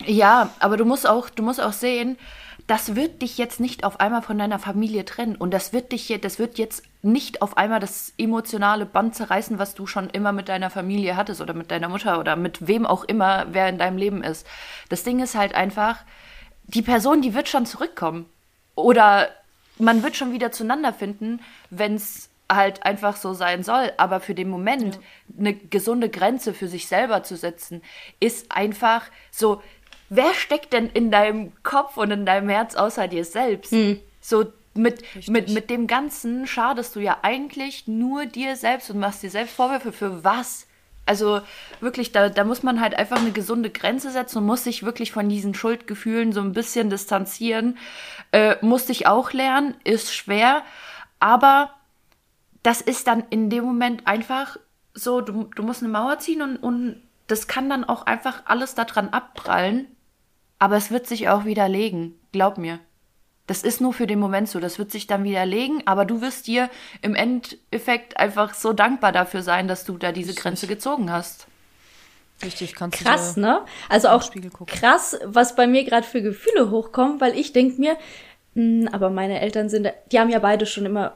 Ja, 0.06 0.50
aber 0.58 0.76
du 0.76 0.84
musst 0.84 1.08
auch, 1.08 1.30
du 1.30 1.42
musst 1.42 1.62
auch 1.62 1.72
sehen, 1.72 2.18
das 2.66 2.96
wird 2.96 3.22
dich 3.22 3.36
jetzt 3.36 3.60
nicht 3.60 3.84
auf 3.84 4.00
einmal 4.00 4.22
von 4.22 4.38
deiner 4.38 4.58
Familie 4.58 5.04
trennen 5.04 5.36
und 5.36 5.52
das 5.52 5.72
wird 5.72 5.92
dich, 5.92 6.18
das 6.20 6.38
wird 6.38 6.58
jetzt 6.58 6.82
nicht 7.02 7.42
auf 7.42 7.56
einmal 7.56 7.78
das 7.78 8.14
emotionale 8.16 8.86
Band 8.86 9.14
zerreißen, 9.14 9.58
was 9.58 9.74
du 9.74 9.86
schon 9.86 10.08
immer 10.08 10.32
mit 10.32 10.48
deiner 10.48 10.70
Familie 10.70 11.16
hattest 11.16 11.42
oder 11.42 11.52
mit 11.52 11.70
deiner 11.70 11.90
Mutter 11.90 12.18
oder 12.18 12.36
mit 12.36 12.66
wem 12.66 12.86
auch 12.86 13.04
immer, 13.04 13.46
wer 13.50 13.68
in 13.68 13.78
deinem 13.78 13.98
Leben 13.98 14.24
ist. 14.24 14.46
Das 14.88 15.04
Ding 15.04 15.20
ist 15.20 15.34
halt 15.34 15.54
einfach, 15.54 15.98
die 16.64 16.82
Person, 16.82 17.20
die 17.20 17.34
wird 17.34 17.48
schon 17.48 17.66
zurückkommen. 17.66 18.26
Oder 18.74 19.30
man 19.78 20.02
wird 20.02 20.16
schon 20.16 20.32
wieder 20.32 20.52
zueinander 20.52 20.92
finden, 20.92 21.40
wenn 21.70 21.94
es 21.94 22.30
halt 22.50 22.84
einfach 22.84 23.16
so 23.16 23.34
sein 23.34 23.62
soll. 23.62 23.92
Aber 23.96 24.20
für 24.20 24.34
den 24.34 24.48
Moment 24.48 24.94
ja. 24.94 25.00
eine 25.38 25.54
gesunde 25.54 26.08
Grenze 26.08 26.54
für 26.54 26.68
sich 26.68 26.86
selber 26.86 27.22
zu 27.22 27.36
setzen, 27.36 27.82
ist 28.20 28.52
einfach 28.52 29.04
so, 29.30 29.62
wer 30.08 30.34
steckt 30.34 30.72
denn 30.72 30.88
in 30.88 31.10
deinem 31.10 31.52
Kopf 31.62 31.96
und 31.96 32.10
in 32.10 32.26
deinem 32.26 32.48
Herz 32.48 32.74
außer 32.74 33.08
dir 33.08 33.24
selbst? 33.24 33.72
Hm. 33.72 34.00
So 34.20 34.46
mit, 34.74 35.02
mit, 35.28 35.48
mit 35.50 35.70
dem 35.70 35.86
Ganzen 35.86 36.46
schadest 36.46 36.96
du 36.96 37.00
ja 37.00 37.18
eigentlich 37.22 37.86
nur 37.86 38.26
dir 38.26 38.56
selbst 38.56 38.90
und 38.90 38.98
machst 38.98 39.22
dir 39.22 39.30
selbst 39.30 39.54
Vorwürfe 39.54 39.92
für 39.92 40.24
was? 40.24 40.66
Also 41.06 41.42
wirklich, 41.80 42.12
da, 42.12 42.30
da 42.30 42.44
muss 42.44 42.62
man 42.62 42.80
halt 42.80 42.94
einfach 42.94 43.18
eine 43.18 43.30
gesunde 43.30 43.68
Grenze 43.70 44.10
setzen 44.10 44.38
und 44.38 44.46
muss 44.46 44.64
sich 44.64 44.84
wirklich 44.84 45.12
von 45.12 45.28
diesen 45.28 45.54
Schuldgefühlen 45.54 46.32
so 46.32 46.40
ein 46.40 46.52
bisschen 46.52 46.88
distanzieren. 46.88 47.76
Äh, 48.34 48.56
musste 48.62 48.90
ich 48.90 49.06
auch 49.06 49.32
lernen, 49.32 49.76
ist 49.84 50.12
schwer, 50.12 50.64
aber 51.20 51.70
das 52.64 52.80
ist 52.80 53.06
dann 53.06 53.22
in 53.30 53.48
dem 53.48 53.62
Moment 53.62 54.08
einfach 54.08 54.56
so, 54.92 55.20
du, 55.20 55.44
du 55.54 55.62
musst 55.62 55.84
eine 55.84 55.92
Mauer 55.92 56.18
ziehen 56.18 56.42
und, 56.42 56.56
und 56.56 57.00
das 57.28 57.46
kann 57.46 57.70
dann 57.70 57.84
auch 57.84 58.06
einfach 58.06 58.42
alles 58.46 58.74
daran 58.74 59.10
abprallen, 59.10 59.86
aber 60.58 60.74
es 60.74 60.90
wird 60.90 61.06
sich 61.06 61.28
auch 61.28 61.44
widerlegen, 61.44 62.18
glaub 62.32 62.58
mir. 62.58 62.80
Das 63.46 63.62
ist 63.62 63.80
nur 63.80 63.92
für 63.92 64.08
den 64.08 64.18
Moment 64.18 64.48
so. 64.48 64.58
Das 64.58 64.80
wird 64.80 64.90
sich 64.90 65.06
dann 65.06 65.22
widerlegen, 65.22 65.86
aber 65.86 66.04
du 66.04 66.20
wirst 66.20 66.48
dir 66.48 66.70
im 67.02 67.14
Endeffekt 67.14 68.16
einfach 68.16 68.52
so 68.54 68.72
dankbar 68.72 69.12
dafür 69.12 69.42
sein, 69.42 69.68
dass 69.68 69.84
du 69.84 69.96
da 69.96 70.10
diese 70.10 70.34
Grenze 70.34 70.66
gezogen 70.66 71.12
hast. 71.12 71.46
Richtig, 72.42 72.74
kannst 72.74 72.98
krass, 72.98 73.36
ne? 73.36 73.60
Also 73.88 74.08
auch 74.08 74.30
krass, 74.66 75.18
was 75.24 75.54
bei 75.54 75.66
mir 75.66 75.84
gerade 75.84 76.06
für 76.06 76.20
Gefühle 76.20 76.70
hochkommen, 76.70 77.20
weil 77.20 77.38
ich 77.38 77.52
denke 77.52 77.80
mir, 77.80 77.96
mh, 78.54 78.86
hm, 78.86 78.88
aber 78.92 79.10
meine 79.10 79.40
Eltern 79.40 79.68
sind, 79.68 79.88
die 80.10 80.18
haben 80.18 80.30
ja 80.30 80.40
beide 80.40 80.66
schon 80.66 80.86
immer 80.86 81.14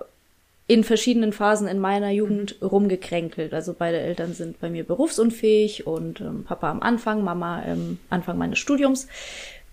in 0.68 0.84
verschiedenen 0.84 1.32
Phasen 1.32 1.66
in 1.66 1.80
meiner 1.80 2.10
Jugend 2.10 2.60
mhm. 2.60 2.68
rumgekränkelt. 2.68 3.54
Also 3.54 3.74
beide 3.76 3.98
Eltern 3.98 4.34
sind 4.34 4.60
bei 4.60 4.68
mir 4.68 4.84
berufsunfähig 4.84 5.86
und 5.86 6.20
ähm, 6.20 6.44
Papa 6.44 6.70
am 6.70 6.82
Anfang, 6.82 7.24
Mama 7.24 7.62
am 7.62 7.98
Anfang 8.10 8.36
meines 8.36 8.58
Studiums, 8.58 9.08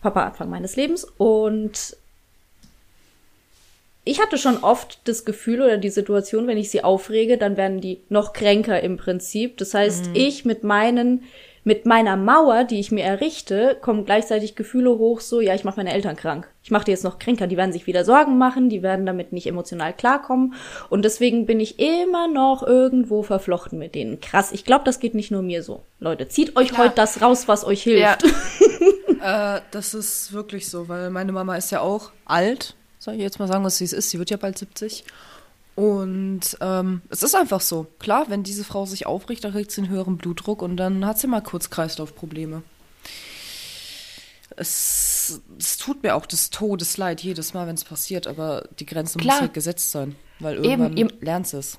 Papa 0.02 0.26
Anfang 0.26 0.50
meines 0.50 0.78
Lebens 0.78 1.04
und 1.18 1.98
ich 4.06 4.22
hatte 4.22 4.38
schon 4.38 4.58
oft 4.64 5.00
das 5.06 5.26
Gefühl 5.26 5.62
oder 5.62 5.78
die 5.78 5.90
Situation, 5.90 6.46
wenn 6.46 6.60
ich 6.60 6.70
sie 6.70 6.84
aufrege, 6.84 7.40
dann 7.40 7.58
werden 7.58 7.82
die 7.82 8.02
noch 8.08 8.34
kränker 8.34 8.80
im 8.82 8.98
Prinzip. 8.98 9.58
Das 9.58 9.74
heißt, 9.74 10.10
mhm. 10.10 10.16
ich 10.16 10.46
mit 10.46 10.64
meinen, 10.64 11.24
mit 11.64 11.88
meiner 11.88 12.16
Mauer, 12.16 12.66
die 12.66 12.80
ich 12.80 12.92
mir 12.92 13.04
errichte, 13.04 13.76
kommen 13.82 14.06
gleichzeitig 14.06 14.56
Gefühle 14.56 15.00
hoch, 15.00 15.22
so, 15.22 15.42
ja, 15.42 15.56
ich 15.56 15.64
mache 15.64 15.78
meine 15.78 15.92
Eltern 15.92 16.16
krank. 16.16 16.48
Ich 16.62 16.70
mache 16.70 16.86
die 16.86 16.92
jetzt 16.92 17.04
noch 17.04 17.18
kränker. 17.18 17.48
Die 17.48 17.58
werden 17.58 17.74
sich 17.74 17.88
wieder 17.88 18.06
Sorgen 18.06 18.38
machen, 18.38 18.70
die 18.70 18.84
werden 18.84 19.08
damit 19.08 19.34
nicht 19.34 19.48
emotional 19.48 19.92
klarkommen. 19.92 20.54
Und 20.90 21.04
deswegen 21.04 21.48
bin 21.48 21.60
ich 21.60 21.80
immer 21.80 22.28
noch 22.28 22.62
irgendwo 22.62 23.24
verflochten 23.24 23.80
mit 23.80 23.96
denen. 23.96 24.22
Krass, 24.22 24.52
ich 24.52 24.66
glaube, 24.66 24.86
das 24.86 25.00
geht 25.00 25.16
nicht 25.16 25.32
nur 25.32 25.42
mir 25.42 25.64
so. 25.64 25.82
Leute, 26.00 26.28
zieht 26.28 26.56
euch 26.58 26.70
Klar. 26.70 26.86
heute 26.86 26.96
das 26.96 27.24
raus, 27.24 27.48
was 27.48 27.66
euch 27.66 27.82
hilft. 27.82 28.24
Ja. 29.20 29.58
äh, 29.58 29.62
das 29.72 29.96
ist 29.96 30.32
wirklich 30.32 30.70
so, 30.70 30.88
weil 30.88 31.10
meine 31.10 31.32
Mama 31.32 31.56
ist 31.56 31.72
ja 31.72 31.82
auch 31.82 32.12
alt 32.26 32.76
soll 33.06 33.14
ich 33.14 33.22
jetzt 33.22 33.40
mal 33.40 33.48
sagen, 33.48 33.64
was 33.64 33.78
sie 33.78 33.86
ist. 33.86 34.10
Sie 34.10 34.20
wird 34.20 34.32
ja 34.32 34.38
bald 34.38 34.58
70. 34.58 35.06
Und 35.76 36.58
ähm, 36.60 37.02
es 37.10 37.22
ist 37.22 37.36
einfach 37.36 37.62
so. 37.62 37.86
Klar, 38.00 38.26
wenn 38.30 38.44
diese 38.44 38.64
Frau 38.64 38.86
sich 38.86 39.06
aufricht, 39.06 39.44
dann 39.44 39.52
kriegt 39.52 39.72
sie 39.72 39.82
einen 39.82 39.92
höheren 39.92 40.18
Blutdruck 40.18 40.62
und 40.62 40.76
dann 40.78 41.06
hat 41.06 41.20
sie 41.20 41.28
mal 41.28 41.42
kurz 41.42 41.70
Kreislaufprobleme. 41.70 42.64
Es, 44.56 45.42
es 45.60 45.78
tut 45.78 46.02
mir 46.02 46.16
auch 46.16 46.26
des 46.26 46.50
Todes 46.50 46.98
leid 46.98 47.22
jedes 47.22 47.54
Mal, 47.54 47.68
wenn 47.68 47.76
es 47.76 47.84
passiert, 47.84 48.26
aber 48.26 48.68
die 48.80 48.86
Grenze 48.86 49.20
Klar. 49.20 49.36
muss 49.36 49.42
halt 49.42 49.54
gesetzt 49.54 49.92
sein, 49.92 50.16
weil 50.40 50.56
irgendwann 50.56 50.98
Eben, 50.98 51.10
lernt 51.20 51.54
es. 51.54 51.78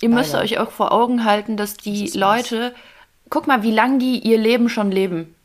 Ihr 0.00 0.08
müsst 0.08 0.34
euch 0.34 0.58
auch 0.58 0.72
vor 0.72 0.92
Augen 0.92 1.24
halten, 1.24 1.56
dass 1.56 1.76
die 1.76 2.06
das 2.06 2.14
Leute, 2.14 2.74
guck 3.30 3.46
mal, 3.46 3.62
wie 3.62 3.70
lange 3.70 3.98
die 3.98 4.18
ihr 4.18 4.38
Leben 4.38 4.68
schon 4.68 4.90
leben. 4.90 5.35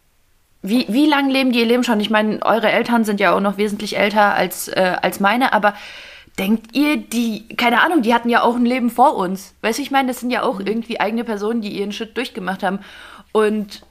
Wie, 0.63 0.86
wie 0.89 1.08
lang 1.08 1.30
leben 1.30 1.52
die 1.52 1.60
ihr 1.60 1.65
Leben 1.65 1.84
schon? 1.84 2.00
Ich 2.00 2.10
meine, 2.10 2.39
eure 2.43 2.71
Eltern 2.71 3.04
sind 3.04 3.19
ja 3.19 3.34
auch 3.34 3.39
noch 3.39 3.58
wesentlich 3.58 3.97
älter 3.97 4.36
als, 4.36 4.67
äh, 4.67 4.95
als 5.02 5.19
meine, 5.19 5.54
aber 5.54 5.74
denkt 6.38 6.76
ihr, 6.76 6.97
die, 6.97 7.47
keine 7.58 7.82
Ahnung, 7.82 8.04
die 8.04 8.13
hatten 8.13 8.30
ja 8.30 8.43
auch 8.43 8.56
ein 8.56 8.65
Leben 8.65 8.89
vor 8.89 9.15
uns. 9.15 9.56
Weißt 9.62 9.80
du, 9.80 9.84
ich 9.84 9.91
meine, 9.91 10.10
das 10.10 10.19
sind 10.19 10.30
ja 10.30 10.43
auch 10.43 10.60
mhm. 10.60 10.67
irgendwie 10.67 11.00
eigene 11.00 11.24
Personen, 11.24 11.62
die 11.62 11.69
ihren 11.69 11.91
Shit 11.91 12.15
durchgemacht 12.15 12.63
haben. 12.63 12.80
Und 13.32 13.82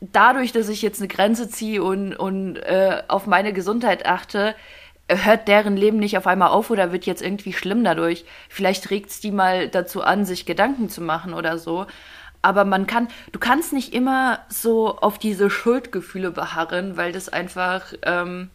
dadurch, 0.00 0.52
dass 0.52 0.68
ich 0.68 0.82
jetzt 0.82 1.00
eine 1.00 1.08
Grenze 1.08 1.48
ziehe 1.48 1.82
und, 1.82 2.14
und 2.14 2.56
äh, 2.58 3.02
auf 3.08 3.26
meine 3.26 3.52
Gesundheit 3.52 4.06
achte, 4.06 4.54
hört 5.08 5.48
deren 5.48 5.76
Leben 5.76 5.98
nicht 5.98 6.16
auf 6.16 6.26
einmal 6.26 6.48
auf 6.48 6.70
oder 6.70 6.92
wird 6.92 7.06
jetzt 7.06 7.22
irgendwie 7.22 7.52
schlimm 7.52 7.84
dadurch. 7.84 8.24
Vielleicht 8.48 8.90
regt 8.90 9.10
es 9.10 9.20
die 9.20 9.32
mal 9.32 9.68
dazu 9.68 10.02
an, 10.02 10.24
sich 10.24 10.46
Gedanken 10.46 10.88
zu 10.88 11.00
machen 11.02 11.34
oder 11.34 11.58
so 11.58 11.86
aber 12.44 12.64
man 12.64 12.86
kann, 12.86 13.08
du 13.32 13.38
kannst 13.38 13.72
nicht 13.72 13.94
immer 13.94 14.40
so 14.48 14.98
auf 14.98 15.18
diese 15.18 15.48
Schuldgefühle 15.48 16.30
beharren, 16.30 16.96
weil 16.96 17.12
das 17.12 17.28
einfach 17.28 17.94
ähm, 18.02 18.50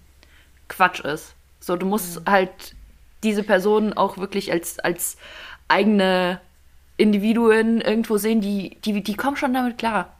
Quatsch 0.67 0.99
ist. 0.99 1.33
So, 1.59 1.75
du 1.75 1.85
musst 1.85 2.21
mhm. 2.21 2.31
halt 2.31 2.75
diese 3.23 3.43
Personen 3.43 3.93
auch 3.93 4.17
wirklich 4.17 4.51
als, 4.51 4.79
als 4.79 5.17
eigene 5.67 6.39
Individuen 6.97 7.81
irgendwo 7.81 8.17
sehen, 8.17 8.41
die, 8.41 8.77
die, 8.85 9.01
die 9.01 9.15
kommen 9.15 9.37
schon 9.37 9.53
damit 9.53 9.77
klar. 9.77 10.13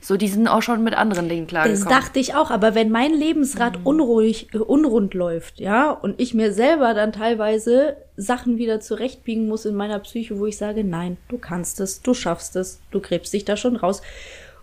So, 0.00 0.16
die 0.16 0.28
sind 0.28 0.48
auch 0.48 0.62
schon 0.62 0.82
mit 0.82 0.94
anderen 0.94 1.28
Dingen 1.28 1.46
klargekommen. 1.46 1.84
Das 1.84 1.92
dachte 1.92 2.18
ich 2.18 2.34
auch, 2.34 2.50
aber 2.50 2.74
wenn 2.74 2.90
mein 2.90 3.12
Lebensrad 3.12 3.80
mhm. 3.80 3.86
unruhig, 3.86 4.48
äh, 4.54 4.58
unrund 4.58 5.12
läuft, 5.14 5.60
ja, 5.60 5.90
und 5.90 6.20
ich 6.20 6.32
mir 6.32 6.52
selber 6.52 6.94
dann 6.94 7.12
teilweise 7.12 7.96
Sachen 8.16 8.56
wieder 8.56 8.80
zurechtbiegen 8.80 9.48
muss 9.48 9.66
in 9.66 9.74
meiner 9.74 9.98
Psyche, 9.98 10.38
wo 10.38 10.46
ich 10.46 10.56
sage, 10.56 10.82
nein, 10.82 11.18
du 11.28 11.36
kannst 11.36 11.80
es, 11.80 12.00
du 12.00 12.14
schaffst 12.14 12.56
es, 12.56 12.80
du 12.90 13.00
gräbst 13.00 13.32
dich 13.32 13.44
da 13.44 13.56
schon 13.56 13.76
raus. 13.76 14.00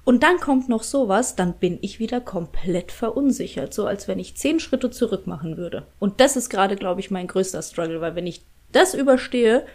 Und 0.06 0.24
dann 0.24 0.38
kommt 0.38 0.68
noch 0.68 0.84
sowas, 0.84 1.36
dann 1.36 1.54
bin 1.54 1.78
ich 1.82 2.00
wieder 2.00 2.20
komplett 2.20 2.92
verunsichert, 2.92 3.74
so 3.74 3.86
als 3.86 4.08
wenn 4.08 4.20
ich 4.20 4.36
zehn 4.36 4.60
Schritte 4.60 4.90
zurück 4.90 5.28
machen 5.28 5.56
würde. 5.56 5.86
Und 6.00 6.20
das 6.20 6.36
ist 6.36 6.50
gerade, 6.50 6.76
glaube 6.76 7.00
ich, 7.00 7.12
mein 7.12 7.28
größter 7.28 7.62
Struggle, 7.62 8.02
weil 8.02 8.16
wenn 8.16 8.28
ich 8.28 8.44
das 8.74 8.96
überstehe, 8.96 9.66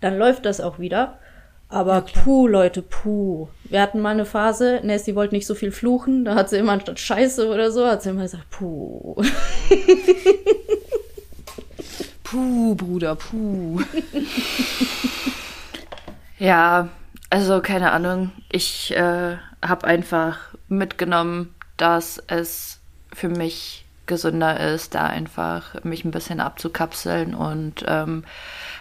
dann 0.00 0.16
läuft 0.16 0.44
das 0.44 0.60
auch 0.60 0.78
wieder. 0.78 1.18
Aber 1.74 1.94
ja, 1.94 2.22
puh, 2.22 2.46
Leute, 2.46 2.82
puh. 2.82 3.48
Wir 3.64 3.82
hatten 3.82 4.00
mal 4.00 4.10
eine 4.10 4.26
Phase, 4.26 4.78
Nessie 4.84 5.16
wollte 5.16 5.34
nicht 5.34 5.44
so 5.44 5.56
viel 5.56 5.72
fluchen, 5.72 6.24
da 6.24 6.36
hat 6.36 6.48
sie 6.48 6.58
immer 6.58 6.70
anstatt 6.70 7.00
Scheiße 7.00 7.48
oder 7.48 7.72
so, 7.72 7.84
hat 7.84 8.00
sie 8.00 8.10
immer 8.10 8.22
gesagt, 8.22 8.48
puh. 8.50 9.16
puh, 12.22 12.76
Bruder, 12.76 13.16
puh. 13.16 13.80
ja, 16.38 16.90
also 17.28 17.60
keine 17.60 17.90
Ahnung. 17.90 18.30
Ich 18.52 18.94
äh, 18.94 19.36
habe 19.60 19.84
einfach 19.84 20.38
mitgenommen, 20.68 21.56
dass 21.76 22.22
es 22.28 22.78
für 23.12 23.28
mich 23.28 23.84
gesünder 24.06 24.60
ist, 24.60 24.94
da 24.94 25.06
einfach 25.06 25.82
mich 25.82 26.04
ein 26.04 26.12
bisschen 26.12 26.38
abzukapseln 26.38 27.34
und 27.34 27.84
ähm, 27.88 28.24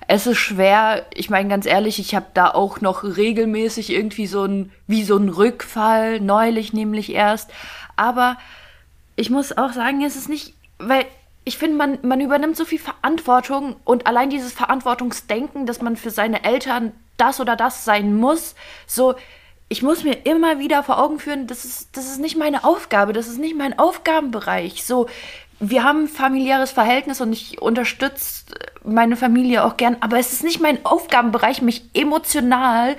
es 0.08 0.28
ist 0.28 0.38
schwer, 0.38 1.06
ich 1.14 1.30
meine 1.30 1.50
ganz 1.50 1.66
ehrlich, 1.66 2.00
ich 2.00 2.16
habe 2.16 2.28
da 2.34 2.50
auch 2.52 2.82
noch 2.82 3.04
regelmäßig 3.04 3.92
irgendwie 3.92 4.28
so 4.28 4.44
ein, 4.44 4.72
wie 4.88 5.04
so 5.04 5.18
ein 5.18 5.30
Rückfall, 5.30 6.20
neulich 6.20 6.74
nämlich 6.74 7.14
erst. 7.14 7.52
Aber 7.96 8.38
ich 9.16 9.30
muss 9.30 9.58
auch 9.58 9.74
sagen, 9.74 10.04
es 10.04 10.16
ist 10.16 10.30
nicht, 10.30 10.54
weil 10.80 11.06
ich 11.46 11.58
finde, 11.58 11.78
man, 11.78 12.00
man 12.02 12.22
übernimmt 12.22 12.56
so 12.56 12.66
viel 12.66 12.80
Verantwortung 12.80 13.76
und 13.84 14.08
allein 14.08 14.30
dieses 14.30 14.54
Verantwortungsdenken, 14.54 15.66
dass 15.66 15.82
man 15.82 15.98
für 15.98 16.10
seine 16.10 16.44
Eltern 16.44 16.94
das 17.18 17.40
oder 17.40 17.56
das 17.56 17.86
sein 17.86 18.16
muss, 18.16 18.56
so, 18.88 19.16
ich 19.70 19.82
muss 19.82 20.04
mir 20.04 20.26
immer 20.26 20.60
wieder 20.60 20.84
vor 20.84 21.02
Augen 21.02 21.20
führen, 21.20 21.48
das 21.48 21.66
ist, 21.66 21.98
das 21.98 22.06
ist 22.06 22.20
nicht 22.20 22.38
meine 22.38 22.64
Aufgabe, 22.64 23.12
das 23.12 23.28
ist 23.28 23.40
nicht 23.40 23.58
mein 23.58 23.78
Aufgabenbereich. 23.78 24.84
So, 24.84 25.08
wir 25.70 25.84
haben 25.84 26.04
ein 26.04 26.08
familiäres 26.08 26.72
Verhältnis 26.72 27.22
und 27.22 27.34
ich 27.34 27.62
unterstütze 27.62 28.46
meine 28.84 29.16
Familie 29.16 29.64
auch 29.64 29.78
gern, 29.78 29.98
aber 30.02 30.20
es 30.20 30.34
ist 30.34 30.44
nicht 30.44 30.62
mein 30.62 30.86
Aufgabenbereich, 30.86 31.62
mich 31.62 31.84
emotional 31.94 32.98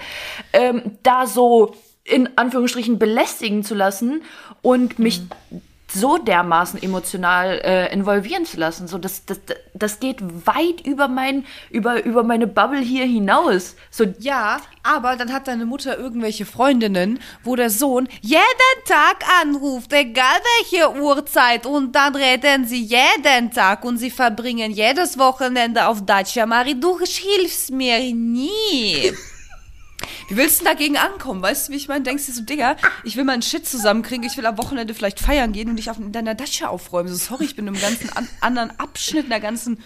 ähm, 0.53 0.99
da 1.03 1.27
so 1.27 1.75
in 2.05 2.37
Anführungsstrichen 2.37 2.99
belästigen 2.99 3.65
zu 3.65 3.75
lassen 3.75 4.23
und 4.63 4.99
mich 4.99 5.21
mhm 5.21 5.61
so 5.95 6.19
dermaßen 6.19 6.83
emotional 6.83 7.61
äh, 7.65 7.93
involvieren 7.93 8.45
zu 8.45 8.59
lassen. 8.59 8.89
So, 8.89 8.99
das, 8.99 9.25
das, 9.25 9.41
das 9.73 10.01
geht 10.01 10.19
weit 10.47 10.81
über 10.85 11.09
mein, 11.09 11.45
über, 11.71 12.05
über 12.05 12.23
meine 12.23 12.47
Bubble 12.47 12.81
hier 12.81 13.05
hinaus. 13.05 13.77
So, 13.91 14.05
ja, 14.19 14.61
aber 14.83 15.17
dann 15.17 15.33
hat 15.33 15.49
deine 15.49 15.67
Mutter 15.67 15.97
irgendwelche 15.99 16.47
Freundinnen, 16.47 17.21
wo 17.43 17.57
der 17.57 17.71
Sohn 17.71 18.09
jeden 18.21 18.41
Tag 18.87 19.25
anruft, 19.43 19.93
egal 19.93 20.41
welche 20.59 21.01
Uhrzeit, 21.01 21.67
und 21.67 21.95
dann 21.95 22.15
reden 22.15 22.67
sie 22.67 22.83
jeden 22.83 23.51
Tag 23.51 23.85
und 23.85 23.99
sie 23.99 24.11
verbringen 24.11 24.73
jedes 24.73 25.19
Wochenende 25.19 25.87
auf 25.87 26.05
Dacia. 26.05 26.47
Marie, 26.47 26.79
du 26.79 26.99
hilfst 26.99 27.71
mir 27.71 27.99
nie. 28.15 29.13
Wie 30.29 30.37
willst 30.37 30.61
du 30.61 30.65
denn 30.65 30.73
dagegen 30.73 30.97
ankommen? 30.97 31.43
Weißt 31.43 31.69
du, 31.69 31.73
wie 31.73 31.77
ich 31.77 31.89
meine? 31.89 32.03
Denkst 32.03 32.27
du 32.27 32.33
so, 32.33 32.43
Digga, 32.43 32.77
ich 33.05 33.17
will 33.17 33.25
mal 33.25 33.33
einen 33.33 33.43
Shit 33.43 33.67
zusammenkriegen, 33.67 34.25
ich 34.25 34.37
will 34.37 34.47
am 34.47 34.59
Wochenende 34.59 34.95
vielleicht 34.95 35.21
feiern 35.21 35.53
gehen 35.53 35.69
und 35.69 35.77
dich 35.77 35.91
auf, 35.91 35.99
in 35.99 36.13
deiner 36.13 36.35
Datsche 36.35 36.69
aufräumen. 36.69 37.09
So, 37.09 37.17
sorry, 37.17 37.45
ich 37.45 37.57
bin 37.57 37.67
im 37.67 37.79
ganzen 37.79 38.11
an, 38.11 38.29
anderen 38.41 38.79
Abschnitt, 38.79 39.25
in 39.25 39.31
der 39.31 39.41
ganzen 39.41 39.79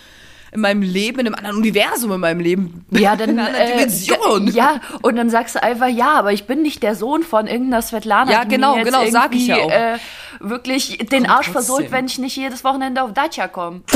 in 0.53 0.61
meinem 0.61 0.82
Leben, 0.82 1.20
in 1.20 1.26
einem 1.26 1.34
anderen 1.34 1.57
Universum 1.59 2.12
in 2.12 2.20
meinem 2.20 2.40
Leben. 2.40 2.84
Ja, 2.90 3.16
dann, 3.16 3.30
in 3.30 3.38
einer 3.38 3.49
anderen 3.49 3.66
äh, 3.66 3.72
Dimension. 3.72 4.49
Ja, 4.49 4.80
und 5.03 5.16
dann 5.16 5.30
sagst 5.30 5.55
du 5.55 5.62
einfach, 5.62 5.88
ja, 5.88 6.12
aber 6.12 6.32
ich 6.32 6.46
bin 6.46 6.62
nicht 6.62 6.82
der 6.82 6.94
Sohn 6.94 7.22
von 7.22 7.46
irgendeiner 7.46 7.82
Svetlana. 7.82 8.30
Ja, 8.30 8.44
genau, 8.44 8.76
genau, 8.82 9.07
sag 9.11 9.34
ich 9.34 9.46
ja 9.46 9.57
auch. 9.57 9.70
Äh, 9.70 9.99
wirklich 10.40 10.99
den 10.99 11.24
Komm, 11.24 11.32
Arsch 11.32 11.51
versohlt, 11.51 11.90
wenn 11.90 12.07
ich 12.07 12.18
nicht 12.18 12.36
jedes 12.36 12.64
Wochenende 12.64 13.03
auf 13.03 13.12
Dacia 13.12 13.49
komme. 13.49 13.82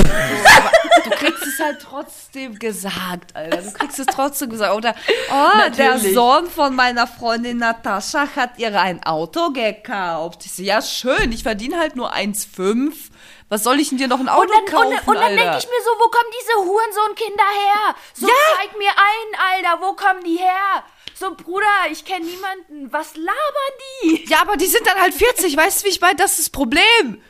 Du 1.04 1.10
kriegst 1.10 1.42
es 1.46 1.58
halt 1.58 1.80
trotzdem 1.80 2.58
gesagt, 2.58 3.34
Alter. 3.34 3.62
Du 3.62 3.72
kriegst 3.72 3.98
es 3.98 4.06
trotzdem 4.06 4.50
gesagt. 4.50 4.74
Oder, 4.74 4.94
oh, 5.30 5.58
Natürlich. 5.58 6.02
der 6.02 6.12
Sohn 6.12 6.46
von 6.46 6.76
meiner 6.76 7.06
Freundin 7.06 7.58
Natascha 7.58 8.28
hat 8.36 8.58
ihr 8.58 8.78
ein 8.78 9.02
Auto 9.02 9.50
gekauft. 9.50 10.44
Ich 10.44 10.52
so, 10.52 10.62
ja, 10.62 10.80
schön, 10.82 11.32
ich 11.32 11.42
verdiene 11.42 11.78
halt 11.78 11.96
nur 11.96 12.14
1,5 12.14 12.92
was 13.52 13.64
soll 13.64 13.78
ich 13.80 13.90
denn 13.90 13.98
dir 13.98 14.08
noch 14.08 14.18
ein 14.18 14.30
Auto 14.30 14.44
und 14.44 14.50
dann, 14.50 14.64
kaufen, 14.64 14.94
Und, 14.94 15.08
und 15.08 15.14
dann 15.16 15.36
denke 15.36 15.58
ich 15.58 15.66
mir 15.66 15.82
so, 15.84 15.90
wo 15.98 16.08
kommen 16.08 16.30
diese 16.40 16.54
Hurensohn-Kinder 16.64 17.44
her? 17.44 17.94
So, 18.14 18.26
ja. 18.26 18.34
zeig 18.56 18.78
mir 18.78 18.88
ein, 18.88 19.66
Alter, 19.66 19.82
wo 19.82 19.92
kommen 19.92 20.24
die 20.24 20.38
her? 20.38 20.82
So, 21.14 21.34
Bruder, 21.34 21.66
ich 21.90 22.06
kenne 22.06 22.24
niemanden. 22.24 22.90
Was 22.90 23.14
labern 23.14 23.76
die? 24.02 24.24
Ja, 24.24 24.40
aber 24.40 24.56
die 24.56 24.64
sind 24.64 24.86
dann 24.86 24.98
halt 24.98 25.12
40, 25.12 25.54
weißt 25.54 25.82
du, 25.82 25.84
wie 25.84 25.90
ich 25.90 26.00
meine? 26.00 26.16
Das 26.16 26.30
ist 26.30 26.38
das 26.38 26.50
Problem. 26.50 27.22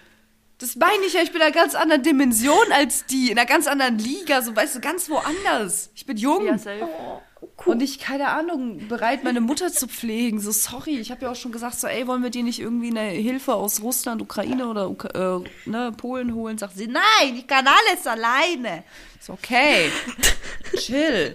Das 0.58 0.76
meine 0.76 1.04
ich 1.06 1.14
ja, 1.14 1.22
ich 1.22 1.32
bin 1.32 1.40
in 1.40 1.48
einer 1.48 1.50
ganz 1.50 1.74
anderen 1.74 2.04
Dimension 2.04 2.70
als 2.70 3.04
die, 3.06 3.32
in 3.32 3.36
einer 3.36 3.48
ganz 3.48 3.66
anderen 3.66 3.98
Liga, 3.98 4.42
so, 4.42 4.54
weißt 4.54 4.76
du, 4.76 4.80
ganz 4.80 5.10
woanders. 5.10 5.90
Ich 5.96 6.06
bin 6.06 6.16
jung. 6.16 6.46
Ja, 6.46 6.56
safe. 6.56 6.84
Oh. 6.84 7.20
Cool. 7.64 7.74
Und 7.74 7.82
ich, 7.82 7.99
keine 7.99 8.28
Ahnung, 8.28 8.88
bereit, 8.88 9.24
meine 9.24 9.40
Mutter 9.40 9.72
zu 9.72 9.88
pflegen. 9.88 10.40
So, 10.40 10.53
sorry, 10.53 10.99
ich 10.99 11.11
habe 11.11 11.24
ja 11.24 11.30
auch 11.30 11.36
schon 11.36 11.53
gesagt, 11.53 11.78
so, 11.78 11.86
ey, 11.86 12.07
wollen 12.07 12.22
wir 12.22 12.30
dir 12.30 12.43
nicht 12.45 12.61
irgendwie 12.61 12.90
eine 12.90 13.11
Hilfe 13.11 13.55
aus 13.55 13.82
Russland, 13.82 14.22
Ukraine 14.22 14.68
oder 14.68 14.95
äh, 15.14 15.68
ne, 15.68 15.93
Polen 15.97 16.34
holen? 16.34 16.59
Sagt 16.59 16.76
sie, 16.76 16.86
nein, 16.86 17.36
ich 17.36 17.47
kann 17.47 17.66
alles 17.66 18.07
alleine. 18.07 18.84
Ist 19.18 19.30
okay. 19.30 19.90
Chill. 20.76 21.34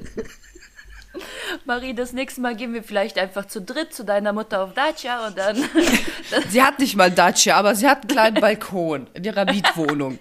Marie, 1.66 1.94
das 1.94 2.14
nächste 2.14 2.42
Mal 2.42 2.56
gehen 2.56 2.74
wir 2.74 2.84
vielleicht 2.84 3.18
einfach 3.18 3.46
zu 3.46 3.62
dritt 3.62 3.94
zu 3.94 4.06
deiner 4.06 4.34
Mutter 4.34 4.64
auf 4.64 4.74
Dacia 4.74 5.28
und 5.28 5.38
dann. 5.38 5.58
sie 6.50 6.64
hat 6.64 6.80
nicht 6.80 6.96
mal 6.96 7.12
Dacia, 7.12 7.58
aber 7.58 7.76
sie 7.76 7.88
hat 7.88 8.02
einen 8.02 8.08
kleinen 8.08 8.42
Balkon 8.42 9.08
in 9.14 9.24
ihrer 9.24 9.46
Mietwohnung. 9.46 10.20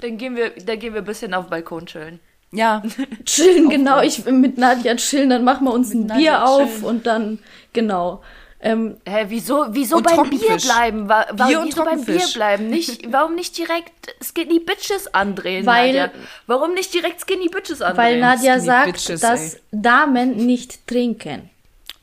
dann 0.00 0.16
gehen 0.16 0.34
wir, 0.34 0.50
dann 0.50 0.78
gehen 0.78 0.94
wir 0.94 1.02
ein 1.02 1.06
bisschen 1.06 1.34
auf 1.34 1.48
Balkon 1.48 1.86
chillen. 1.86 2.20
Ja. 2.54 2.82
Chillen, 3.24 3.68
genau. 3.68 4.00
Ich 4.00 4.24
mit 4.24 4.58
Nadja 4.58 4.96
chillen, 4.96 5.30
dann 5.30 5.44
machen 5.44 5.64
wir 5.64 5.72
uns 5.72 5.92
ein 5.92 6.06
Nadja 6.06 6.16
Bier 6.16 6.46
auf 6.46 6.70
chillen. 6.70 6.84
und 6.84 7.06
dann, 7.06 7.38
genau. 7.72 8.22
Ähm, 8.60 8.96
Hä, 9.06 9.26
wieso, 9.28 9.66
wieso 9.70 10.00
beim 10.00 10.30
Bier 10.30 10.56
bleiben? 10.56 11.06
Wa 11.08 11.24
Bier 11.32 11.62
wieso 11.64 11.84
beim 11.84 12.02
Bier 12.02 12.26
bleiben? 12.32 12.70
Nicht, 12.70 13.12
warum 13.12 13.34
nicht 13.34 13.58
direkt 13.58 14.14
Skinny 14.22 14.58
Bitches 14.58 15.12
andrehen, 15.12 15.66
weil, 15.66 15.92
Nadja? 15.92 16.10
Warum 16.46 16.72
nicht 16.72 16.94
direkt 16.94 17.20
Skinny 17.20 17.48
Bitches 17.48 17.82
andrehen? 17.82 17.96
Weil 17.98 18.20
Nadja 18.20 18.54
Skinny 18.54 18.66
sagt, 18.66 18.92
Bitches, 18.92 19.20
dass 19.20 19.54
ey. 19.54 19.60
Damen 19.72 20.36
nicht 20.36 20.86
trinken. 20.86 21.50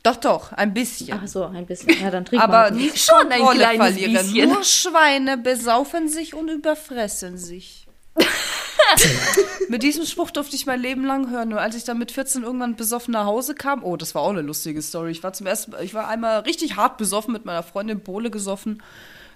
Doch, 0.04 0.16
doch, 0.16 0.52
ein 0.54 0.74
bisschen. 0.74 1.20
Ach 1.20 1.28
so, 1.28 1.46
ein 1.46 1.66
bisschen. 1.66 2.00
Ja, 2.02 2.10
dann 2.10 2.26
trinken 2.26 2.44
Aber 2.44 2.72
nicht 2.72 2.98
schon 2.98 3.32
ein 3.32 3.42
kleines 3.42 3.78
verlieren. 3.78 4.14
Bisschen. 4.14 4.50
Nur 4.50 4.64
Schweine 4.64 5.38
besaufen 5.38 6.08
sich 6.08 6.34
und 6.34 6.48
überfressen 6.50 7.38
sich. 7.38 7.81
mit 9.70 9.84
diesem 9.84 10.06
Spruch 10.06 10.32
durfte 10.32 10.56
ich 10.56 10.66
mein 10.66 10.82
Leben 10.82 11.06
lang 11.06 11.30
hören. 11.30 11.50
Nur 11.50 11.62
als 11.62 11.76
ich 11.76 11.84
dann 11.84 11.98
mit 11.98 12.12
14 12.12 12.44
irgendwann 12.44 12.76
besoffen 12.76 13.14
nach 13.14 13.26
Hause 13.26 13.56
kam, 13.56 13.84
oh, 13.84 13.98
das 13.98 14.16
war 14.16 14.22
auch 14.22 14.30
eine 14.30 14.42
lustige 14.42 14.82
Story. 14.82 15.12
Ich 15.12 15.24
war 15.24 15.34
zum 15.34 15.48
ersten, 15.48 15.74
ich 15.82 15.94
war 15.94 16.08
einmal 16.08 16.42
richtig 16.42 16.76
hart 16.76 16.98
besoffen 16.98 17.34
mit 17.34 17.46
meiner 17.46 17.64
Freundin 17.64 18.02
Bohle 18.02 18.30
gesoffen. 18.32 18.82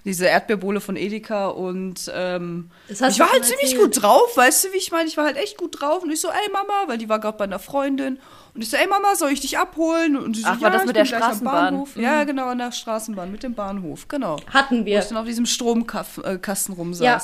Diese 0.04 0.26
Erdbeerbohle 0.26 0.80
von 0.80 0.94
Edeka 0.94 1.48
und 1.48 2.08
ähm, 2.14 2.70
ich 2.88 3.00
war 3.00 3.08
halt 3.08 3.18
erzählt. 3.18 3.44
ziemlich 3.44 3.76
gut 3.76 4.00
drauf, 4.00 4.36
weißt 4.36 4.64
du, 4.66 4.72
wie 4.72 4.76
ich 4.76 4.92
meine? 4.92 5.08
Ich 5.08 5.16
war 5.16 5.24
halt 5.24 5.36
echt 5.36 5.58
gut 5.58 5.80
drauf 5.80 6.04
und 6.04 6.12
ich 6.12 6.20
so, 6.20 6.28
ey 6.28 6.52
Mama, 6.52 6.86
weil 6.86 6.96
die 6.96 7.08
war 7.08 7.18
gerade 7.18 7.36
bei 7.36 7.42
einer 7.42 7.58
Freundin 7.58 8.20
und 8.54 8.62
ich 8.62 8.70
so, 8.70 8.76
ey 8.76 8.86
Mama, 8.86 9.16
soll 9.16 9.32
ich 9.32 9.40
dich 9.40 9.58
abholen? 9.58 10.16
Und 10.16 10.36
sie 10.36 10.42
so, 10.42 10.48
Ach, 10.48 10.60
war 10.60 10.70
ja, 10.70 10.78
das 10.78 10.86
mit 10.86 10.94
der 10.94 11.06
Straßenbahn? 11.06 11.74
Mhm. 11.74 12.00
Ja, 12.00 12.22
genau, 12.22 12.46
an 12.46 12.58
der 12.58 12.70
Straßenbahn, 12.70 13.32
mit 13.32 13.42
dem 13.42 13.54
Bahnhof, 13.54 14.06
genau. 14.06 14.36
Hatten 14.54 14.84
wir. 14.86 14.98
Wo 14.98 15.02
ich 15.02 15.08
dann 15.08 15.18
auf 15.18 15.26
diesem 15.26 15.44
Stromkasten 15.44 16.74
rumsaß. 16.74 17.04
Ja. 17.04 17.20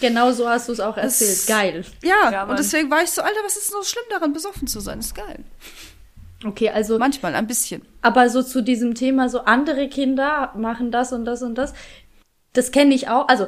Genau 0.00 0.32
so 0.32 0.48
hast 0.48 0.68
du 0.68 0.72
es 0.72 0.80
auch 0.80 0.96
erzählt. 0.96 1.30
Das, 1.30 1.46
geil. 1.46 1.84
Ja, 2.02 2.30
ja 2.30 2.44
und 2.44 2.58
deswegen 2.58 2.90
war 2.90 3.02
ich 3.02 3.10
so, 3.10 3.22
Alter, 3.22 3.40
was 3.44 3.56
ist 3.56 3.70
denn 3.70 3.76
so 3.80 3.84
schlimm 3.84 4.04
daran, 4.10 4.32
besoffen 4.32 4.66
zu 4.66 4.80
sein? 4.80 4.98
Das 4.98 5.06
ist 5.06 5.14
geil. 5.14 5.44
Okay, 6.44 6.70
also. 6.70 6.98
Manchmal, 6.98 7.34
ein 7.34 7.46
bisschen. 7.46 7.82
Aber 8.02 8.30
so 8.30 8.42
zu 8.42 8.62
diesem 8.62 8.94
Thema, 8.94 9.28
so 9.28 9.40
andere 9.40 9.88
Kinder 9.88 10.52
machen 10.56 10.90
das 10.90 11.12
und 11.12 11.24
das 11.24 11.42
und 11.42 11.56
das. 11.56 11.74
Das 12.52 12.72
kenne 12.72 12.94
ich 12.94 13.08
auch. 13.08 13.28
Also, 13.28 13.46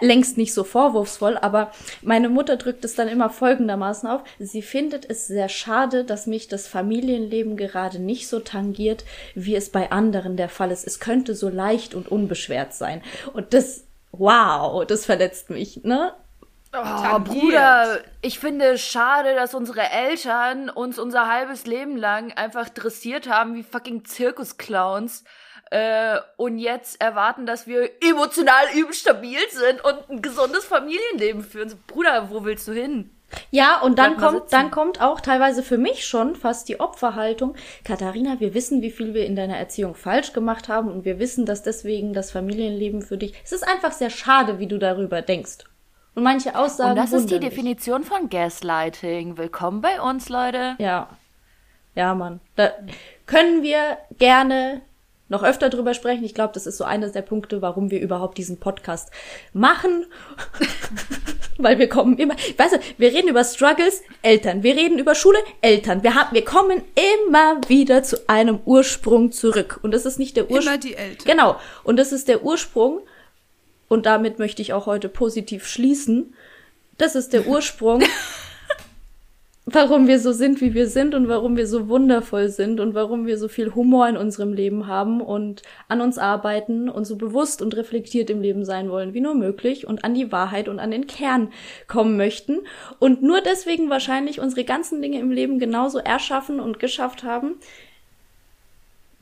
längst 0.00 0.36
nicht 0.36 0.52
so 0.52 0.64
vorwurfsvoll, 0.64 1.38
aber 1.38 1.72
meine 2.02 2.28
Mutter 2.28 2.56
drückt 2.56 2.84
es 2.84 2.94
dann 2.94 3.08
immer 3.08 3.30
folgendermaßen 3.30 4.08
auf. 4.08 4.22
Sie 4.38 4.62
findet 4.62 5.08
es 5.08 5.26
sehr 5.26 5.48
schade, 5.48 6.04
dass 6.04 6.26
mich 6.26 6.48
das 6.48 6.68
Familienleben 6.68 7.56
gerade 7.56 7.98
nicht 7.98 8.28
so 8.28 8.40
tangiert, 8.40 9.04
wie 9.34 9.56
es 9.56 9.70
bei 9.70 9.90
anderen 9.90 10.36
der 10.36 10.50
Fall 10.50 10.70
ist. 10.70 10.86
Es 10.86 11.00
könnte 11.00 11.34
so 11.34 11.48
leicht 11.48 11.94
und 11.94 12.08
unbeschwert 12.08 12.74
sein. 12.74 13.02
Und 13.32 13.54
das 13.54 13.84
wow, 14.12 14.84
das 14.86 15.06
verletzt 15.06 15.50
mich, 15.50 15.82
ne? 15.84 16.14
Oh, 16.74 17.18
Bruder, 17.18 18.00
ich 18.22 18.38
finde 18.38 18.64
es 18.64 18.80
schade, 18.80 19.34
dass 19.34 19.54
unsere 19.54 19.82
Eltern 19.90 20.70
uns 20.70 20.98
unser 20.98 21.28
halbes 21.28 21.66
Leben 21.66 21.98
lang 21.98 22.32
einfach 22.32 22.70
dressiert 22.70 23.28
haben 23.28 23.54
wie 23.54 23.62
fucking 23.62 24.06
Zirkusclowns 24.06 25.24
äh, 25.70 26.18
und 26.38 26.58
jetzt 26.58 26.98
erwarten, 26.98 27.44
dass 27.44 27.66
wir 27.66 27.90
emotional 28.02 28.64
übel 28.74 28.94
stabil 28.94 29.38
sind 29.50 29.84
und 29.84 30.08
ein 30.08 30.22
gesundes 30.22 30.64
Familienleben 30.64 31.42
führen. 31.42 31.78
Bruder, 31.86 32.30
wo 32.30 32.44
willst 32.44 32.68
du 32.68 32.72
hin? 32.72 33.10
Ja, 33.50 33.80
und 33.80 33.98
dann 33.98 34.16
kommt, 34.16 34.52
dann 34.52 34.70
kommt 34.70 35.00
auch 35.00 35.20
teilweise 35.20 35.62
für 35.62 35.78
mich 35.78 36.06
schon 36.06 36.36
fast 36.36 36.68
die 36.68 36.80
Opferhaltung. 36.80 37.54
Katharina, 37.84 38.40
wir 38.40 38.54
wissen, 38.54 38.82
wie 38.82 38.90
viel 38.90 39.14
wir 39.14 39.26
in 39.26 39.36
deiner 39.36 39.56
Erziehung 39.56 39.94
falsch 39.94 40.32
gemacht 40.32 40.68
haben 40.68 40.90
und 40.90 41.04
wir 41.04 41.18
wissen, 41.18 41.46
dass 41.46 41.62
deswegen 41.62 42.12
das 42.12 42.30
Familienleben 42.30 43.02
für 43.02 43.16
dich, 43.16 43.34
es 43.44 43.52
ist 43.52 43.66
einfach 43.66 43.92
sehr 43.92 44.10
schade, 44.10 44.58
wie 44.58 44.66
du 44.66 44.78
darüber 44.78 45.22
denkst. 45.22 45.58
Und 46.14 46.24
manche 46.24 46.58
Aussagen. 46.58 46.90
Und 46.90 46.96
das 46.96 47.12
ist 47.12 47.30
die 47.30 47.40
Definition 47.40 48.04
von 48.04 48.28
Gaslighting. 48.28 49.38
Willkommen 49.38 49.80
bei 49.80 50.00
uns, 50.00 50.28
Leute. 50.28 50.74
Ja. 50.78 51.08
Ja, 51.94 52.14
Mann. 52.14 52.40
Da 52.56 52.72
können 53.26 53.62
wir 53.62 53.98
gerne 54.18 54.82
noch 55.28 55.42
öfter 55.42 55.70
drüber 55.70 55.94
sprechen. 55.94 56.24
Ich 56.24 56.34
glaube, 56.34 56.52
das 56.52 56.66
ist 56.66 56.76
so 56.76 56.84
eines 56.84 57.12
der 57.12 57.22
Punkte, 57.22 57.62
warum 57.62 57.90
wir 57.90 58.00
überhaupt 58.00 58.36
diesen 58.36 58.60
Podcast 58.60 59.10
machen. 59.52 60.06
Weil 61.58 61.78
wir 61.78 61.88
kommen 61.88 62.16
immer, 62.18 62.34
weißt 62.56 62.74
du, 62.74 62.78
wir 62.98 63.12
reden 63.12 63.28
über 63.28 63.44
Struggles, 63.44 64.02
Eltern. 64.22 64.62
Wir 64.62 64.74
reden 64.74 64.98
über 64.98 65.14
Schule, 65.14 65.38
Eltern. 65.60 66.02
Wir 66.02 66.14
haben, 66.14 66.34
wir 66.34 66.44
kommen 66.44 66.82
immer 67.20 67.60
wieder 67.68 68.02
zu 68.02 68.28
einem 68.28 68.60
Ursprung 68.64 69.32
zurück. 69.32 69.80
Und 69.82 69.92
das 69.92 70.06
ist 70.06 70.18
nicht 70.18 70.36
der 70.36 70.50
Ursprung. 70.50 70.66
Immer 70.74 70.78
die 70.78 70.94
Eltern. 70.94 71.26
Genau. 71.26 71.56
Und 71.84 71.98
das 71.98 72.12
ist 72.12 72.28
der 72.28 72.42
Ursprung 72.42 73.00
und 73.92 74.06
damit 74.06 74.38
möchte 74.38 74.62
ich 74.62 74.72
auch 74.72 74.86
heute 74.86 75.10
positiv 75.10 75.66
schließen, 75.66 76.32
das 76.96 77.14
ist 77.14 77.34
der 77.34 77.46
Ursprung, 77.46 78.02
warum 79.74 80.06
wir 80.06 80.18
so 80.18 80.32
sind, 80.32 80.60
wie 80.60 80.74
wir 80.74 80.88
sind 80.88 81.14
und 81.14 81.28
warum 81.28 81.56
wir 81.56 81.66
so 81.66 81.88
wundervoll 81.88 82.48
sind 82.48 82.80
und 82.80 82.94
warum 82.94 83.26
wir 83.26 83.38
so 83.38 83.48
viel 83.48 83.74
Humor 83.74 84.08
in 84.08 84.16
unserem 84.16 84.52
Leben 84.52 84.86
haben 84.86 85.20
und 85.20 85.62
an 85.88 86.00
uns 86.00 86.18
arbeiten 86.18 86.88
und 86.88 87.04
so 87.04 87.16
bewusst 87.16 87.62
und 87.62 87.76
reflektiert 87.76 88.30
im 88.30 88.40
Leben 88.40 88.64
sein 88.64 88.90
wollen, 88.90 89.14
wie 89.14 89.20
nur 89.20 89.34
möglich 89.34 89.86
und 89.86 90.04
an 90.04 90.14
die 90.14 90.32
Wahrheit 90.32 90.68
und 90.68 90.78
an 90.78 90.90
den 90.90 91.06
Kern 91.06 91.52
kommen 91.88 92.16
möchten 92.16 92.60
und 92.98 93.22
nur 93.22 93.40
deswegen 93.40 93.90
wahrscheinlich 93.90 94.40
unsere 94.40 94.64
ganzen 94.64 95.02
Dinge 95.02 95.18
im 95.18 95.30
Leben 95.30 95.58
genauso 95.58 95.98
erschaffen 95.98 96.60
und 96.60 96.78
geschafft 96.78 97.24
haben, 97.24 97.56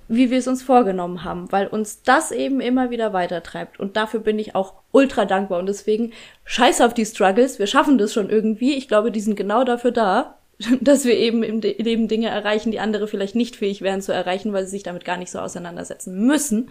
wie 0.08 0.30
wir 0.30 0.38
es 0.38 0.48
uns 0.48 0.62
vorgenommen 0.62 1.22
haben, 1.22 1.52
weil 1.52 1.68
uns 1.68 2.02
das 2.02 2.32
eben 2.32 2.60
immer 2.60 2.90
wieder 2.90 3.12
weitertreibt. 3.12 3.78
Und 3.78 3.96
dafür 3.96 4.18
bin 4.18 4.40
ich 4.40 4.56
auch 4.56 4.74
ultra 4.90 5.24
dankbar. 5.24 5.60
Und 5.60 5.66
deswegen 5.66 6.12
scheiß 6.44 6.80
auf 6.80 6.94
die 6.94 7.06
Struggles. 7.06 7.60
Wir 7.60 7.68
schaffen 7.68 7.96
das 7.96 8.12
schon 8.12 8.28
irgendwie. 8.28 8.74
Ich 8.74 8.88
glaube, 8.88 9.12
die 9.12 9.20
sind 9.20 9.36
genau 9.36 9.62
dafür 9.62 9.92
da, 9.92 10.39
dass 10.80 11.04
wir 11.04 11.16
eben 11.16 11.42
im 11.42 11.60
Leben 11.60 12.08
Dinge 12.08 12.28
erreichen, 12.28 12.70
die 12.70 12.80
andere 12.80 13.08
vielleicht 13.08 13.34
nicht 13.34 13.56
fähig 13.56 13.82
wären 13.82 14.02
zu 14.02 14.12
erreichen, 14.12 14.52
weil 14.52 14.64
sie 14.64 14.72
sich 14.72 14.82
damit 14.82 15.04
gar 15.04 15.16
nicht 15.16 15.30
so 15.30 15.38
auseinandersetzen 15.38 16.26
müssen. 16.26 16.70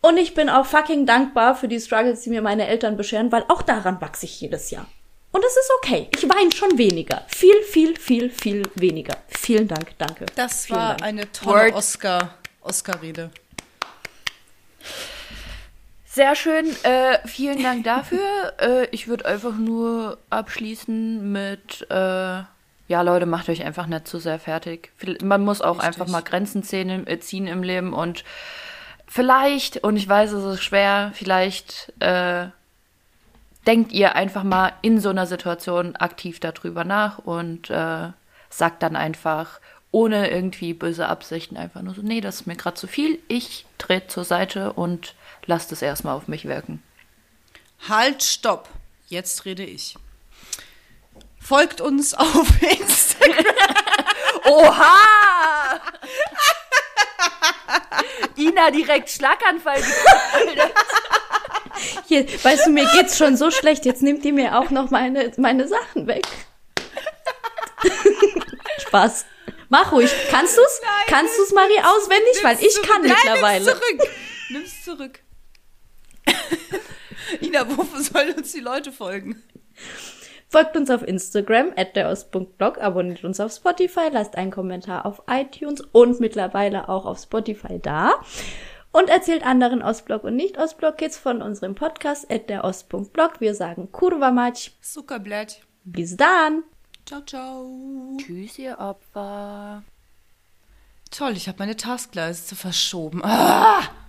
Und 0.00 0.18
ich 0.18 0.34
bin 0.34 0.50
auch 0.50 0.66
fucking 0.66 1.06
dankbar 1.06 1.56
für 1.56 1.68
die 1.68 1.80
Struggles, 1.80 2.20
die 2.22 2.30
mir 2.30 2.42
meine 2.42 2.66
Eltern 2.66 2.96
bescheren, 2.96 3.32
weil 3.32 3.44
auch 3.48 3.62
daran 3.62 4.00
wachse 4.00 4.26
ich 4.26 4.40
jedes 4.40 4.70
Jahr. 4.70 4.86
Und 5.32 5.44
es 5.44 5.56
ist 5.56 5.70
okay. 5.78 6.08
Ich 6.14 6.28
weine 6.28 6.52
schon 6.52 6.78
weniger. 6.78 7.24
Viel, 7.26 7.60
viel, 7.62 7.98
viel, 7.98 8.30
viel 8.30 8.62
weniger. 8.74 9.16
Vielen 9.28 9.66
Dank, 9.66 9.98
danke. 9.98 10.26
Das 10.36 10.66
Vielen 10.66 10.78
war 10.78 10.88
Dank. 10.90 11.02
eine 11.02 11.32
tolle 11.32 11.64
Word. 11.64 11.74
Oscar, 11.74 12.34
Oscar-Rede. 12.60 13.30
Sehr 16.14 16.36
schön. 16.36 16.66
Äh, 16.84 17.18
vielen 17.26 17.60
Dank 17.60 17.82
dafür. 17.82 18.20
äh, 18.60 18.86
ich 18.92 19.08
würde 19.08 19.26
einfach 19.26 19.56
nur 19.56 20.18
abschließen 20.30 21.32
mit, 21.32 21.84
äh, 21.90 21.94
ja, 22.86 23.02
Leute, 23.02 23.26
macht 23.26 23.48
euch 23.48 23.64
einfach 23.64 23.88
nicht 23.88 24.06
zu 24.06 24.20
sehr 24.20 24.38
fertig. 24.38 24.92
Man 25.24 25.42
muss 25.42 25.60
auch 25.60 25.78
Richtig. 25.78 25.88
einfach 25.88 26.06
mal 26.06 26.22
Grenzen 26.22 26.62
ziehen, 26.62 26.88
im- 26.88 27.06
äh, 27.08 27.18
ziehen 27.18 27.48
im 27.48 27.64
Leben 27.64 27.92
und 27.92 28.22
vielleicht, 29.08 29.78
und 29.82 29.96
ich 29.96 30.08
weiß, 30.08 30.30
es 30.30 30.54
ist 30.54 30.62
schwer, 30.62 31.10
vielleicht 31.14 31.92
äh, 31.98 32.46
denkt 33.66 33.90
ihr 33.90 34.14
einfach 34.14 34.44
mal 34.44 34.72
in 34.82 35.00
so 35.00 35.08
einer 35.08 35.26
Situation 35.26 35.96
aktiv 35.96 36.38
darüber 36.38 36.84
nach 36.84 37.18
und 37.18 37.70
äh, 37.70 38.10
sagt 38.50 38.84
dann 38.84 38.94
einfach, 38.94 39.58
ohne 39.90 40.30
irgendwie 40.30 40.74
böse 40.74 41.08
Absichten, 41.08 41.56
einfach 41.56 41.82
nur 41.82 41.94
so, 41.94 42.02
nee, 42.02 42.20
das 42.20 42.36
ist 42.42 42.46
mir 42.46 42.54
gerade 42.54 42.76
zu 42.76 42.86
viel, 42.86 43.18
ich 43.26 43.66
trete 43.78 44.06
zur 44.06 44.22
Seite 44.24 44.72
und 44.74 45.16
lasst 45.46 45.72
es 45.72 45.82
erstmal 45.82 46.16
auf 46.16 46.28
mich 46.28 46.46
wirken. 46.46 46.82
Halt, 47.88 48.22
stopp. 48.22 48.68
Jetzt 49.08 49.44
rede 49.44 49.64
ich. 49.64 49.96
Folgt 51.40 51.80
uns 51.80 52.14
auf 52.14 52.62
Instagram. 52.62 53.44
Oha! 54.46 55.80
Ina 58.36 58.70
direkt 58.70 59.10
Schlaganfall. 59.10 59.82
Hier, 62.06 62.26
weißt 62.42 62.66
du, 62.66 62.70
mir 62.70 62.86
geht's 62.92 63.18
schon 63.18 63.36
so 63.36 63.50
schlecht. 63.50 63.84
Jetzt 63.84 64.02
nimmt 64.02 64.24
die 64.24 64.32
mir 64.32 64.58
auch 64.58 64.70
noch 64.70 64.90
meine, 64.90 65.32
meine 65.36 65.68
Sachen 65.68 66.06
weg. 66.06 66.26
Spaß. 68.86 69.26
Mach 69.68 69.92
ruhig. 69.92 70.10
Kannst 70.30 70.56
du's? 70.56 70.80
Kannst 71.06 71.38
du's, 71.38 71.52
Marie, 71.52 71.80
auswendig? 71.80 72.42
Weil 72.42 72.58
ich 72.62 72.80
kann 72.82 73.02
Nein, 73.02 73.12
mittlerweile. 73.12 73.64
Nimm's 73.64 73.80
zurück. 73.80 74.10
Nimm's 74.50 74.84
zurück. 74.84 75.20
Ina, 77.40 77.76
wofür 77.76 78.00
sollen 78.00 78.34
uns 78.34 78.52
die 78.52 78.60
Leute 78.60 78.92
folgen? 78.92 79.42
Folgt 80.48 80.76
uns 80.76 80.90
auf 80.90 81.02
Instagram, 81.02 81.72
at 81.76 81.96
der 81.96 82.08
Ost.blog, 82.10 82.78
abonniert 82.78 83.24
uns 83.24 83.40
auf 83.40 83.52
Spotify, 83.52 84.08
lasst 84.12 84.36
einen 84.36 84.52
Kommentar 84.52 85.04
auf 85.04 85.22
iTunes 85.28 85.80
und 85.80 86.20
mittlerweile 86.20 86.88
auch 86.88 87.06
auf 87.06 87.18
Spotify 87.18 87.80
da. 87.80 88.12
Und 88.92 89.08
erzählt 89.08 89.44
anderen 89.44 89.82
Ostblock 89.82 90.22
und 90.22 90.36
Nicht-Ostblock-Kids 90.36 91.18
von 91.18 91.42
unserem 91.42 91.74
Podcast, 91.74 92.30
at 92.30 92.48
der 92.48 92.62
Ost.blog. 92.62 93.40
Wir 93.40 93.56
sagen 93.56 93.90
Kurwa 93.90 94.30
Mać. 94.30 94.70
Zuckerblatt. 94.80 95.60
Bis 95.82 96.16
dann! 96.16 96.62
Ciao, 97.04 97.20
ciao. 97.22 98.16
Tschüss, 98.18 98.56
ihr 98.56 98.78
Opfer. 98.78 99.82
Toll, 101.10 101.32
ich 101.32 101.48
habe 101.48 101.58
meine 101.58 101.76
Taskleiste 101.76 102.54
verschoben. 102.54 103.22
Ah! 103.24 103.82